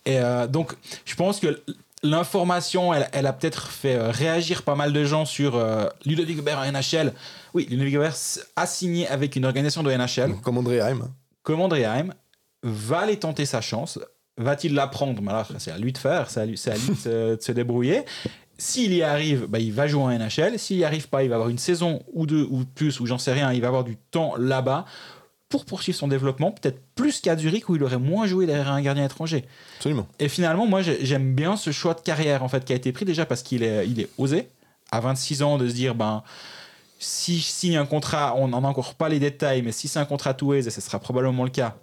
[0.05, 0.73] Et euh, donc,
[1.05, 1.61] je pense que
[2.01, 6.37] l'information, elle, elle a peut-être fait euh, réagir pas mal de gens sur euh, Ludovic
[6.37, 7.13] Gobert en NHL.
[7.53, 8.15] Oui, Ludovic Gobert
[8.55, 10.35] a signé avec une organisation de NHL.
[10.43, 11.07] Comme André Heim.
[11.43, 12.13] Comme André Heim
[12.63, 13.99] va aller tenter sa chance.
[14.37, 16.75] Va-t-il la prendre Mais alors, c'est à lui de faire, c'est à lui, c'est à
[16.75, 18.03] lui de, se, de se débrouiller.
[18.63, 20.57] S'il y arrive, bah, il va jouer en NHL.
[20.57, 23.17] S'il n'y arrive pas, il va avoir une saison ou deux ou plus, ou j'en
[23.17, 24.85] sais rien, il va avoir du temps là-bas
[25.49, 28.81] pour poursuivre son développement, peut-être plus qu'à Zurich où il aurait moins joué derrière un
[28.81, 29.45] gardien étranger.
[29.77, 30.07] Absolument.
[30.19, 32.91] Et finalement, moi, j'ai- j'aime bien ce choix de carrière en fait qui a été
[32.91, 34.47] pris déjà parce qu'il est, il est osé
[34.91, 36.23] à 26 ans de se dire ben
[36.97, 39.99] si je signe un contrat, on n'en a encore pas les détails, mais si c'est
[39.99, 41.75] un contrat two ways, et ce sera probablement le cas.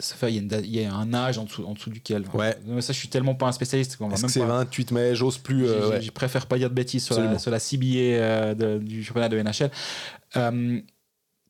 [0.00, 2.24] Ça fait, il y, a y un âge en dessous, en dessous duquel.
[2.34, 2.56] Ouais.
[2.66, 5.38] Mais ça, je suis tellement pas un spécialiste Est-ce que c'est pas- 28 mai J'ose
[5.38, 5.66] plus.
[5.66, 6.02] euh, je- ouais.
[6.02, 9.28] je préfère pas dire de bêtises sur la, sur la CBA euh, de- du championnat
[9.28, 9.70] de NHL.
[10.36, 10.80] Euh,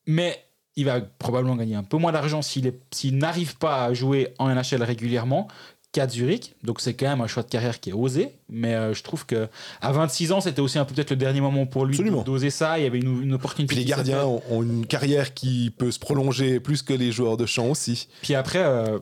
[0.06, 0.38] mais
[0.76, 2.72] il va probablement gagner un peu moins d'argent s'il
[3.18, 5.48] n'arrive pas à jouer en NHL régulièrement
[5.92, 6.54] qu'à Zurich.
[6.62, 8.36] Donc c'est quand même un choix de carrière qui est osé.
[8.48, 9.48] Mais euh, je trouve que
[9.80, 12.78] à 26 ans, c'était aussi un peu peut-être le dernier moment pour lui d'oser ça.
[12.78, 13.74] Il y avait une, une opportunité.
[13.74, 17.36] Puis les gardiens ont, ont une carrière qui peut se prolonger plus que les joueurs
[17.36, 18.08] de champ aussi.
[18.22, 18.98] Puis après, euh,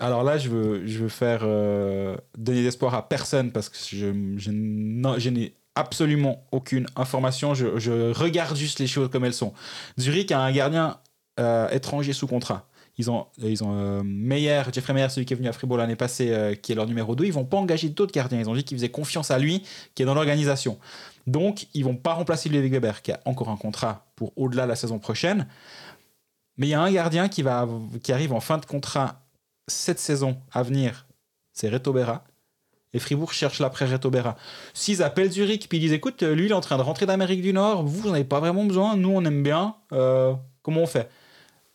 [0.00, 4.06] alors là, je veux, je veux faire euh, donner d'espoir à personne parce que je,
[4.36, 7.54] je n'en- je n'ai absolument aucune information.
[7.54, 9.52] Je, je regarde juste les choses comme elles sont.
[10.00, 10.98] Zurich a un gardien
[11.72, 12.68] étranger sous contrat.
[12.96, 15.96] Ils ont, ils ont euh, Meyer, Jeffrey Meyer, celui qui est venu à Fribourg l'année
[15.96, 17.24] passée, euh, qui est leur numéro 2.
[17.24, 18.38] Ils vont pas engager d'autres gardiens.
[18.38, 19.62] Ils ont dit qu'ils faisaient confiance à lui,
[19.94, 20.78] qui est dans l'organisation.
[21.26, 24.68] Donc, ils vont pas remplacer Ludwig Weber, qui a encore un contrat pour au-delà de
[24.68, 25.48] la saison prochaine.
[26.56, 27.68] Mais il y a un gardien qui, va,
[28.02, 29.24] qui arrive en fin de contrat
[29.66, 31.06] cette saison à venir,
[31.52, 32.24] c'est Reto Berra.
[32.92, 34.36] Et Fribourg cherche l'après Reto Berra.
[34.72, 37.42] S'ils appellent Zurich puis ils disent écoute, lui il est en train de rentrer d'Amérique
[37.42, 40.86] du Nord, vous, vous n'avez pas vraiment besoin, nous on aime bien, euh, comment on
[40.86, 41.10] fait?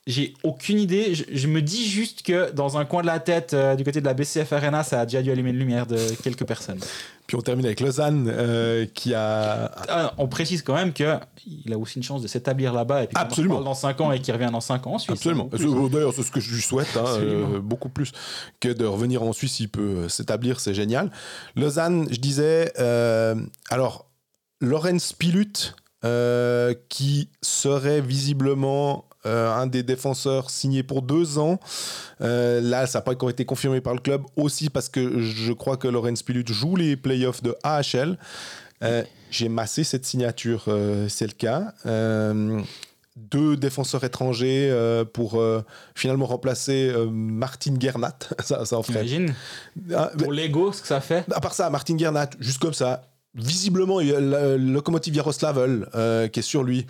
[0.08, 1.14] J'ai aucune idée.
[1.14, 4.00] Je, je me dis juste que dans un coin de la tête, euh, du côté
[4.02, 6.80] de la BCF Arena, ça a déjà dû allumer une lumière de quelques personnes.
[7.28, 9.70] Puis on termine avec Lausanne euh, qui a.
[9.88, 13.08] Ah, on précise quand même que il a aussi une chance de s'établir là-bas et
[13.08, 13.62] puis Absolument.
[13.62, 15.12] dans 5 ans et qu'il revient dans 5 ans en Suisse.
[15.18, 15.48] Absolument.
[15.56, 18.12] C'est- D'ailleurs, c'est ce que je lui souhaite, hein, euh, beaucoup plus
[18.60, 19.60] que de revenir en Suisse.
[19.60, 21.12] Il peut s'établir, c'est génial.
[21.56, 22.74] Lausanne, je disais,
[23.70, 24.08] alors,
[24.60, 25.76] Lorenz Pilut,
[26.90, 31.60] qui serait visiblement euh, un des défenseurs signés pour deux ans.
[32.22, 35.52] Euh, là, ça n'a pas encore été confirmé par le club, aussi parce que je
[35.54, 38.18] crois que Lorenz Pilut joue les playoffs de AHL.
[38.84, 40.66] Euh, J'ai massé cette signature,
[41.10, 41.74] c'est le cas.
[43.18, 44.74] Deux défenseurs étrangers
[45.14, 45.44] pour
[45.96, 48.18] finalement remplacer Martin Gernat.
[48.40, 49.04] ça, ça en ferait.
[49.04, 49.36] T'imagines
[49.94, 51.26] Ah, Pour l'ego, ce que ça fait.
[51.32, 53.02] à part ça, Martin Gernat, juste comme ça,
[53.36, 56.86] visiblement, il y a le locomotive Yaroslavl euh, qui est sur lui.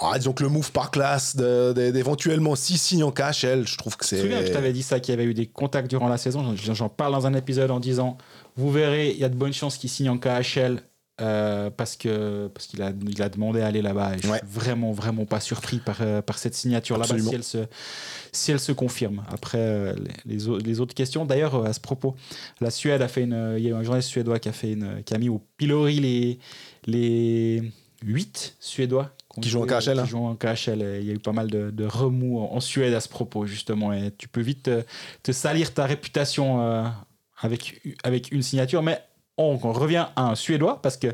[0.00, 4.06] Ah, disons que le move par classe d'éventuellement 6 signes en KHL, je trouve que
[4.06, 4.52] Je me souviens que je c'est.
[4.54, 6.54] t'avais dit ça, qu'il y avait eu des contacts durant la saison.
[6.56, 8.16] J'en- parle dans un épisode en disant
[8.56, 10.80] Vous verrez, il y a de bonnes chances qu'il signe en KHL
[11.20, 14.38] euh, parce que parce qu'il a il a demandé à aller là-bas et je Ouais.
[14.38, 17.58] suis vraiment vraiment pas surpris par euh, par cette signature là-bas si elle se
[18.32, 19.94] si elle se confirme après euh,
[20.24, 22.16] les, les au- les autres questions d'ailleurs à ce propos
[22.62, 25.02] la Suède a fait une il y a un journaliste suédois qui a fait une
[25.04, 26.38] qui a mis au pilori les
[26.86, 27.62] les
[28.04, 29.10] 8 suédois
[29.40, 30.02] Qui jouent en KHL, hein.
[30.04, 32.54] qui jouent en KHL et il y a eu pas mal de, de remous en,
[32.54, 34.84] en Suède à ce propos justement et tu peux vite te,
[35.22, 36.84] te salir ta réputation euh,
[37.40, 39.00] avec avec une signature mais
[39.38, 41.08] on, on revient à un Suédois parce que,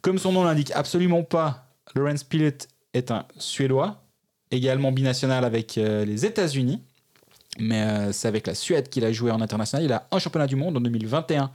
[0.00, 2.58] comme son nom l'indique absolument pas, Lawrence Pilut
[2.94, 4.02] est un Suédois,
[4.50, 6.82] également binational avec euh, les États-Unis.
[7.58, 9.84] Mais euh, c'est avec la Suède qu'il a joué en international.
[9.84, 11.50] Il a un championnat du monde en 2021,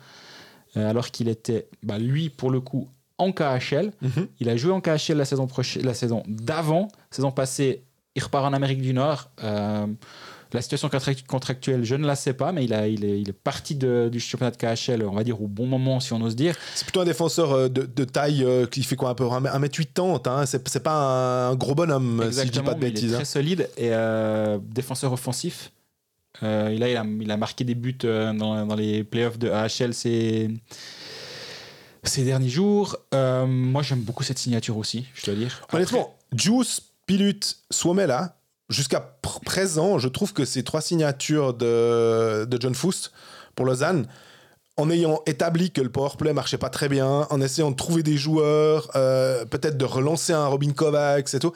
[0.75, 3.91] euh, alors qu'il était, bah, lui, pour le coup, en KHL.
[4.01, 4.27] Mhm.
[4.39, 5.47] Il a joué en KHL la saison,
[5.81, 6.87] la saison d'avant.
[7.11, 7.83] Saison passée,
[8.15, 9.29] il repart en Amérique du Nord.
[9.43, 9.85] Euh,
[10.53, 13.27] la situation contract- contractuelle, je ne la sais pas, mais il, a, il, est, il
[13.29, 16.21] est parti de- du championnat de KHL, on va dire, au bon moment, si on
[16.21, 16.55] ose dire.
[16.75, 20.29] C'est plutôt un défenseur euh, de, de taille euh, qui fait quoi un peu 1m80.
[20.29, 22.93] Hein, c'est c'est pas un gros bonhomme, si je dis pas de mais il est
[22.93, 23.13] bêtises.
[23.13, 23.17] hein.
[23.17, 25.71] très solide et euh, défenseur offensif.
[26.43, 29.93] Euh, là, il a, il a marqué des buts dans, dans les playoffs de AHL
[29.93, 30.49] ces,
[32.07, 32.97] ces derniers jours.
[33.13, 35.61] Euh, moi, j'aime beaucoup cette signature aussi, je dois dire.
[35.73, 37.39] Honnêtement, Juice, Pilut,
[37.71, 38.37] Suomela,
[38.69, 43.11] jusqu'à pr- présent, je trouve que ces trois signatures de, de John Foust
[43.55, 44.07] pour Lausanne,
[44.77, 48.17] en ayant établi que le powerplay marchait pas très bien, en essayant de trouver des
[48.17, 51.53] joueurs, euh, peut-être de relancer un Robin Kovacs et tout,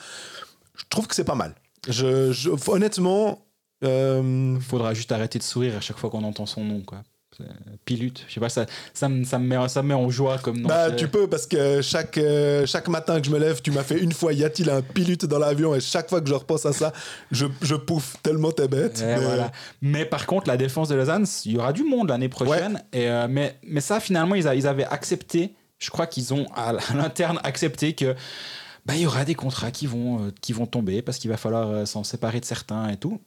[0.78, 1.54] je trouve que c'est pas mal.
[1.88, 3.46] Je, je- honnêtement,
[3.84, 6.82] euh, Il faudra juste arrêter de sourire à chaque fois qu'on entend son nom.
[6.82, 7.02] Quoi.
[7.40, 10.10] C'est- Pilut, je sais pas, ça, ça, me, ça, me met, ça me met en
[10.10, 10.68] joie comme nom.
[10.68, 13.84] bah, tu peux parce que chaque, euh, chaque matin que je me lève, tu m'as
[13.84, 15.74] fait une fois y a-t-il un Pilut dans l'avion?
[15.74, 16.94] Et chaque fois que je repense à ça,
[17.32, 19.00] je, je pouffe tellement t'es bête.
[19.02, 19.52] Et mais- voilà.
[19.82, 22.84] Mais par contre, la défense de Lausanne, il y aura du monde l'année prochaine.
[22.94, 25.56] Et, euh, mais, mais ça, finalement, ils, a- ils avaient accepté.
[25.80, 28.14] Je crois qu'ils ont à l'interne accepté que
[28.86, 31.38] bah, il y aura des contrats qui vont, euh, qui vont tomber parce qu'il va
[31.38, 33.22] falloir euh, s'en séparer de certains et tout.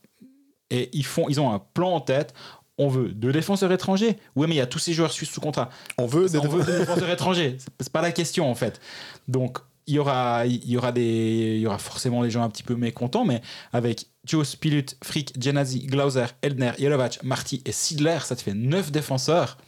[0.70, 2.32] Et ils, font, ils ont un plan en tête.
[2.78, 4.16] On veut deux défenseurs étrangers.
[4.34, 5.68] Oui, mais il y a tous ces joueurs suisses sous contrat.
[5.98, 7.56] On veut des On veut des défenseurs étrangers.
[7.58, 8.80] C'est- C'est pas la question en fait.
[9.28, 12.48] Donc il y aura, il y aura des, il y aura forcément des gens un
[12.50, 13.42] petit peu mécontents, mais
[13.72, 18.92] avec Joe Spilut, Frick, Genazi, Glauser, Eldner, Jelovac, Marty et Sidler, ça te fait neuf
[18.92, 19.58] défenseurs.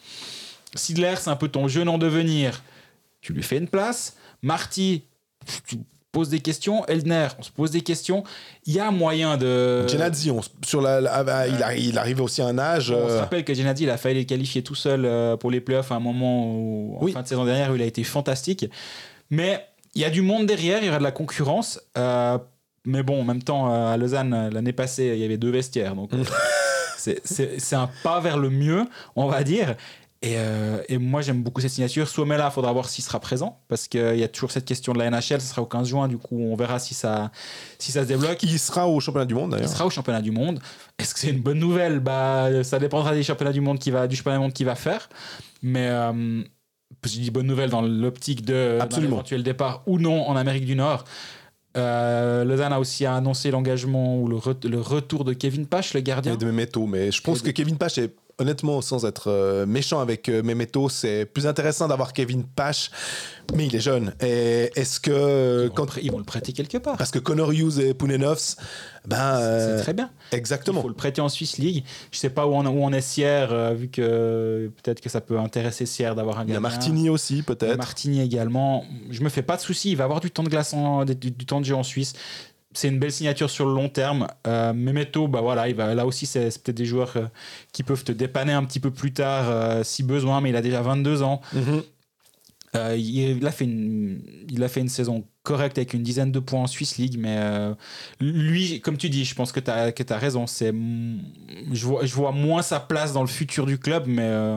[0.77, 2.63] Sidler, c'est un peu ton jeune en devenir.
[3.21, 4.17] Tu lui fais une place.
[4.43, 5.03] Marty,
[5.67, 5.79] tu
[6.15, 6.87] poses des questions.
[6.87, 8.25] Eldner, on se pose des questions.
[8.65, 9.87] Il y a moyen de.
[9.89, 12.91] Genadzi, on sur la, la- il, arri- il arrive aussi à un âge.
[12.91, 15.51] On se euh, rappelle que Genadi, il a failli les qualifier tout seul euh, pour
[15.51, 17.13] les playoffs à un moment où, en Oui.
[17.13, 18.67] fin de saison dernière où il a été fantastique.
[19.31, 21.81] Mais il y a du monde derrière, il y aura de la concurrence.
[21.99, 22.39] euh,
[22.87, 25.95] mais bon, en même temps, à Lausanne, l'année passée, il y avait deux vestiaires.
[25.95, 26.11] Donc,
[26.99, 28.85] c'est c'est un pas vers le mieux,
[29.17, 29.75] on va dire.
[30.27, 32.09] Et, euh, et moi, j'aime beaucoup cette signature.
[32.09, 33.61] Suomela, il faudra voir s'il sera présent.
[33.69, 35.41] Parce qu'il y a toujours cette question de la NHL.
[35.41, 36.09] Ce sera au 15 juin.
[36.09, 37.31] Du coup, on verra si ça,
[37.79, 38.43] si ça se débloque.
[38.43, 39.69] il sera au championnat du monde Il d'ailleurs.
[39.69, 40.61] sera au championnat du monde.
[40.99, 42.01] Est-ce que c'est une bonne nouvelle?
[42.01, 44.77] Bah, Ça dépendra des championnats du monde qui va, du championnat du monde qu'il va
[44.77, 45.11] faire.
[45.63, 46.43] Mais euh,
[47.05, 51.05] je dis bonne nouvelle dans l'optique de éventuel départ ou non en Amérique du Nord.
[51.77, 56.01] Euh, Lausanne a aussi annoncé l'engagement ou le, re- le retour de Kevin Pache, le
[56.01, 56.35] gardien.
[56.35, 60.01] Et de Memeto, mais je pense que Kevin Pache est honnêtement, sans être euh, méchant
[60.01, 62.91] avec euh, Memeto, c'est plus intéressant d'avoir Kevin Pache,
[63.55, 64.15] mais il est jeune.
[64.21, 66.97] Et est-ce que Ils vont, quand le prê- ils vont le prêter quelque part.
[66.97, 68.57] parce que Connor Hughes et Pounenovs,
[69.07, 70.11] ben euh, C'est très bien.
[70.33, 70.83] Il exactement.
[70.83, 71.85] faut le prêter en Swiss League.
[72.11, 75.21] Je sais pas où on, où on est Sierre, euh, vu que peut-être que ça
[75.21, 76.61] peut intéresser Sierre d'avoir un Il y a.
[76.61, 77.77] Martini aussi peut-être.
[77.77, 78.85] Martini également.
[79.11, 79.91] Je me fais pas de soucis.
[79.91, 82.15] Il va avoir du temps de glace, en- du, du temps de jeu en Suisse.
[82.75, 84.27] C'est une belle signature sur le long terme.
[84.47, 87.27] Euh, Memeto, bah voilà, il va, là aussi, c'est peut-être des joueurs euh,
[87.73, 90.63] qui peuvent te dépanner un petit peu plus tard euh, si besoin, mais il a
[90.63, 91.41] déjà 22 ans.
[91.53, 91.83] Mhm.
[92.77, 94.21] Euh, il, a fait une,
[94.51, 97.37] il a fait une saison correcte avec une dizaine de points en Swiss League, mais
[97.39, 97.75] euh,
[98.21, 100.47] lui, comme tu dis, je pense que tu as, que as raison.
[100.47, 100.73] C'est,
[101.73, 104.57] je, vois, je vois moins sa place dans le futur du club, mais euh,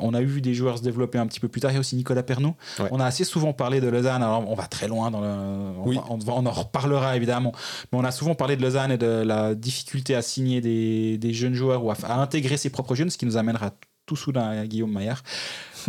[0.00, 1.70] on a vu des joueurs se développer un petit peu plus tard.
[1.72, 2.54] Il y a aussi Nicolas Pernou.
[2.78, 2.88] Ouais.
[2.90, 5.82] On a assez souvent parlé de Lausanne, alors on va très loin, dans le, on,
[5.88, 5.96] Oui.
[5.96, 6.04] va-
[6.34, 7.52] on, en reparlera évidemment,
[7.92, 11.32] mais on a souvent parlé de Lausanne et de la difficulté à signer des, des
[11.34, 13.72] jeunes joueurs ou à, à intégrer ses propres jeunes, ce qui nous amènera
[14.06, 15.22] tout soudain à Guillaume Maillard.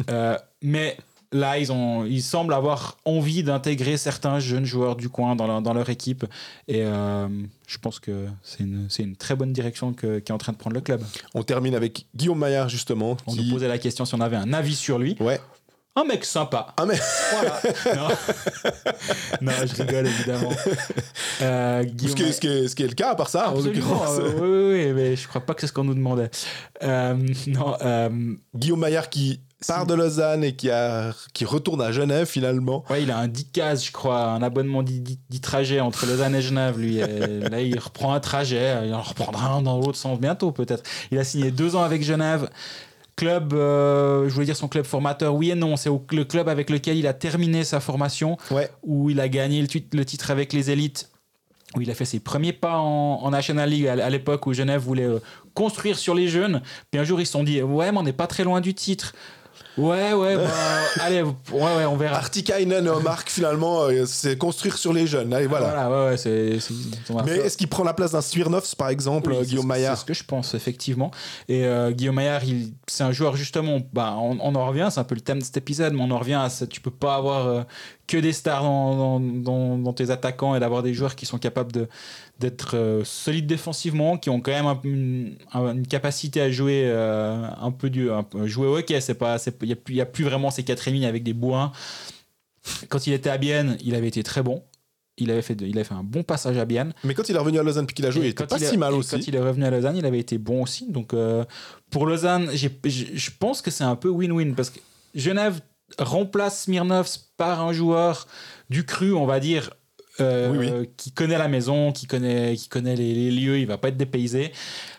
[0.09, 0.97] Euh, mais
[1.31, 5.61] là, ils, ont, ils semblent avoir envie d'intégrer certains jeunes joueurs du coin dans leur,
[5.61, 6.25] dans leur équipe.
[6.67, 7.27] Et euh,
[7.67, 10.75] je pense que c'est une, une très bonne direction que- qu'est en train de prendre
[10.75, 11.01] le club.
[11.35, 13.15] On termine avec Guillaume Maillard justement.
[13.27, 15.15] On qui- nous posait la question si on avait un avis sur lui.
[15.19, 15.39] Ouais.
[15.95, 16.73] un mec sympa.
[16.77, 16.97] Ah, mais
[17.33, 17.61] Voilà.
[17.95, 18.07] non.
[19.41, 20.51] non, je rigole évidemment.
[21.41, 23.49] Euh, ce qui, est, ce, qui est, ce qui est le cas, à part ça,
[23.51, 24.17] en Absolument, l'occurrence.
[24.19, 26.29] euh, oui, oui, oui, mais je crois pas que c'est ce qu'on nous demandait.
[26.83, 27.15] Euh,
[27.47, 27.75] non,
[28.55, 32.83] Guillaume Maillard qui part de Lausanne et qui, a, qui retourne à Genève finalement.
[32.89, 36.05] ouais, il a un 10 cases, je crois, un abonnement 10, 10 10 trajets entre
[36.05, 36.79] Lausanne et Genève.
[36.79, 40.51] Lui, Et là, il reprend un trajet, il en reprendra un dans l'autre sens bientôt,
[40.51, 40.83] peut-être.
[41.11, 42.49] Il a signé deux ans avec Genève.
[43.15, 46.69] Club, euh, je voulais dire son club formateur, oui et non, c'est le club avec
[46.69, 48.69] lequel il a terminé sa formation, Ouais.
[48.81, 51.09] où il a gagné le, tit- le titre avec les élites,
[51.75, 54.53] où il a fait ses premiers pas en, en National League à, à l'époque où
[54.53, 55.19] Genève voulait euh,
[55.53, 56.61] construire sur les jeunes.
[56.91, 58.73] Puis un jour, ils se sont dit Ouais, mais on n'est pas très loin du
[58.73, 59.13] titre.
[59.79, 60.43] Ouais, ouais, bah,
[61.01, 62.17] allez, ouais, ouais, on verra.
[62.17, 65.33] Artikainen et Marc finalement, euh, c'est construire sur les jeunes.
[65.33, 65.67] Allez, voilà.
[65.69, 66.57] Voilà, ouais, ouais, c'est.
[67.25, 70.01] Mais est-ce qu'il prend la place d'un Smirnov, par exemple, Oui, euh, Guillaume Maillard C'est
[70.01, 71.11] ce que je pense, effectivement.
[71.47, 74.99] Et euh, Guillaume Maillard, il- c'est un joueur, justement, bah, on, on en revient, c'est
[74.99, 76.67] un peu le thème de cet épisode, mais on en revient à ça.
[76.67, 77.61] Tu peux pas avoir euh,
[78.09, 81.37] que des stars dans, dans- dans- dans tes attaquants et d'avoir des joueurs qui sont
[81.37, 81.87] capables de,
[82.39, 86.83] d'être euh, solides défensivement, qui ont quand même un- une, un- une capacité à jouer
[86.85, 88.99] euh, un peu du, un jouer au hockey.
[89.01, 91.33] C'est pas, il n'y a, plus- y a plus vraiment ces quatre lignes avec des
[91.33, 91.71] bourrins.
[92.89, 94.63] Quand il était à Bienne, il avait été très bon.
[95.21, 96.93] Il avait fait, de- il avait fait un bon passage à Bienne.
[97.03, 98.57] Mais quand il est revenu à Lausanne puis qu'il a joué, Et il était pas
[98.57, 99.11] si mal aussi.
[99.11, 100.89] Quand il est revenu à Lausanne, il avait été bon aussi.
[100.91, 101.43] Donc euh,
[101.91, 104.79] pour Lausanne, je pense que c'est un peu win-win parce que
[105.15, 105.59] Genève
[105.97, 108.27] remplace Smirnov par un joueur
[108.69, 109.71] du cru, on va dire.
[110.19, 113.77] euh, Oui, qui connaît la maison, qui connaît, qui connaît les, les lieux, il va
[113.77, 114.51] pas être dépaysé.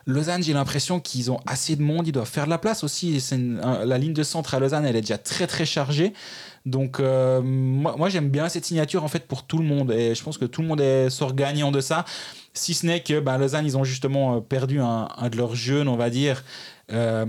[0.07, 3.21] Lausanne, j'ai l'impression qu'ils ont assez de monde, ils doivent faire de la place aussi.
[3.21, 6.15] C'est une- un- la ligne de centre à Lausanne, elle est déjà très très chargée.
[6.67, 10.15] Donc euh, moi, moi, j'aime bien cette signature en fait pour tout le monde et
[10.15, 12.05] je pense que tout le monde est, sort gagnant de ça.
[12.55, 15.55] Si ce n'est que bah, Lausanne, ils ont justement euh, perdu un, un de leurs
[15.55, 16.45] jeunes, on va dire.
[16.93, 17.27] Euh,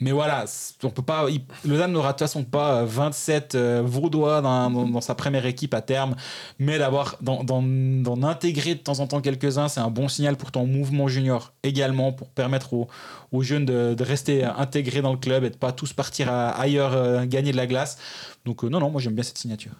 [0.00, 0.44] mais voilà,
[0.82, 1.26] on peut pas.
[1.64, 5.80] n'aura de toute façon pas euh, 27 euh, Vaudois dans, dans- sa première équipe à
[5.80, 6.14] terme,
[6.58, 10.66] mais d'avoir d'en intégrer de temps en temps quelques-uns, c'est un bon signal pour ton
[10.66, 12.88] mouvement junior également, pour permettre aux,
[13.32, 16.50] aux jeunes de, de rester intégrés dans le club et de pas tous partir à-
[16.50, 17.98] ailleurs euh, gagner de la glace.
[18.44, 19.72] Donc euh, non, non, moi j'aime bien cette signature.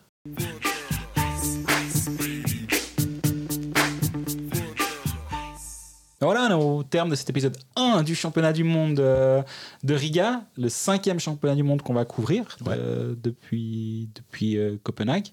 [6.20, 9.42] Voilà, on est au terme de cet épisode 1 du championnat du monde euh,
[9.84, 15.28] de Riga, le cinquième championnat du monde qu'on va couvrir euh, depuis, depuis euh, Copenhague.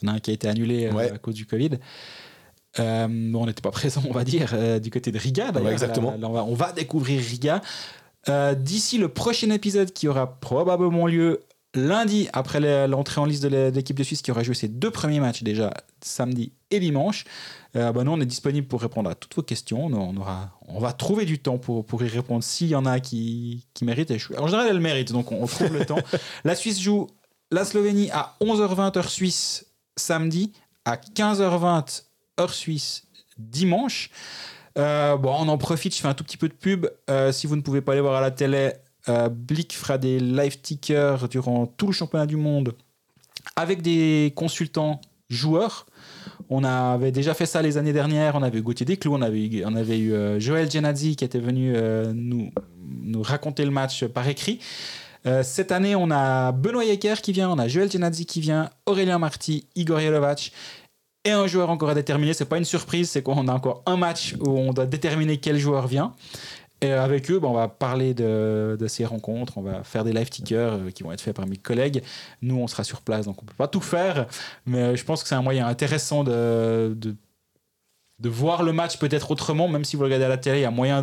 [0.00, 1.10] Il y en a un qui a été annulé Ouais.
[1.10, 1.70] à cause du Covid.
[2.78, 5.50] Bon, on n'était pas présent, on va dire, du côté de Riga.
[5.50, 6.12] Ouais, exactement.
[6.12, 7.60] Là, là, on, va, on va découvrir Riga.
[8.54, 11.40] D'ici le prochain épisode qui aura probablement lieu
[11.74, 14.68] lundi, après l'entrée en liste de l'é- de l'équipe de Suisse qui aura joué ses
[14.68, 15.72] deux premiers matchs déjà,
[16.02, 17.24] samedi et dimanche,
[17.76, 19.88] euh, bah, nous, on est disponible pour répondre à toutes vos questions.
[19.88, 22.84] Nous, on, aura, on va trouver du temps pour, pour y répondre s'il y en
[22.86, 24.10] a qui, qui méritent.
[24.10, 25.98] Et je- en général, elles le méritent, donc on, on trouve le temps.
[26.44, 27.06] La Suisse joue
[27.50, 29.66] la Slovénie à 11h20 heure suisse
[29.96, 30.52] samedi,
[30.84, 32.04] à 15h20
[32.40, 33.04] heure suisse
[33.38, 34.10] dimanche.
[34.78, 36.86] Euh, bon, on en profite, je fais un tout petit peu de pub.
[37.10, 38.72] Euh, si vous ne pouvez pas aller voir à la télé,
[39.30, 42.74] Blick fera des live tickers durant tout le championnat du monde
[43.56, 45.86] avec des consultants joueurs.
[46.50, 48.34] On avait déjà fait ça les années dernières.
[48.34, 51.24] On avait eu Gauthier Desclous, on avait eu, on avait eu euh, Joël Genadzi qui
[51.24, 52.52] était venu euh, nous,
[53.22, 54.58] raconter le match par écrit.
[55.24, 58.70] Euh, cette année, on a Benoît Yecker qui vient, on a Joël Genadzi qui vient,
[58.86, 60.52] Aurélien Marty, Igor Jelovac
[61.24, 62.34] et un joueur encore à déterminer.
[62.34, 65.58] C'est pas une surprise, c'est qu'on a encore un match où on doit déterminer quel
[65.58, 66.12] joueur vient.
[66.82, 70.28] Et avec eux, ben, on va parler de, ces rencontres, on va faire des live
[70.28, 72.02] tickers euh, qui vont être faits par mes collègues.
[72.42, 74.26] Nous, on sera sur place, donc on peut pas tout faire,
[74.66, 77.14] mais euh, je pense que c'est un moyen intéressant de, de,
[78.28, 80.70] voir le match peut-être autrement, même si vous regardez à la télé, il y a
[80.70, 81.02] moyen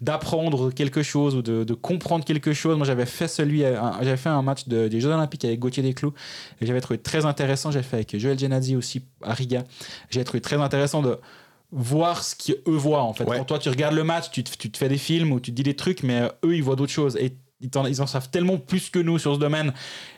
[0.00, 2.76] d'apprendre quelque chose ou de, comprendre quelque chose.
[2.76, 6.14] Moi, j'avais fait fait un match de- des Jeux Olympiques avec Gauthier Desclous
[6.60, 7.70] et j'avais trouvé très intéressant.
[7.70, 9.64] J'avais fait avec Joël Genadzi aussi à Riga.
[10.10, 11.18] J'avais trouvé très intéressant de
[11.72, 13.24] voir ce qu'eux voient en fait.
[13.24, 13.38] Ouais.
[13.38, 15.50] Quand toi tu regardes le match, tu te, tu te fais des films ou tu
[15.50, 18.00] te dis des trucs, mais euh, eux ils voient d'autres choses et ils en, ils
[18.02, 19.72] en savent tellement plus que nous sur ce domaine.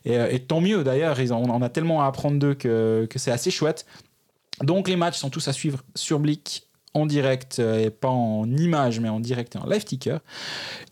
[0.04, 3.18] Et, euh, et tant mieux d'ailleurs, on en a tellement à apprendre d'eux que, que
[3.18, 3.86] c'est assez chouette.
[4.60, 8.46] Donc les matchs sont tous à suivre sur Blick en direct euh, et pas en
[8.50, 10.18] image mais en direct et en live ticker.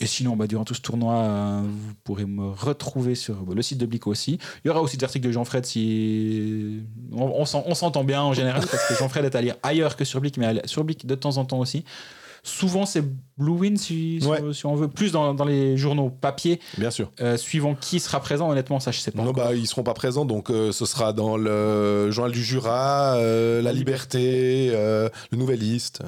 [0.00, 3.62] Et sinon, bah, durant tout ce tournoi, euh, vous pourrez me retrouver sur bah, le
[3.62, 4.38] site de Blick aussi.
[4.64, 5.64] Il y aura aussi des articles de Jean-Fred.
[7.12, 9.96] On, on s'en- on s'entend bien en général parce que Jean-Fred est à lire ailleurs
[9.96, 11.84] que sur Blick, mais sur Blick de temps en temps aussi.
[12.42, 13.02] Souvent, c'est
[13.36, 14.40] Blue Win si, si- Ouais.
[14.52, 17.10] si on veut, plus dans, dans les journaux papier, Bien sûr.
[17.20, 18.50] euh, suivant qui sera présent.
[18.50, 19.22] Honnêtement, ça, je sais pas.
[19.22, 19.44] Non, encore.
[19.48, 23.60] bah, ils seront pas présents, donc euh, ce sera dans le Journal du Jura, euh,
[23.62, 26.02] La Liberté, le Nouvelliste.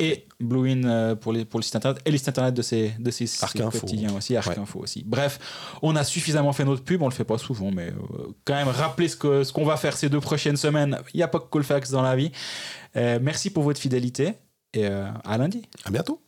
[0.00, 2.92] Et Bluewin euh, pour, les, pour le site internet et les sites internet de ces,
[2.98, 3.26] de ces
[3.70, 4.58] quotidiens aussi, Arc Ouais.
[4.58, 5.04] Info aussi.
[5.06, 5.38] Bref,
[5.82, 7.92] on a suffisamment fait notre pub, on le fait pas souvent, mais
[8.44, 10.98] quand même rappeler ce que- ce qu'on va faire ces deux prochaines semaines.
[11.14, 12.32] Il n'y a pas que Colfax dans la vie.
[12.96, 14.34] Merci pour votre fidélité
[14.74, 15.62] et euh, à lundi.
[15.84, 16.20] À bientôt.